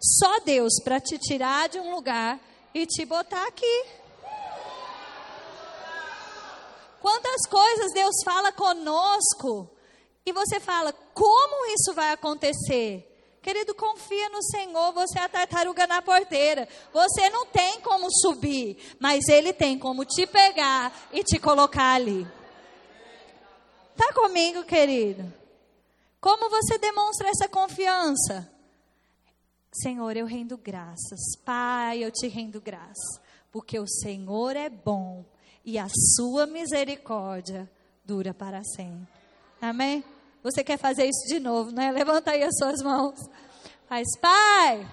[0.00, 2.40] Só Deus para te tirar de um lugar
[2.74, 3.84] e te botar aqui.
[7.00, 9.70] Quantas coisas Deus fala conosco
[10.24, 13.06] e você fala, como isso vai acontecer?
[13.42, 16.68] Querido, confia no Senhor, você é a tartaruga na porteira.
[16.92, 22.26] Você não tem como subir, mas Ele tem como te pegar e te colocar ali.
[23.96, 25.32] Tá comigo, querido?
[26.20, 28.50] Como você demonstra essa confiança?
[29.72, 31.20] Senhor, eu rendo graças.
[31.44, 33.20] Pai, eu te rendo graças.
[33.50, 35.24] Porque o Senhor é bom
[35.64, 37.70] e a sua misericórdia
[38.04, 39.19] dura para sempre.
[39.60, 40.02] Amém?
[40.42, 41.90] Você quer fazer isso de novo, né?
[41.90, 43.14] Levanta aí as suas mãos.
[43.86, 44.86] Faz, Pai,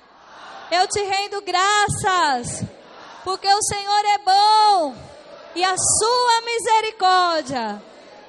[0.71, 2.63] eu te rendo graças,
[3.23, 4.95] porque o Senhor é bom
[5.55, 7.81] e a sua misericórdia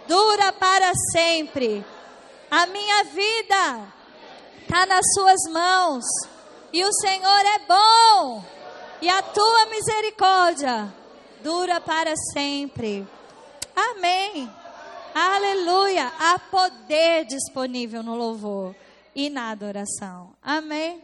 [0.07, 1.85] dura para sempre.
[2.51, 3.89] A minha vida
[4.63, 6.05] está nas suas mãos
[6.73, 8.45] e o Senhor é bom
[9.03, 10.93] e a tua misericórdia
[11.43, 13.07] dura para sempre.
[13.75, 14.49] Amém.
[15.21, 16.13] Aleluia.
[16.17, 18.77] Há poder disponível no louvor
[19.17, 20.37] e na adoração.
[20.41, 21.03] Amém.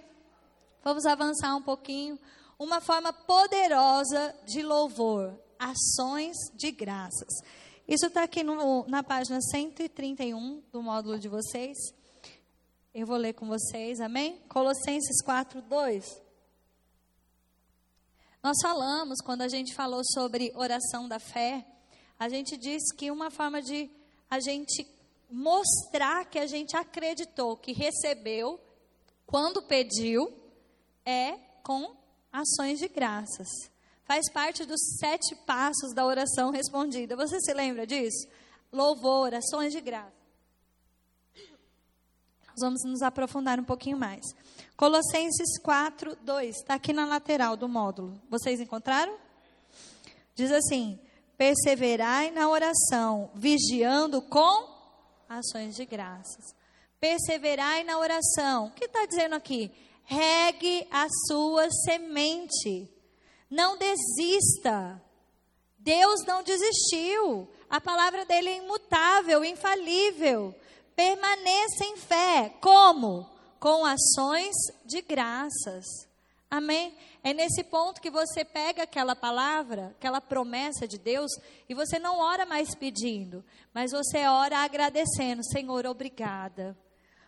[0.84, 2.16] Vamos avançar um pouquinho.
[2.56, 7.42] Uma forma poderosa de louvor, ações de graças.
[7.88, 11.76] Isso está aqui no, na página 131 do módulo de vocês.
[12.94, 14.38] Eu vou ler com vocês, amém?
[14.48, 16.22] Colossenses 4, 2.
[18.40, 21.66] Nós falamos, quando a gente falou sobre oração da fé,
[22.16, 23.90] a gente disse que uma forma de
[24.34, 24.86] a gente
[25.30, 28.60] mostrar que a gente acreditou, que recebeu,
[29.26, 30.32] quando pediu,
[31.04, 31.32] é
[31.62, 31.96] com
[32.32, 33.48] ações de graças.
[34.04, 37.16] Faz parte dos sete passos da oração respondida.
[37.16, 38.28] Você se lembra disso?
[38.72, 40.12] Louvor, ações de graça.
[42.48, 44.22] Nós vamos nos aprofundar um pouquinho mais.
[44.76, 46.56] Colossenses 4, 2.
[46.56, 48.20] Está aqui na lateral do módulo.
[48.28, 49.16] Vocês encontraram?
[50.34, 50.98] Diz assim:
[51.36, 54.68] Perseverai na oração, vigiando com
[55.28, 56.54] ações de graças.
[57.00, 58.66] Perseverai na oração.
[58.66, 59.70] O que está dizendo aqui?
[60.04, 62.88] Regue a sua semente.
[63.50, 65.02] Não desista.
[65.78, 67.48] Deus não desistiu.
[67.68, 70.54] A palavra dele é imutável, infalível.
[70.94, 72.54] Permaneça em fé.
[72.60, 73.28] Como?
[73.58, 74.54] Com ações
[74.84, 75.84] de graças.
[76.50, 76.96] Amém?
[77.26, 81.32] É nesse ponto que você pega aquela palavra, aquela promessa de Deus,
[81.66, 83.42] e você não ora mais pedindo,
[83.72, 86.76] mas você ora agradecendo: Senhor, obrigada.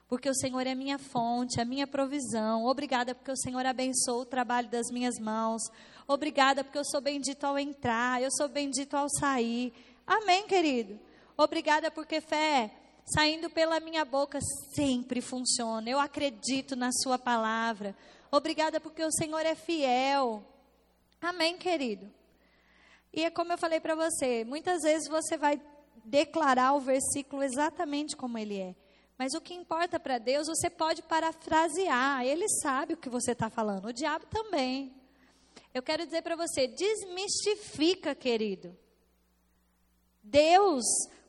[0.06, 2.66] Porque o Senhor é minha fonte, a minha provisão.
[2.66, 5.62] Obrigada porque o Senhor abençoa o trabalho das minhas mãos.
[6.06, 9.72] Obrigada porque eu sou bendito ao entrar, eu sou bendito ao sair.
[10.06, 11.00] Amém, querido?
[11.38, 12.70] Obrigada porque fé
[13.14, 14.40] saindo pela minha boca
[14.74, 15.88] sempre funciona.
[15.88, 17.96] Eu acredito na Sua palavra.
[18.30, 20.44] Obrigada porque o Senhor é fiel.
[21.20, 22.12] Amém, querido?
[23.12, 25.60] E é como eu falei para você, muitas vezes você vai
[26.04, 28.74] declarar o versículo exatamente como ele é.
[29.18, 32.24] Mas o que importa para Deus, você pode parafrasear.
[32.24, 33.86] Ele sabe o que você está falando.
[33.86, 34.94] O diabo também.
[35.72, 38.76] Eu quero dizer para você, desmistifica, querido.
[40.22, 40.84] Deus,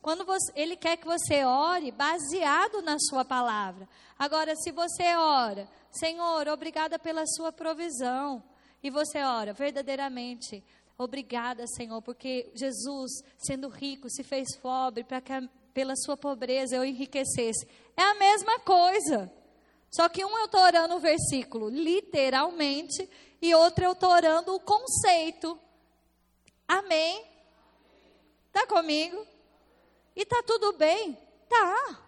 [0.07, 3.89] quando você, Ele quer que você ore baseado na Sua palavra.
[4.17, 8.41] Agora, se você ora Senhor, obrigada pela sua provisão.
[8.81, 10.63] E você ora, verdadeiramente,
[10.97, 15.34] obrigada, Senhor, porque Jesus, sendo rico, se fez pobre para que
[15.73, 17.67] pela sua pobreza eu enriquecesse.
[17.97, 19.29] É a mesma coisa.
[19.91, 23.09] Só que um eu estou orando o versículo literalmente
[23.41, 25.59] e outro eu estou orando o conceito.
[26.65, 27.25] Amém?
[28.53, 29.35] Tá comigo?
[30.18, 31.15] E tá tudo bem?
[31.48, 32.02] Tá.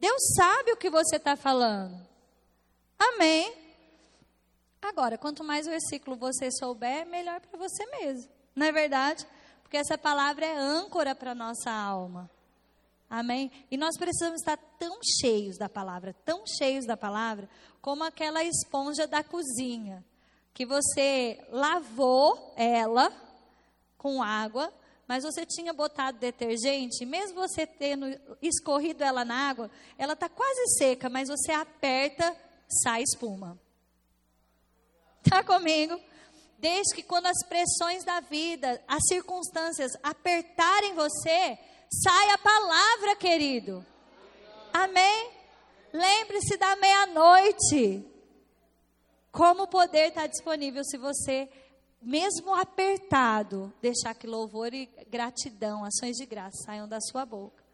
[0.00, 1.94] Deus sabe o que você está falando.
[2.98, 3.54] Amém.
[4.80, 8.32] Agora, quanto mais versículo você souber, melhor para você mesmo.
[8.56, 9.26] Não é verdade?
[9.62, 12.30] Porque essa palavra é âncora para nossa alma.
[13.10, 13.52] Amém?
[13.70, 17.50] E nós precisamos estar tão cheios da palavra, tão cheios da palavra,
[17.82, 20.02] como aquela esponja da cozinha,
[20.54, 23.12] que você lavou ela
[23.98, 24.72] com água,
[25.06, 28.06] mas você tinha botado detergente, mesmo você tendo
[28.40, 32.34] escorrido ela na água, ela está quase seca, mas você aperta,
[32.82, 33.58] sai espuma.
[35.24, 36.00] Está comigo?
[36.58, 41.58] Desde que quando as pressões da vida, as circunstâncias apertarem você,
[42.02, 43.84] sai a palavra, querido.
[44.72, 45.30] Amém?
[45.92, 48.04] Lembre-se da meia-noite.
[49.30, 51.48] Como o poder está disponível se você
[52.04, 57.64] mesmo apertado, deixar que louvor e gratidão, ações de graça saiam da sua boca.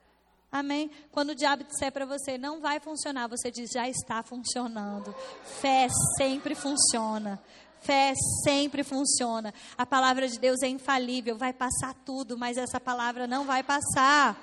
[0.52, 0.90] Amém?
[1.12, 5.14] Quando o diabo disser para você, não vai funcionar, você diz, já está funcionando.
[5.60, 7.40] Fé sempre funciona.
[7.80, 8.12] Fé
[8.44, 9.54] sempre funciona.
[9.78, 14.36] A palavra de Deus é infalível, vai passar tudo, mas essa palavra não vai passar.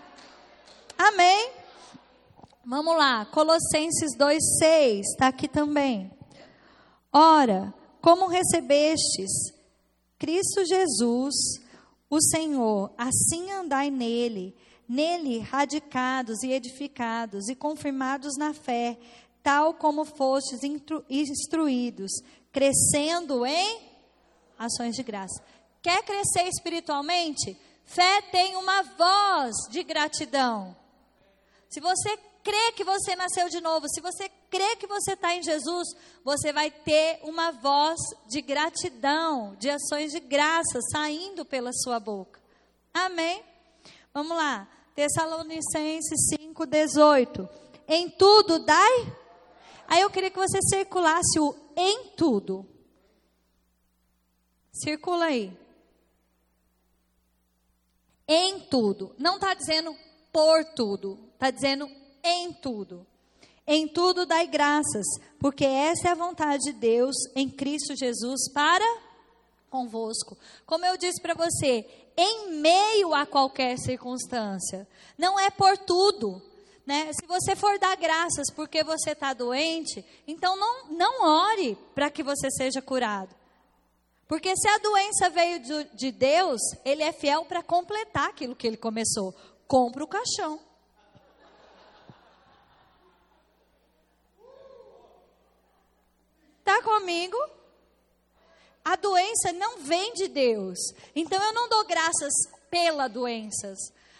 [0.97, 1.51] Amém?
[2.65, 6.11] Vamos lá, Colossenses 2,6, está aqui também.
[7.13, 9.56] Ora, como recebestes
[10.17, 11.35] Cristo Jesus,
[12.09, 14.55] o Senhor, assim andai nele,
[14.87, 18.97] nele radicados e edificados e confirmados na fé,
[19.43, 20.61] tal como fostes
[21.09, 22.11] instruídos,
[22.51, 23.79] crescendo em
[24.57, 25.43] ações de graça.
[25.81, 27.57] Quer crescer espiritualmente?
[27.85, 30.75] Fé tem uma voz de gratidão.
[31.69, 32.17] Se você
[32.47, 35.89] crê que você nasceu de novo, se você crê que você está em Jesus,
[36.23, 42.39] você vai ter uma voz de gratidão, de ações de graça saindo pela sua boca.
[42.93, 43.43] Amém?
[44.13, 44.65] Vamos lá.
[44.95, 47.49] Tessalonicenses 5,18.
[47.85, 49.13] Em tudo dai.
[49.85, 52.65] Aí eu queria que você circulasse o em tudo.
[54.71, 55.51] Circula aí.
[58.25, 59.13] Em tudo.
[59.17, 59.93] Não está dizendo
[60.31, 61.19] por tudo.
[61.33, 63.05] Está dizendo em tudo.
[63.65, 65.05] Em tudo dai graças,
[65.39, 68.85] porque essa é a vontade de Deus em Cristo Jesus para
[69.69, 70.37] convosco.
[70.65, 71.85] Como eu disse para você,
[72.15, 74.87] em meio a qualquer circunstância,
[75.17, 76.41] não é por tudo.
[76.85, 77.11] Né?
[77.11, 82.23] Se você for dar graças porque você está doente, então não, não ore para que
[82.23, 83.35] você seja curado.
[84.27, 88.65] Porque se a doença veio de, de Deus, Ele é fiel para completar aquilo que
[88.65, 89.33] Ele começou.
[89.67, 90.59] Compra o caixão.
[96.67, 97.37] Está comigo?
[98.83, 100.77] A doença não vem de Deus.
[101.15, 102.33] Então eu não dou graças
[102.69, 103.77] pela doenças,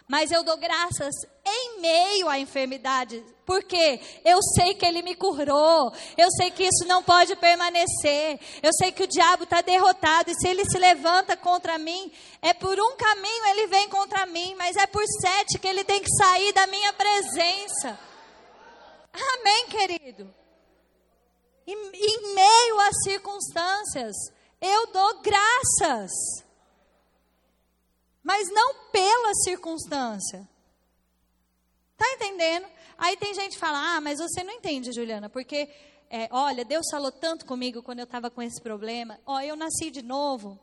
[0.07, 1.13] mas eu dou graças
[1.45, 6.87] em meio à enfermidade, porque eu sei que Ele me curou, eu sei que isso
[6.87, 11.35] não pode permanecer, eu sei que o diabo está derrotado, e se ele se levanta
[11.35, 12.09] contra mim,
[12.41, 16.01] é por um caminho ele vem contra mim, mas é por sete que ele tem
[16.01, 17.99] que sair da minha presença.
[19.11, 20.46] Amém, querido?
[21.67, 24.15] Em, em meio às circunstâncias,
[24.61, 26.11] eu dou graças.
[28.23, 30.47] Mas não pela circunstância.
[31.97, 32.67] Tá entendendo?
[32.97, 35.69] Aí tem gente que fala: Ah, mas você não entende, Juliana, porque,
[36.09, 39.19] é, olha, Deus falou tanto comigo quando eu estava com esse problema.
[39.25, 40.59] Ó, eu nasci de novo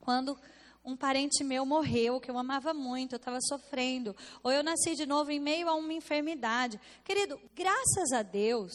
[0.00, 0.38] quando
[0.84, 4.14] um parente meu morreu, que eu amava muito, eu estava sofrendo.
[4.42, 6.80] Ou eu nasci de novo em meio a uma enfermidade.
[7.04, 8.72] Querido, graças a Deus,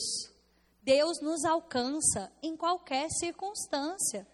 [0.87, 4.25] Deus nos alcança em qualquer circunstância.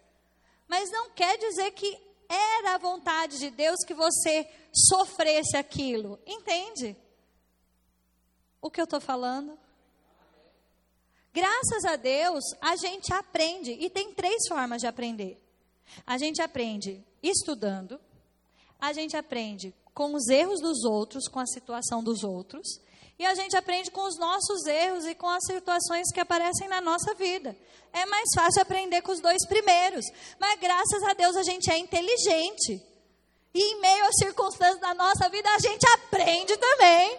[0.68, 6.16] Mas não quer dizer que era a vontade de Deus que você sofresse aquilo.
[6.24, 6.96] Entende?
[8.62, 9.58] O que eu estou falando?
[11.32, 13.72] Graças a Deus, a gente aprende.
[13.72, 15.36] E tem três formas de aprender:
[16.06, 18.00] a gente aprende estudando,
[18.80, 22.78] a gente aprende com os erros dos outros, com a situação dos outros,
[23.18, 26.80] e a gente aprende com os nossos erros e com as situações que aparecem na
[26.80, 27.56] nossa vida.
[27.92, 30.04] É mais fácil aprender com os dois primeiros.
[30.38, 32.82] Mas graças a Deus a gente é inteligente.
[33.54, 37.18] E em meio às circunstâncias da nossa vida a gente aprende também.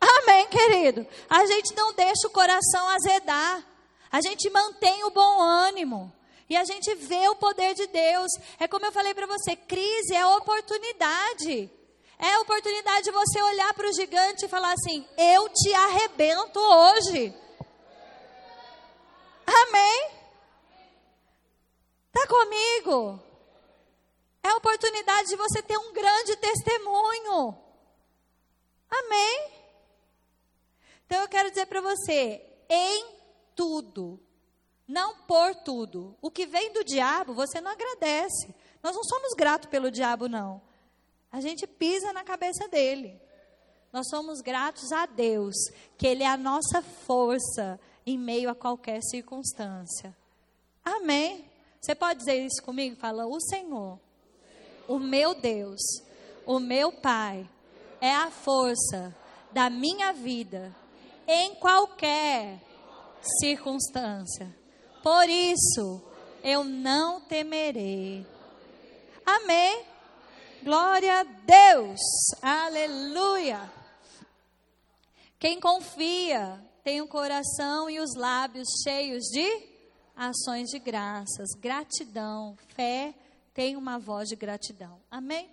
[0.00, 1.06] Amém, querido?
[1.28, 3.62] A gente não deixa o coração azedar.
[4.10, 6.10] A gente mantém o bom ânimo.
[6.48, 8.30] E a gente vê o poder de Deus.
[8.58, 11.70] É como eu falei para você: crise é oportunidade.
[12.18, 16.58] É a oportunidade de você olhar para o gigante e falar assim: Eu te arrebento
[16.58, 17.34] hoje.
[19.46, 20.10] Amém?
[22.06, 23.22] Está comigo?
[24.42, 27.58] É a oportunidade de você ter um grande testemunho.
[28.88, 29.50] Amém?
[31.04, 33.14] Então eu quero dizer para você: em
[33.54, 34.18] tudo,
[34.88, 36.16] não por tudo.
[36.22, 38.54] O que vem do diabo, você não agradece.
[38.82, 40.62] Nós não somos gratos pelo diabo, não
[41.36, 43.20] a gente pisa na cabeça dele.
[43.92, 45.54] Nós somos gratos a Deus,
[45.98, 50.16] que Ele é a nossa força em meio a qualquer circunstância.
[50.82, 51.44] Amém?
[51.78, 52.96] Você pode dizer isso comigo?
[52.96, 54.00] Fala, o Senhor,
[54.88, 55.80] o meu Deus,
[56.46, 57.46] o meu Pai,
[58.00, 59.14] é a força
[59.52, 60.74] da minha vida
[61.28, 62.62] em qualquer
[63.40, 64.56] circunstância.
[65.02, 66.02] Por isso,
[66.42, 68.26] eu não temerei.
[69.26, 69.95] Amém.
[70.62, 72.00] Glória a Deus.
[72.42, 73.70] Aleluia.
[75.38, 79.76] Quem confia tem o coração e os lábios cheios de
[80.16, 83.14] ações de graças, gratidão, fé,
[83.52, 85.00] tem uma voz de gratidão.
[85.10, 85.48] Amém?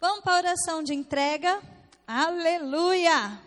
[0.00, 1.62] Vamos para a oração de entrega.
[2.06, 3.40] Aleluia!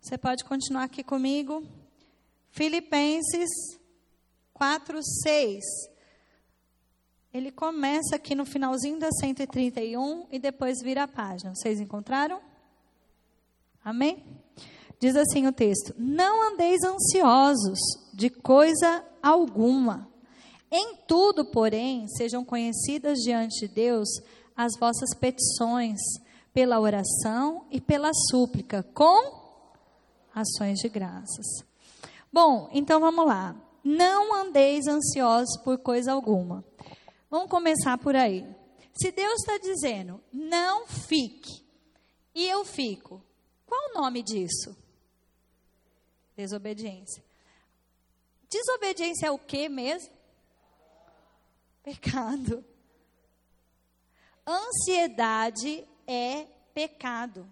[0.00, 1.66] Você pode continuar aqui comigo.
[2.50, 3.50] Filipenses
[4.54, 5.64] 4, 6.
[7.36, 11.54] Ele começa aqui no finalzinho da 131 e depois vira a página.
[11.54, 12.40] Vocês encontraram?
[13.84, 14.24] Amém?
[14.98, 17.78] Diz assim o texto: Não andeis ansiosos
[18.14, 20.08] de coisa alguma.
[20.72, 24.08] Em tudo, porém, sejam conhecidas diante de Deus
[24.56, 26.00] as vossas petições,
[26.54, 29.60] pela oração e pela súplica, com
[30.34, 31.46] ações de graças.
[32.32, 33.54] Bom, então vamos lá.
[33.84, 36.64] Não andeis ansiosos por coisa alguma.
[37.36, 38.46] Vamos começar por aí.
[38.94, 41.62] Se Deus está dizendo, não fique,
[42.34, 43.22] e eu fico,
[43.66, 44.74] qual o nome disso?
[46.34, 47.22] Desobediência.
[48.48, 50.10] Desobediência é o que mesmo?
[51.82, 52.64] Pecado.
[54.46, 57.46] Ansiedade é pecado.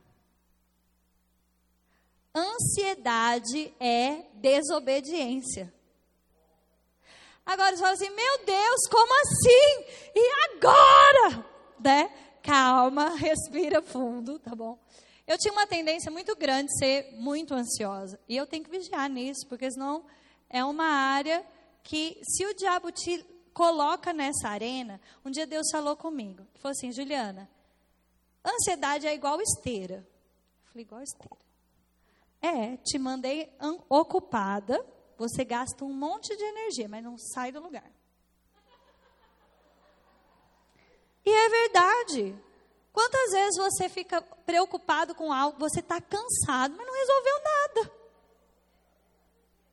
[2.34, 5.70] Ansiedade é desobediência.
[7.46, 9.84] Agora você fala assim, meu Deus, como assim?
[10.14, 11.44] E agora?
[11.78, 12.10] Né?
[12.42, 14.78] Calma, respira fundo, tá bom?
[15.26, 18.18] Eu tinha uma tendência muito grande de ser muito ansiosa.
[18.28, 20.04] E eu tenho que vigiar nisso, porque senão
[20.50, 21.44] é uma área
[21.82, 26.40] que, se o diabo te coloca nessa arena, um dia Deus falou comigo.
[26.40, 27.48] Ele falou assim, Juliana,
[28.44, 29.96] ansiedade é igual esteira.
[29.96, 31.44] Eu falei, igual esteira.
[32.42, 33.50] É, te mandei
[33.88, 34.84] ocupada,
[35.16, 37.90] você gasta um monte de energia, mas não sai do lugar.
[41.24, 42.36] E é verdade.
[42.92, 47.92] Quantas vezes você fica preocupado com algo, você está cansado, mas não resolveu nada.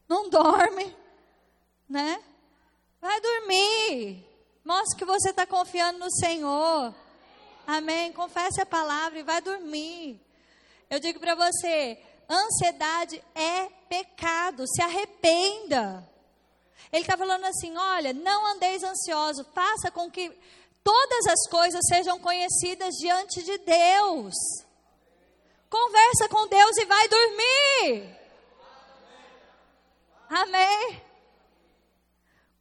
[0.07, 0.97] Não dorme,
[1.87, 2.23] né?
[2.99, 4.25] Vai dormir.
[4.63, 6.93] Mostre que você está confiando no Senhor.
[7.65, 8.11] Amém.
[8.13, 10.19] Confesse a palavra e vai dormir.
[10.89, 11.97] Eu digo para você:
[12.29, 14.63] ansiedade é pecado.
[14.65, 16.07] Se arrependa.
[16.93, 20.31] Ele está falando assim: olha, não andeis ansioso, faça com que
[20.81, 24.33] todas as coisas sejam conhecidas diante de Deus.
[25.69, 28.19] Conversa com Deus e vai dormir.
[30.29, 31.01] Amém?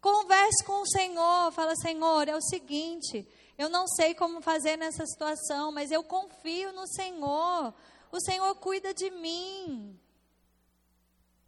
[0.00, 1.52] Converse com o Senhor.
[1.52, 3.26] Fala, Senhor, é o seguinte.
[3.56, 7.74] Eu não sei como fazer nessa situação, mas eu confio no Senhor.
[8.10, 10.00] O Senhor cuida de mim.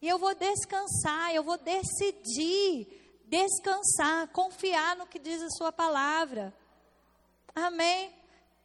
[0.02, 3.00] E eu vou descansar, eu vou decidir
[3.32, 6.52] descansar, confiar no que diz a sua palavra.
[7.54, 8.12] Amém?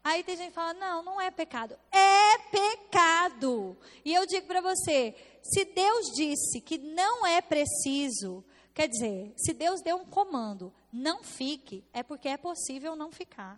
[0.04, 1.78] Aí tem gente que fala: não, não é pecado.
[1.92, 3.78] É pecado.
[4.04, 8.44] E eu digo para você: se Deus disse que não é preciso,
[8.74, 13.58] quer dizer, se Deus deu um comando, não fique, é porque é possível não ficar.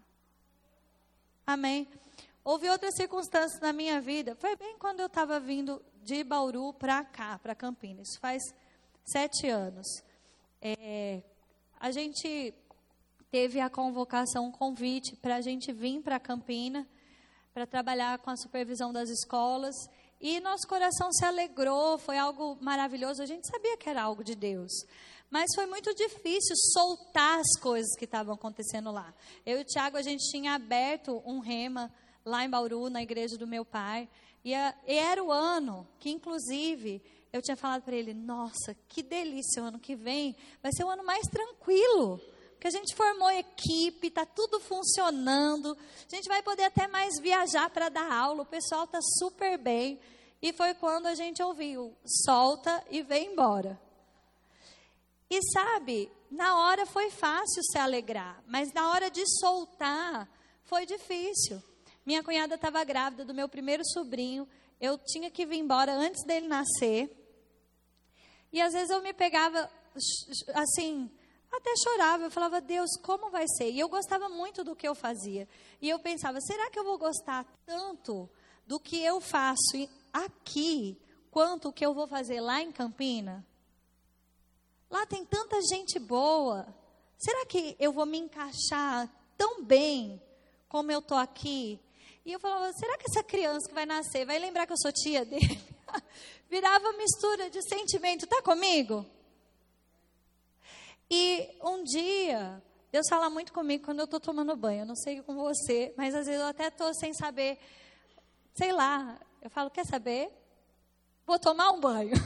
[1.48, 1.88] Amém?
[2.44, 4.36] Houve outras circunstâncias na minha vida.
[4.36, 8.18] Foi bem quando eu estava vindo de Bauru para cá, para Campinas.
[8.20, 8.42] Faz
[9.06, 9.86] sete anos.
[10.60, 11.22] É,
[11.80, 12.52] a gente
[13.30, 16.88] teve a convocação, um convite para a gente vir para Campina,
[17.54, 19.76] para trabalhar com a supervisão das escolas.
[20.20, 23.22] E nosso coração se alegrou, foi algo maravilhoso.
[23.22, 24.72] A gente sabia que era algo de Deus.
[25.30, 29.14] Mas foi muito difícil soltar as coisas que estavam acontecendo lá.
[29.46, 31.94] Eu e o Tiago, a gente tinha aberto um rema
[32.26, 34.10] lá em Bauru, na igreja do meu pai.
[34.44, 34.54] E,
[34.88, 37.02] era o ano que, inclusive,
[37.32, 40.90] eu tinha falado para ele: Nossa, que delícia, o ano que vem vai ser o
[40.90, 42.20] ano mais tranquilo
[42.60, 45.78] que a gente formou equipe, está tudo funcionando,
[46.12, 50.00] a gente vai poder até mais viajar para dar aula, o pessoal está super bem.
[50.42, 51.96] E foi quando a gente ouviu:
[52.26, 53.80] solta e vem embora.
[55.30, 60.28] E sabe, na hora foi fácil se alegrar, mas na hora de soltar
[60.64, 61.62] foi difícil.
[62.10, 64.50] Minha cunhada estava grávida do meu primeiro sobrinho,
[64.82, 67.08] eu tinha que vir embora antes dele nascer.
[68.52, 69.70] E às vezes eu me pegava
[70.56, 71.08] assim,
[71.52, 73.70] até chorava, eu falava, Deus, como vai ser?
[73.70, 75.48] E eu gostava muito do que eu fazia.
[75.80, 78.28] E eu pensava, será que eu vou gostar tanto
[78.66, 81.00] do que eu faço aqui
[81.30, 83.46] quanto o que eu vou fazer lá em Campina?
[84.90, 86.66] Lá tem tanta gente boa.
[87.20, 89.08] Será que eu vou me encaixar
[89.38, 90.20] tão bem
[90.68, 91.80] como eu tô aqui?
[92.30, 94.92] E eu falava, será que essa criança que vai nascer vai lembrar que eu sou
[94.92, 95.60] tia dele?
[96.48, 99.04] Virava mistura de sentimento, tá comigo?
[101.10, 102.62] E um dia,
[102.92, 104.82] Deus fala muito comigo quando eu estou tomando banho.
[104.82, 107.58] Eu não sei com você, mas às vezes eu até estou sem saber,
[108.54, 109.20] sei lá.
[109.42, 110.30] Eu falo, quer saber?
[111.26, 112.14] Vou tomar um banho.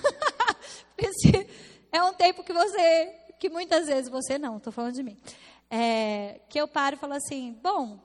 [1.94, 3.06] É um tempo que você,
[3.40, 5.16] que muitas vezes você não, estou falando de mim.
[5.70, 8.00] É, que eu paro e falo assim, bom,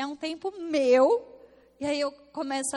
[0.00, 1.38] é um tempo meu,
[1.78, 2.74] e aí eu começo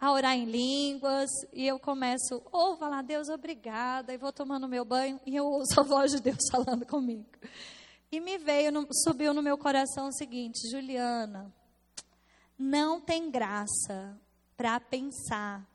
[0.00, 4.84] a orar em línguas, e eu começo, ou falar, Deus, obrigada, e vou tomando meu
[4.84, 7.26] banho, e eu ouço a voz de Deus falando comigo.
[8.12, 11.52] E me veio, no, subiu no meu coração o seguinte, Juliana,
[12.58, 14.18] não tem graça
[14.56, 15.66] para pensar,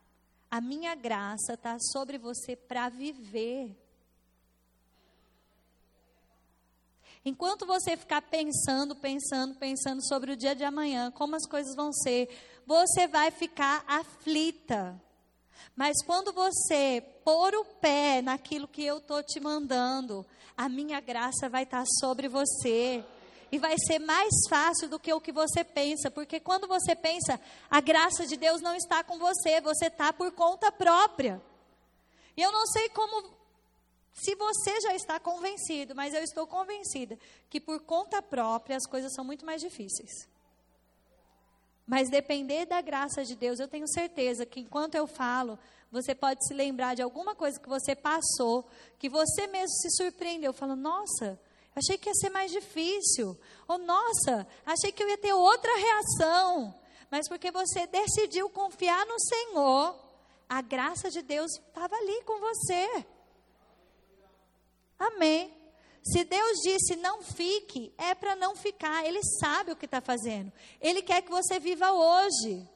[0.49, 3.75] a minha graça está sobre você para viver.
[7.25, 11.93] Enquanto você ficar pensando, pensando, pensando sobre o dia de amanhã, como as coisas vão
[11.93, 12.27] ser,
[12.65, 15.01] você vai ficar aflita.
[15.73, 20.25] Mas quando você pôr o pé naquilo que eu estou te mandando,
[20.57, 23.03] a minha graça vai estar sobre você.
[23.51, 27.39] E vai ser mais fácil do que o que você pensa, porque quando você pensa,
[27.69, 31.41] a graça de Deus não está com você, você está por conta própria.
[32.35, 33.31] E eu não sei como
[34.13, 37.17] se você já está convencido, mas eu estou convencida
[37.49, 40.11] que por conta própria as coisas são muito mais difíceis.
[41.85, 45.59] Mas depender da graça de Deus, eu tenho certeza que enquanto eu falo,
[45.91, 48.65] você pode se lembrar de alguma coisa que você passou,
[48.97, 51.39] que você mesmo se surpreendeu, falando: "Nossa,
[51.75, 53.37] achei que ia ser mais difícil".
[53.67, 56.73] Ou "Nossa, achei que eu ia ter outra reação".
[57.11, 59.95] Mas porque você decidiu confiar no Senhor,
[60.47, 63.05] a graça de Deus estava ali com você.
[64.99, 65.53] Amém.
[66.03, 69.05] Se Deus disse não fique, é para não ficar.
[69.05, 70.51] Ele sabe o que está fazendo.
[70.81, 72.67] Ele quer que você viva hoje.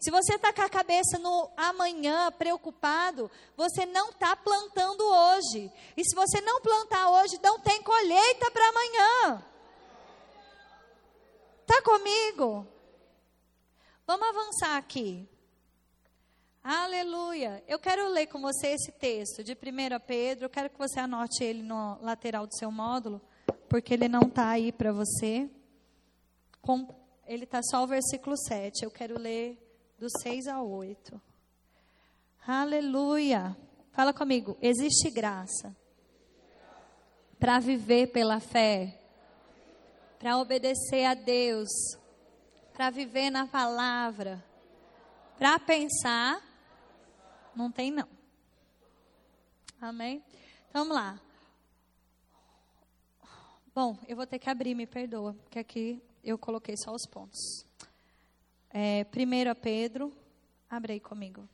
[0.00, 5.72] Se você está com a cabeça no amanhã, preocupado, você não está plantando hoje.
[5.96, 9.44] E se você não plantar hoje, não tem colheita para amanhã.
[11.62, 12.66] Está comigo?
[14.06, 15.26] Vamos avançar aqui.
[16.66, 17.62] Aleluia.
[17.68, 20.46] Eu quero ler com você esse texto de 1 Pedro.
[20.46, 23.20] Eu quero que você anote ele no lateral do seu módulo,
[23.68, 25.50] porque ele não está aí para você.
[27.26, 28.82] Ele está só o versículo 7.
[28.82, 29.58] Eu quero ler
[29.98, 31.20] do 6 ao 8.
[32.46, 33.54] Aleluia.
[33.92, 34.56] Fala comigo.
[34.62, 35.76] Existe graça
[37.38, 38.98] para viver pela fé,
[40.18, 41.68] para obedecer a Deus,
[42.72, 44.42] para viver na palavra,
[45.36, 46.53] para pensar
[47.56, 48.08] não tem, não.
[49.80, 50.22] Amém?
[50.68, 51.20] Então, vamos lá.
[53.74, 57.66] Bom, eu vou ter que abrir, me perdoa, porque aqui eu coloquei só os pontos.
[58.70, 60.12] É, 1 Pedro,
[60.70, 61.48] abre aí comigo.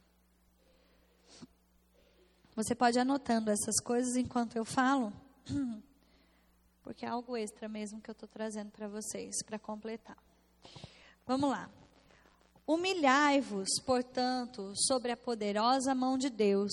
[2.55, 5.12] Você pode ir anotando essas coisas enquanto eu falo,
[6.82, 10.18] porque é algo extra mesmo que eu estou trazendo para vocês, para completar.
[11.27, 11.70] Vamos lá.
[12.71, 16.71] Humilhai-vos, portanto, sobre a poderosa mão de Deus,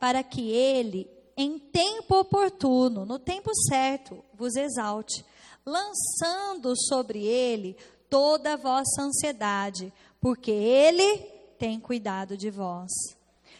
[0.00, 5.24] para que ele, em tempo oportuno, no tempo certo, vos exalte,
[5.64, 7.76] lançando sobre ele
[8.10, 11.18] toda a vossa ansiedade, porque ele
[11.56, 12.90] tem cuidado de vós.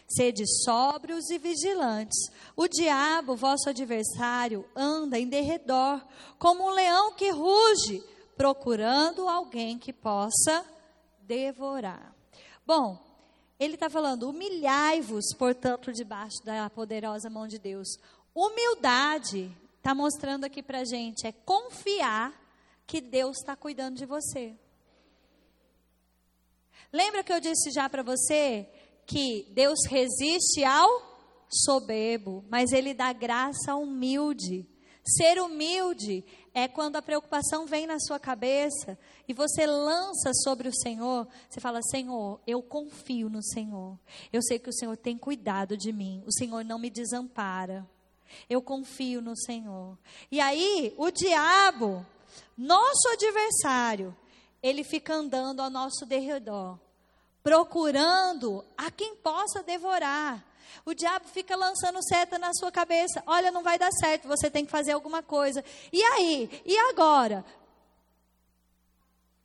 [0.09, 2.19] Sede sóbrios e vigilantes.
[2.53, 6.05] O diabo, vosso adversário, anda em derredor,
[6.37, 8.03] como um leão que ruge,
[8.35, 10.65] procurando alguém que possa
[11.27, 12.15] devorar.
[12.65, 12.97] Bom,
[13.59, 17.87] ele está falando: humilhai-vos, portanto, debaixo da poderosa mão de Deus.
[18.33, 22.33] Humildade, está mostrando aqui para gente, é confiar
[22.85, 24.55] que Deus está cuidando de você.
[26.91, 28.69] Lembra que eu disse já para você
[29.05, 30.87] que Deus resiste ao
[31.49, 34.65] soberbo, mas Ele dá graça ao humilde.
[35.07, 40.73] Ser humilde é quando a preocupação vem na sua cabeça e você lança sobre o
[40.73, 43.97] Senhor, você fala: Senhor, eu confio no Senhor.
[44.33, 46.21] Eu sei que o Senhor tem cuidado de mim.
[46.25, 47.87] O Senhor não me desampara.
[48.49, 49.97] Eu confio no Senhor.
[50.29, 52.05] E aí, o diabo,
[52.57, 54.15] nosso adversário,
[54.61, 56.77] ele fica andando ao nosso derredor,
[57.41, 60.46] procurando a quem possa devorar.
[60.85, 63.23] O diabo fica lançando seta na sua cabeça.
[63.25, 65.63] Olha, não vai dar certo, você tem que fazer alguma coisa.
[65.91, 66.61] E aí?
[66.65, 67.43] E agora?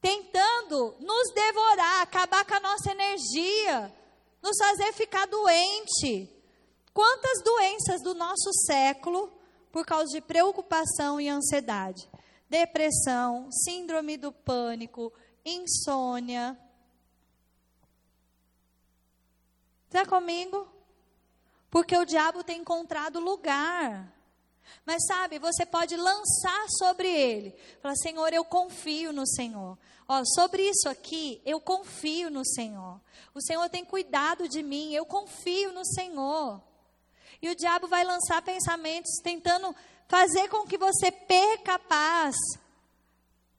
[0.03, 3.95] tentando nos devorar, acabar com a nossa energia,
[4.43, 6.29] nos fazer ficar doente.
[6.93, 9.33] Quantas doenças do nosso século
[9.71, 12.11] por causa de preocupação e ansiedade?
[12.51, 15.13] Depressão, síndrome do pânico,
[15.45, 16.59] insônia.
[19.87, 20.67] Está comigo?
[21.73, 24.13] Porque o diabo tem encontrado lugar.
[24.85, 27.55] Mas sabe, você pode lançar sobre ele.
[27.81, 29.79] Falar, Senhor, eu confio no Senhor.
[30.07, 33.01] Ó, sobre isso aqui, eu confio no Senhor.
[33.35, 36.61] O Senhor tem cuidado de mim, eu confio no Senhor.
[37.41, 39.75] E o diabo vai lançar pensamentos tentando
[40.07, 42.37] fazer com que você perca a paz.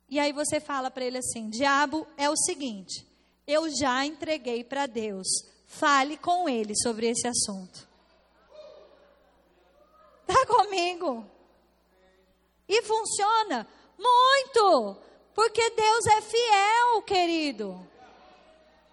[0.07, 3.07] E aí você fala para ele assim: Diabo, é o seguinte,
[3.47, 5.25] eu já entreguei para Deus.
[5.65, 7.92] Fale com ele sobre esse assunto.
[10.27, 11.25] Está comigo?
[12.67, 13.67] E funciona
[13.97, 14.97] muito,
[15.33, 17.87] porque Deus é fiel, querido.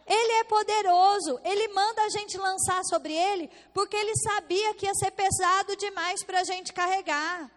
[0.07, 4.95] Ele é poderoso, ele manda a gente lançar sobre ele, porque ele sabia que ia
[4.95, 7.49] ser pesado demais para a gente carregar.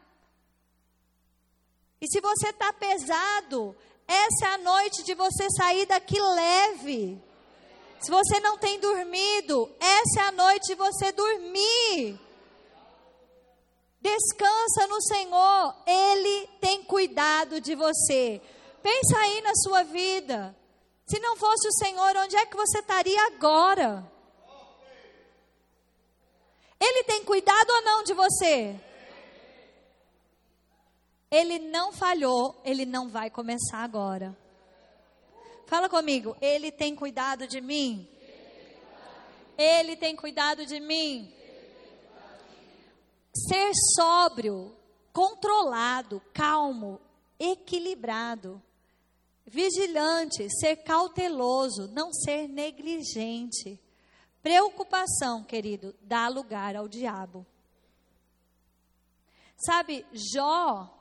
[1.99, 3.75] E se você está pesado,
[4.07, 7.19] essa é a noite de você sair daqui leve.
[7.99, 12.19] Se você não tem dormido, essa é a noite de você dormir.
[14.03, 18.41] Descansa no Senhor, Ele tem cuidado de você.
[18.81, 20.53] Pensa aí na sua vida.
[21.05, 24.05] Se não fosse o Senhor, onde é que você estaria agora?
[26.77, 28.75] Ele tem cuidado ou não de você?
[31.31, 34.37] Ele não falhou, ele não vai começar agora.
[35.65, 38.05] Fala comigo, ele tem cuidado de mim?
[39.57, 41.33] Ele tem cuidado de mim?
[43.33, 44.75] Ser sóbrio,
[45.11, 47.01] controlado, calmo,
[47.39, 48.61] equilibrado,
[49.45, 53.79] vigilante, ser cauteloso, não ser negligente.
[54.41, 57.45] Preocupação, querido, dá lugar ao diabo.
[59.57, 60.93] Sabe, Jó,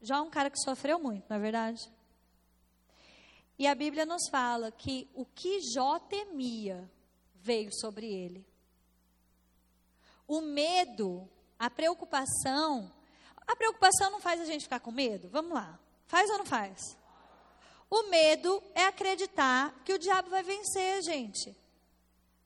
[0.00, 1.80] Jó é um cara que sofreu muito, não é verdade?
[3.58, 6.90] E a Bíblia nos fala que o que Jó temia
[7.34, 8.44] veio sobre ele.
[10.26, 11.28] O medo
[11.62, 12.92] a preocupação.
[13.46, 15.28] A preocupação não faz a gente ficar com medo?
[15.28, 15.78] Vamos lá.
[16.08, 16.98] Faz ou não faz?
[17.88, 21.56] O medo é acreditar que o diabo vai vencer, gente.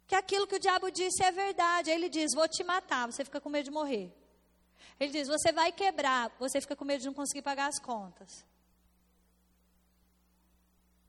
[0.07, 1.91] Que aquilo que o diabo disse é verdade.
[1.91, 4.15] Ele diz: Vou te matar, você fica com medo de morrer.
[5.01, 8.45] Ele diz: Você vai quebrar, você fica com medo de não conseguir pagar as contas.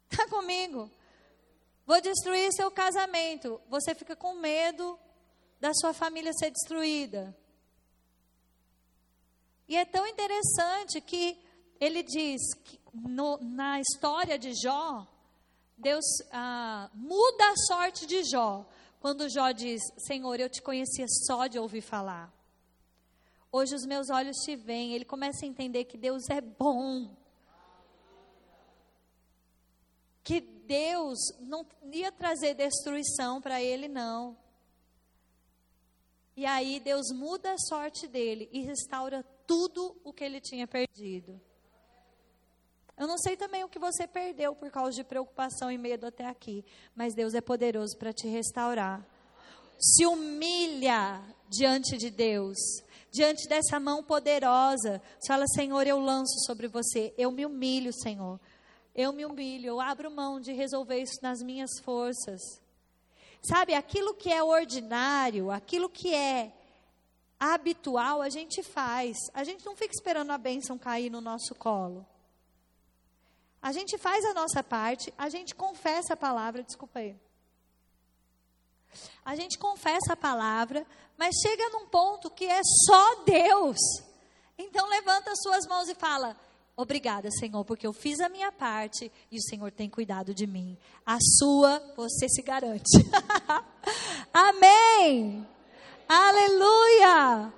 [0.10, 0.90] Está comigo?
[1.86, 3.60] Vou destruir seu casamento.
[3.68, 4.98] Você fica com medo
[5.60, 7.36] da sua família ser destruída.
[9.68, 11.38] E é tão interessante que
[11.80, 15.06] ele diz que no, na história de Jó,
[15.78, 18.66] Deus ah, muda a sorte de Jó.
[19.00, 22.34] Quando Jó diz: Senhor, eu te conhecia só de ouvir falar.
[23.52, 24.94] Hoje os meus olhos te veem.
[24.94, 27.16] Ele começa a entender que Deus é bom.
[30.24, 34.38] Que Deus não ia trazer destruição para ele, não.
[36.36, 41.42] E aí Deus muda a sorte dele e restaura tudo o que ele tinha perdido.
[42.98, 46.26] Eu não sei também o que você perdeu por causa de preocupação e medo até
[46.26, 46.66] aqui,
[46.96, 49.04] mas Deus é poderoso para te restaurar.
[49.80, 52.58] Se humilha diante de Deus,
[53.12, 55.02] diante dessa mão poderosa.
[55.20, 57.14] Você fala, Senhor, eu lanço sobre você.
[57.18, 58.40] Eu me humilho, Senhor.
[58.96, 62.42] Eu me humilho, eu abro mão de resolver isso nas minhas forças.
[63.44, 66.52] Sabe, aquilo que é ordinário, aquilo que é
[67.40, 69.16] habitual a gente faz.
[69.34, 72.06] A gente não fica esperando a bênção cair no nosso colo.
[73.62, 77.16] A gente faz a nossa parte, a gente confessa a palavra, desculpa aí.
[79.26, 80.86] A gente confessa a palavra,
[81.18, 83.78] mas chega num ponto que é só Deus.
[84.58, 86.36] Então levanta as suas mãos e fala:
[86.76, 90.78] Obrigada, Senhor, porque eu fiz a minha parte e o Senhor tem cuidado de mim.
[91.06, 92.98] A sua, você se garante.
[94.32, 95.57] Amém.
[96.08, 97.54] Aleluia!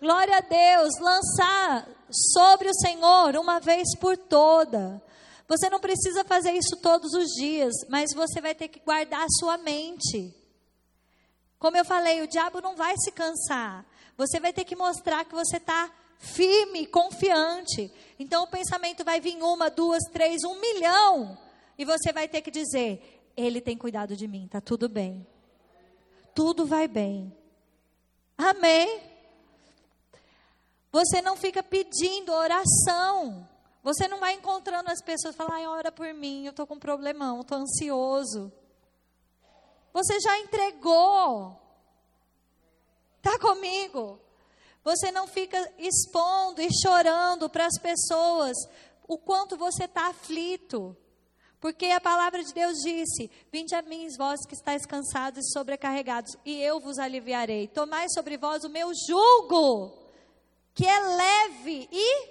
[0.00, 1.86] Glória a Deus, lançar
[2.32, 5.02] sobre o Senhor uma vez por toda.
[5.46, 9.30] Você não precisa fazer isso todos os dias, mas você vai ter que guardar a
[9.38, 10.34] sua mente.
[11.58, 13.84] Como eu falei, o diabo não vai se cansar.
[14.16, 17.92] Você vai ter que mostrar que você está firme, confiante.
[18.18, 21.38] Então o pensamento vai vir uma, duas, três, um milhão.
[21.76, 25.26] E você vai ter que dizer: Ele tem cuidado de mim, está tudo bem.
[26.34, 27.41] Tudo vai bem.
[28.50, 29.00] Amém?
[30.90, 33.48] Você não fica pedindo oração.
[33.82, 36.78] Você não vai encontrando as pessoas falar, ai, ora por mim, eu estou com um
[36.78, 38.52] problemão, estou ansioso.
[39.92, 41.58] Você já entregou.
[43.18, 44.20] Está comigo?
[44.84, 48.56] Você não fica expondo e chorando para as pessoas
[49.06, 50.96] o quanto você está aflito.
[51.62, 56.36] Porque a palavra de Deus disse: Vinde a mim, vós que estáis cansados e sobrecarregados,
[56.44, 57.68] e eu vos aliviarei.
[57.68, 59.96] Tomai sobre vós o meu jugo,
[60.74, 62.28] que é leve e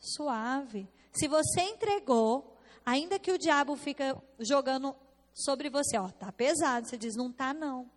[0.00, 0.88] suave.
[1.12, 4.96] Se você entregou, ainda que o diabo fica jogando
[5.34, 7.90] sobre você, ó, tá pesado, você diz, não tá não.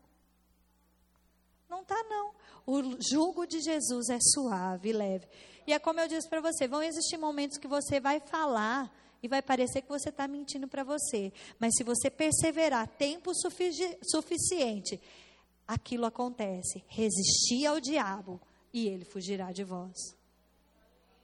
[1.69, 2.33] Não tá não.
[2.67, 5.25] O jugo de Jesus é suave e leve.
[5.65, 8.91] E é como eu disse para você, vão existir momentos que você vai falar
[9.23, 11.31] e vai parecer que você está mentindo para você.
[11.57, 14.99] Mas se você perseverar tempo sufici suficiente,
[15.65, 16.83] aquilo acontece.
[16.87, 18.39] Resistir ao diabo
[18.73, 19.95] e ele fugirá de vós.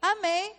[0.01, 0.55] Amém.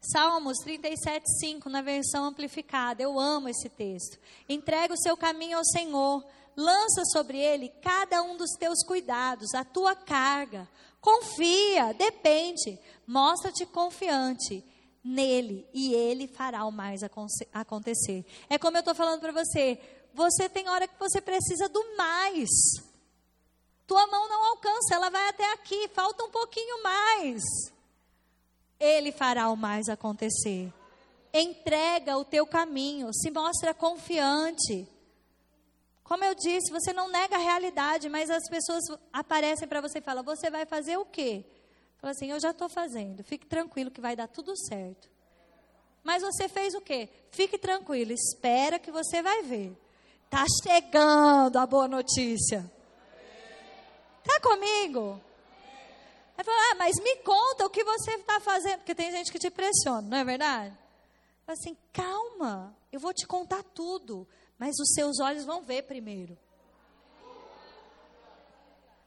[0.00, 3.02] Salmos 37, 5, na versão amplificada.
[3.02, 4.16] Eu amo esse texto.
[4.48, 6.24] Entrega o seu caminho ao Senhor.
[6.56, 10.68] Lança sobre ele cada um dos teus cuidados, a tua carga.
[11.00, 12.78] Confia, depende.
[13.04, 14.62] Mostra-te confiante
[15.04, 17.02] nele e ele fará o mais
[17.52, 18.24] acontecer.
[18.48, 19.78] É como eu estou falando para você,
[20.14, 22.48] você tem hora que você precisa do mais.
[23.86, 27.42] Tua mão não alcança, ela vai até aqui, falta um pouquinho mais.
[28.80, 30.72] Ele fará o mais acontecer.
[31.32, 34.88] Entrega o teu caminho, se mostra confiante.
[36.02, 40.02] Como eu disse, você não nega a realidade, mas as pessoas aparecem para você e
[40.02, 41.44] falam: Você vai fazer o quê?
[42.04, 45.08] Fala assim: Eu já estou fazendo, fique tranquilo que vai dar tudo certo.
[46.02, 47.08] Mas você fez o quê?
[47.30, 49.74] Fique tranquilo, espera que você vai ver.
[50.26, 52.70] Está chegando a boa notícia.
[54.22, 55.18] Está comigo?
[56.36, 59.38] Aí fala, ah, mas me conta o que você está fazendo, porque tem gente que
[59.38, 60.76] te pressiona, não é verdade?
[61.46, 64.28] Fala assim, calma, eu vou te contar tudo,
[64.58, 66.36] mas os seus olhos vão ver primeiro.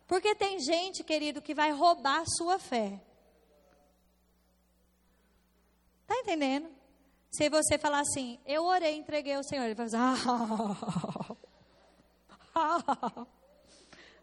[0.07, 2.99] Porque tem gente, querido, que vai roubar a sua fé.
[6.07, 6.69] Tá entendendo?
[7.29, 10.15] Se você falar assim, eu orei, entreguei ao Senhor, ele vai dizer, ah,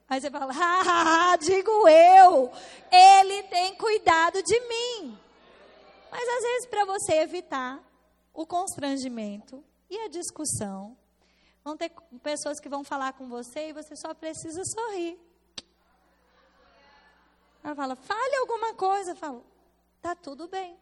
[0.09, 2.51] Aí você fala, ah, digo eu,
[2.91, 5.19] ele tem cuidado de mim.
[6.11, 7.83] Mas às vezes, para você evitar
[8.33, 10.97] o constrangimento e a discussão,
[11.63, 11.91] vão ter
[12.23, 15.19] pessoas que vão falar com você e você só precisa sorrir.
[17.65, 19.13] Ela fala, fale alguma coisa.
[19.13, 19.43] Eu falo,
[20.03, 20.79] tá tudo bem.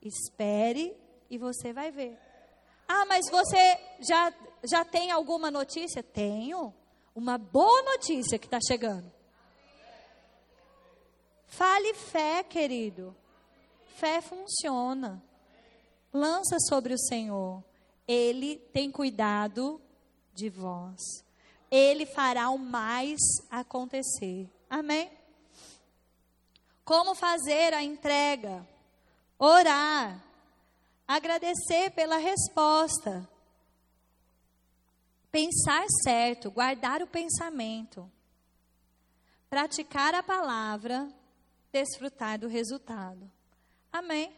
[0.00, 0.96] Espere
[1.28, 2.18] e você vai ver.
[2.88, 4.32] Ah, mas você já,
[4.64, 6.02] já tem alguma notícia?
[6.02, 6.72] Tenho.
[7.14, 9.12] Uma boa notícia que está chegando.
[11.46, 13.14] Fale fé, querido.
[13.96, 15.22] Fé funciona.
[16.12, 17.62] Lança sobre o Senhor.
[18.06, 19.82] Ele tem cuidado
[20.32, 21.27] de vós.
[21.70, 23.20] Ele fará o mais
[23.50, 24.48] acontecer.
[24.68, 25.10] Amém?
[26.84, 28.66] Como fazer a entrega?
[29.38, 30.24] Orar.
[31.06, 33.28] Agradecer pela resposta.
[35.30, 38.10] Pensar certo, guardar o pensamento.
[39.50, 41.08] Praticar a palavra,
[41.70, 43.30] desfrutar do resultado.
[43.92, 44.32] Amém?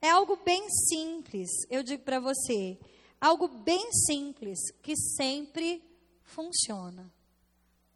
[0.00, 2.78] É algo bem simples, eu digo para você.
[3.20, 5.82] Algo bem simples que sempre
[6.30, 7.12] funciona.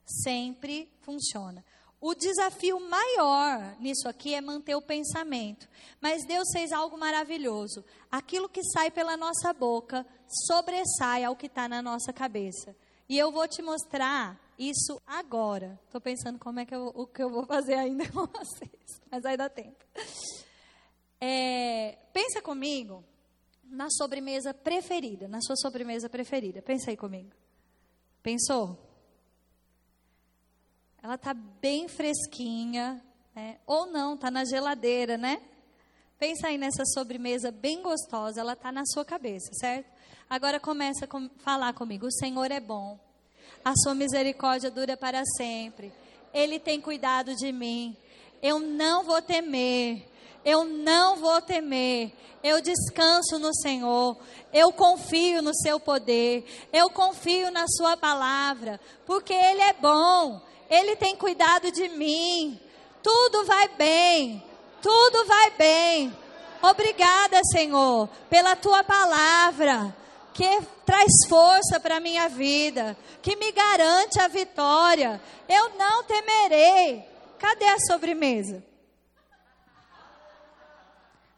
[0.05, 1.65] Sempre funciona.
[2.01, 5.67] O desafio maior nisso aqui é manter o pensamento.
[6.01, 7.83] Mas Deus fez algo maravilhoso.
[8.11, 10.07] Aquilo que sai pela nossa boca
[10.47, 12.77] sobressai ao que está na nossa cabeça.
[13.09, 15.81] E eu vou te mostrar isso agora.
[15.87, 19.01] Estou pensando como é que eu, o que eu vou fazer ainda com vocês.
[19.11, 19.83] Mas vai dar tempo.
[21.19, 23.03] É, pensa comigo
[23.65, 26.61] na sobremesa preferida, na sua sobremesa preferida.
[26.61, 27.31] Pensa aí comigo.
[28.25, 28.79] Pensou?
[31.03, 33.05] Ela está bem fresquinha,
[33.37, 33.59] né?
[33.67, 35.43] ou não, está na geladeira, né?
[36.19, 39.93] Pensa aí nessa sobremesa bem gostosa, ela está na sua cabeça, certo?
[40.31, 42.99] Agora começa a falar comigo: o Senhor é bom,
[43.63, 45.93] a sua misericórdia dura para sempre,
[46.33, 47.95] Ele tem cuidado de mim,
[48.41, 50.09] eu não vou temer,
[50.45, 52.13] eu não vou temer.
[52.43, 54.17] Eu descanso no Senhor.
[54.53, 56.45] Eu confio no seu poder.
[56.73, 60.41] Eu confio na sua palavra, porque ele é bom.
[60.69, 62.61] Ele tem cuidado de mim.
[63.03, 64.43] Tudo vai bem.
[64.83, 66.17] Tudo vai bem.
[66.63, 69.95] Obrigada, Senhor, pela tua palavra
[70.33, 75.21] que traz força para a minha vida, que me garante a vitória.
[75.49, 77.15] Eu não temerei
[77.45, 78.65] cadê a sobremesa?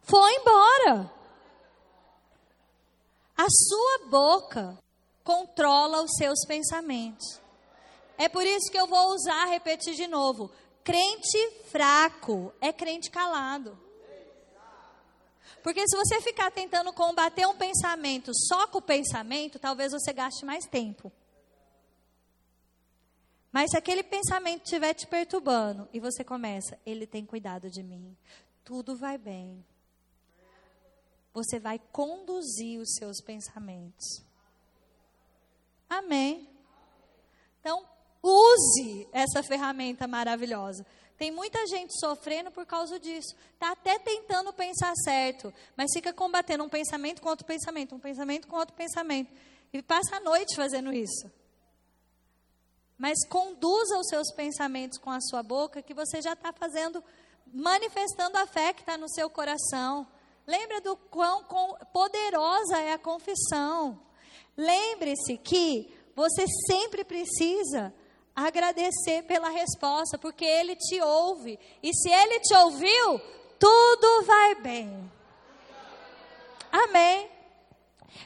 [0.07, 1.13] Foi embora.
[3.37, 4.79] A sua boca
[5.25, 7.41] controla os seus pensamentos.
[8.17, 10.51] É por isso que eu vou usar, repetir de novo.
[10.85, 13.77] Crente fraco é crente calado.
[15.61, 20.45] Porque se você ficar tentando combater um pensamento só com o pensamento, talvez você gaste
[20.45, 21.11] mais tempo.
[23.51, 28.17] Mas se aquele pensamento estiver te perturbando e você começa, ele tem cuidado de mim,
[28.65, 29.65] tudo vai bem.
[31.37, 34.25] Você vai conduzir os seus pensamentos.
[35.87, 36.49] Amém.
[37.61, 37.87] Então,
[38.23, 40.87] use essa ferramenta maravilhosa.
[41.19, 43.37] Tem muita gente sofrendo por causa disso.
[43.53, 48.49] Está até tentando pensar certo, mas fica combatendo um pensamento com outro pensamento, um pensamento
[48.49, 49.31] com outro pensamento.
[49.75, 51.31] E passa a noite fazendo isso.
[52.97, 57.05] Mas conduza os seus pensamentos com a sua boca, que você já está fazendo,
[57.53, 60.07] manifestando a fé que está no seu coração.
[60.47, 61.45] Lembra do quão
[61.93, 64.01] poderosa é a confissão.
[64.57, 67.93] Lembre-se que você sempre precisa
[68.35, 71.59] agradecer pela resposta, porque Ele te ouve.
[71.83, 73.21] E se Ele te ouviu,
[73.59, 75.11] tudo vai bem.
[76.71, 77.31] Amém.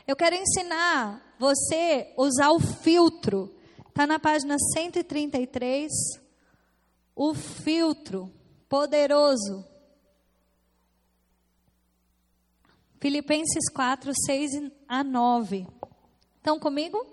[0.06, 3.55] Eu quero ensinar você a usar o filtro.
[3.88, 5.90] Está na página 133.
[7.16, 8.30] O filtro
[8.68, 9.64] poderoso.
[13.01, 14.51] Filipenses 4, 6
[14.86, 15.66] a 9.
[16.36, 17.06] Estão comigo?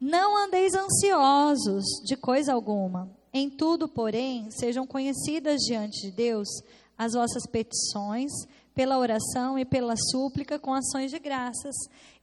[0.00, 3.14] Não andeis ansiosos de coisa alguma.
[3.30, 6.48] Em tudo, porém, sejam conhecidas diante de Deus
[6.96, 8.32] as vossas petições,
[8.74, 11.74] pela oração e pela súplica com ações de graças.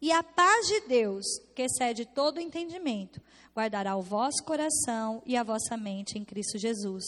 [0.02, 1.23] E a paz de Deus,
[1.53, 3.22] que excede todo entendimento,
[3.56, 7.06] guardará o vosso coração e a vossa mente em Cristo Jesus.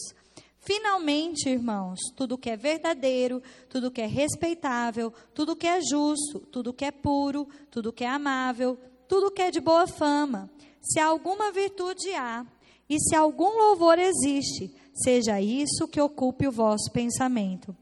[0.68, 6.74] Finalmente, irmãos, tudo que é verdadeiro, tudo que é respeitável, tudo que é justo, tudo
[6.74, 8.78] que é puro, tudo que é amável,
[9.08, 12.46] tudo que é de boa fama, se alguma virtude há
[12.90, 17.74] e se algum louvor existe, seja isso que ocupe o vosso pensamento.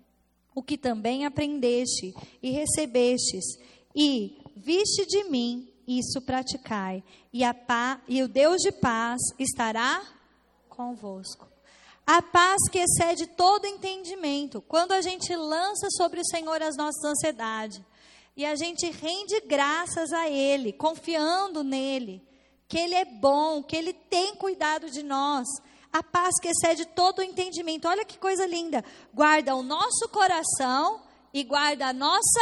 [0.54, 3.46] O que também aprendeste e recebestes,
[3.96, 7.04] e viste de mim, isso praticai,
[7.34, 10.04] e, a paz, e o Deus de paz estará
[10.70, 11.55] convosco.
[12.06, 14.62] A paz que excede todo entendimento.
[14.62, 17.82] Quando a gente lança sobre o Senhor as nossas ansiedades,
[18.38, 22.22] e a gente rende graças a Ele, confiando nele,
[22.68, 25.48] que Ele é bom, que Ele tem cuidado de nós.
[25.92, 27.88] A paz que excede todo o entendimento.
[27.88, 28.84] Olha que coisa linda.
[29.14, 31.02] Guarda o nosso coração
[31.34, 32.42] e guarda a nossa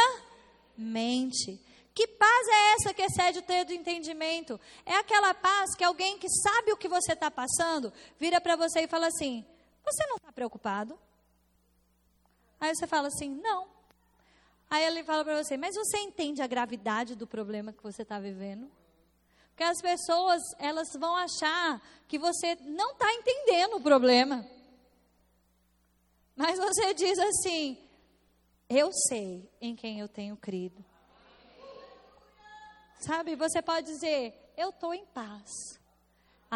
[0.76, 1.60] mente.
[1.94, 4.60] Que paz é essa que excede o entendimento?
[4.84, 8.80] É aquela paz que alguém que sabe o que você está passando vira para você
[8.80, 9.44] e fala assim:
[9.84, 10.98] Você não está preocupado?
[12.60, 13.68] Aí você fala assim: Não.
[14.70, 18.18] Aí ele fala para você: Mas você entende a gravidade do problema que você está
[18.18, 18.70] vivendo?
[19.48, 24.44] Porque as pessoas, elas vão achar que você não está entendendo o problema.
[26.34, 27.78] Mas você diz assim:
[28.68, 30.84] Eu sei em quem eu tenho crido.
[32.98, 35.78] Sabe, você pode dizer: Eu estou em paz.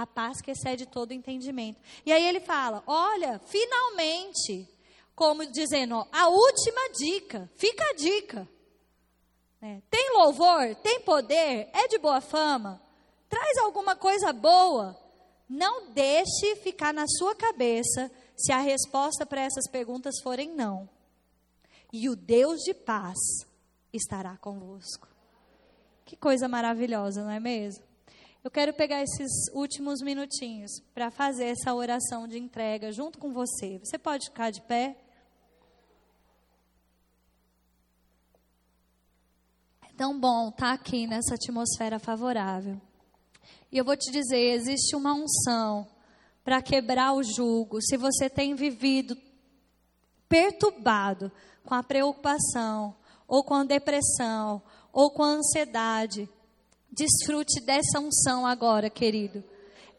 [0.03, 1.81] A paz que excede todo entendimento.
[2.05, 4.69] E aí ele fala: Olha, finalmente,
[5.15, 8.49] como dizendo, ó, a última dica, fica a dica.
[9.61, 12.81] É, tem louvor, tem poder, é de boa fama
[13.29, 14.99] traz alguma coisa boa.
[15.49, 20.89] Não deixe ficar na sua cabeça se a resposta para essas perguntas forem não.
[21.93, 23.19] E o Deus de paz
[23.93, 25.09] estará convosco.
[26.05, 27.85] Que coisa maravilhosa, não é mesmo?
[28.49, 33.79] Eu quero pegar esses últimos minutinhos para fazer essa oração de entrega junto com você.
[33.79, 34.97] Você pode ficar de pé?
[39.87, 42.81] É tão bom estar aqui nessa atmosfera favorável.
[43.71, 45.87] E eu vou te dizer: existe uma unção
[46.43, 47.83] para quebrar o jugo.
[47.83, 49.15] Se você tem vivido
[50.27, 51.31] perturbado
[51.67, 52.97] com a preocupação,
[53.27, 56.27] ou com a depressão, ou com a ansiedade,
[56.91, 59.43] desfrute dessa unção agora, querido.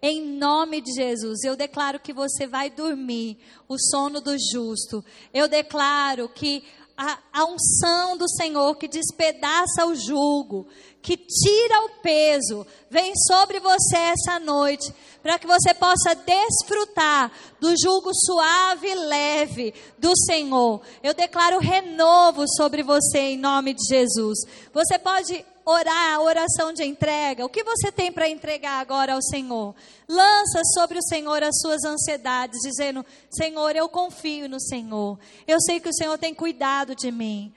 [0.02, 3.38] Em nome de Jesus, eu declaro que você vai dormir
[3.68, 5.04] o sono do justo.
[5.34, 6.64] Eu declaro que
[6.96, 10.68] a, a unção do Senhor que despedaça o jugo,
[11.02, 17.74] que tira o peso, vem sobre você essa noite, para que você possa desfrutar do
[17.82, 20.82] jugo suave e leve do Senhor.
[21.02, 24.40] Eu declaro renovo sobre você em nome de Jesus.
[24.74, 27.46] Você pode orar a oração de entrega.
[27.46, 29.76] O que você tem para entregar agora ao Senhor?
[30.08, 35.20] Lança sobre o Senhor as suas ansiedades, dizendo: Senhor, eu confio no Senhor.
[35.48, 37.54] Eu sei que o Senhor tem cuidado de mim.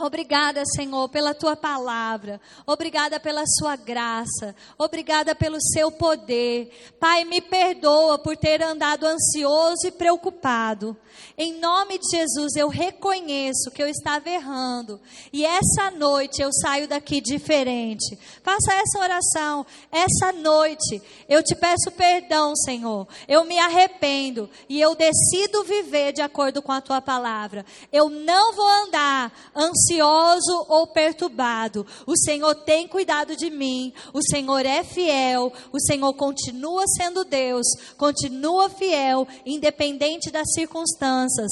[0.00, 2.40] Obrigada, Senhor, pela tua palavra.
[2.66, 4.54] Obrigada pela sua graça.
[4.78, 6.70] Obrigada pelo seu poder.
[6.98, 10.96] Pai, me perdoa por ter andado ansioso e preocupado.
[11.36, 14.98] Em nome de Jesus, eu reconheço que eu estava errando.
[15.32, 18.18] E essa noite eu saio daqui diferente.
[18.42, 19.66] Faça essa oração.
[19.92, 23.06] Essa noite eu te peço perdão, Senhor.
[23.28, 27.66] Eu me arrependo e eu decido viver de acordo com a tua palavra.
[27.92, 31.86] Eu não vou andar ansioso ou perturbado.
[32.06, 33.92] O Senhor tem cuidado de mim.
[34.12, 35.52] O Senhor é fiel.
[35.72, 37.66] O Senhor continua sendo Deus.
[37.96, 41.50] Continua fiel, independente das circunstâncias.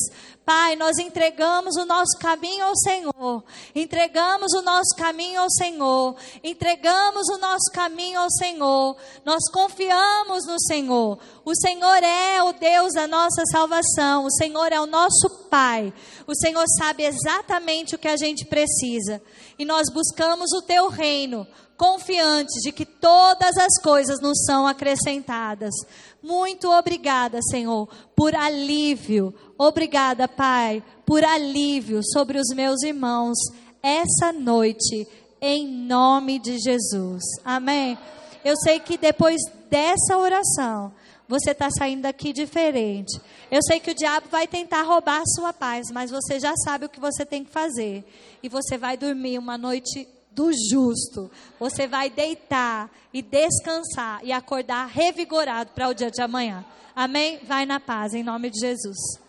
[0.48, 3.44] Pai, nós entregamos o nosso caminho ao Senhor.
[3.74, 6.16] Entregamos o nosso caminho ao Senhor.
[6.42, 8.96] Entregamos o nosso caminho ao Senhor.
[9.26, 11.18] Nós confiamos no Senhor.
[11.44, 14.24] O Senhor é o Deus da nossa salvação.
[14.24, 15.92] O Senhor é o nosso Pai.
[16.26, 19.20] O Senhor sabe exatamente o que a gente precisa.
[19.58, 21.46] E nós buscamos o teu reino,
[21.76, 25.74] confiantes de que todas as coisas nos são acrescentadas.
[26.22, 29.34] Muito obrigada, Senhor, por alívio.
[29.56, 33.38] Obrigada, Pai, por alívio sobre os meus irmãos
[33.82, 35.06] essa noite,
[35.40, 37.22] em nome de Jesus.
[37.44, 37.96] Amém.
[38.44, 39.40] Eu sei que depois
[39.70, 40.92] dessa oração,
[41.28, 43.20] você está saindo daqui diferente.
[43.50, 46.86] Eu sei que o diabo vai tentar roubar a sua paz, mas você já sabe
[46.86, 48.04] o que você tem que fazer.
[48.42, 50.08] E você vai dormir uma noite
[50.38, 51.28] do justo.
[51.58, 56.64] Você vai deitar e descansar e acordar revigorado para o dia de amanhã.
[56.94, 57.40] Amém?
[57.42, 59.27] Vai na paz, em nome de Jesus.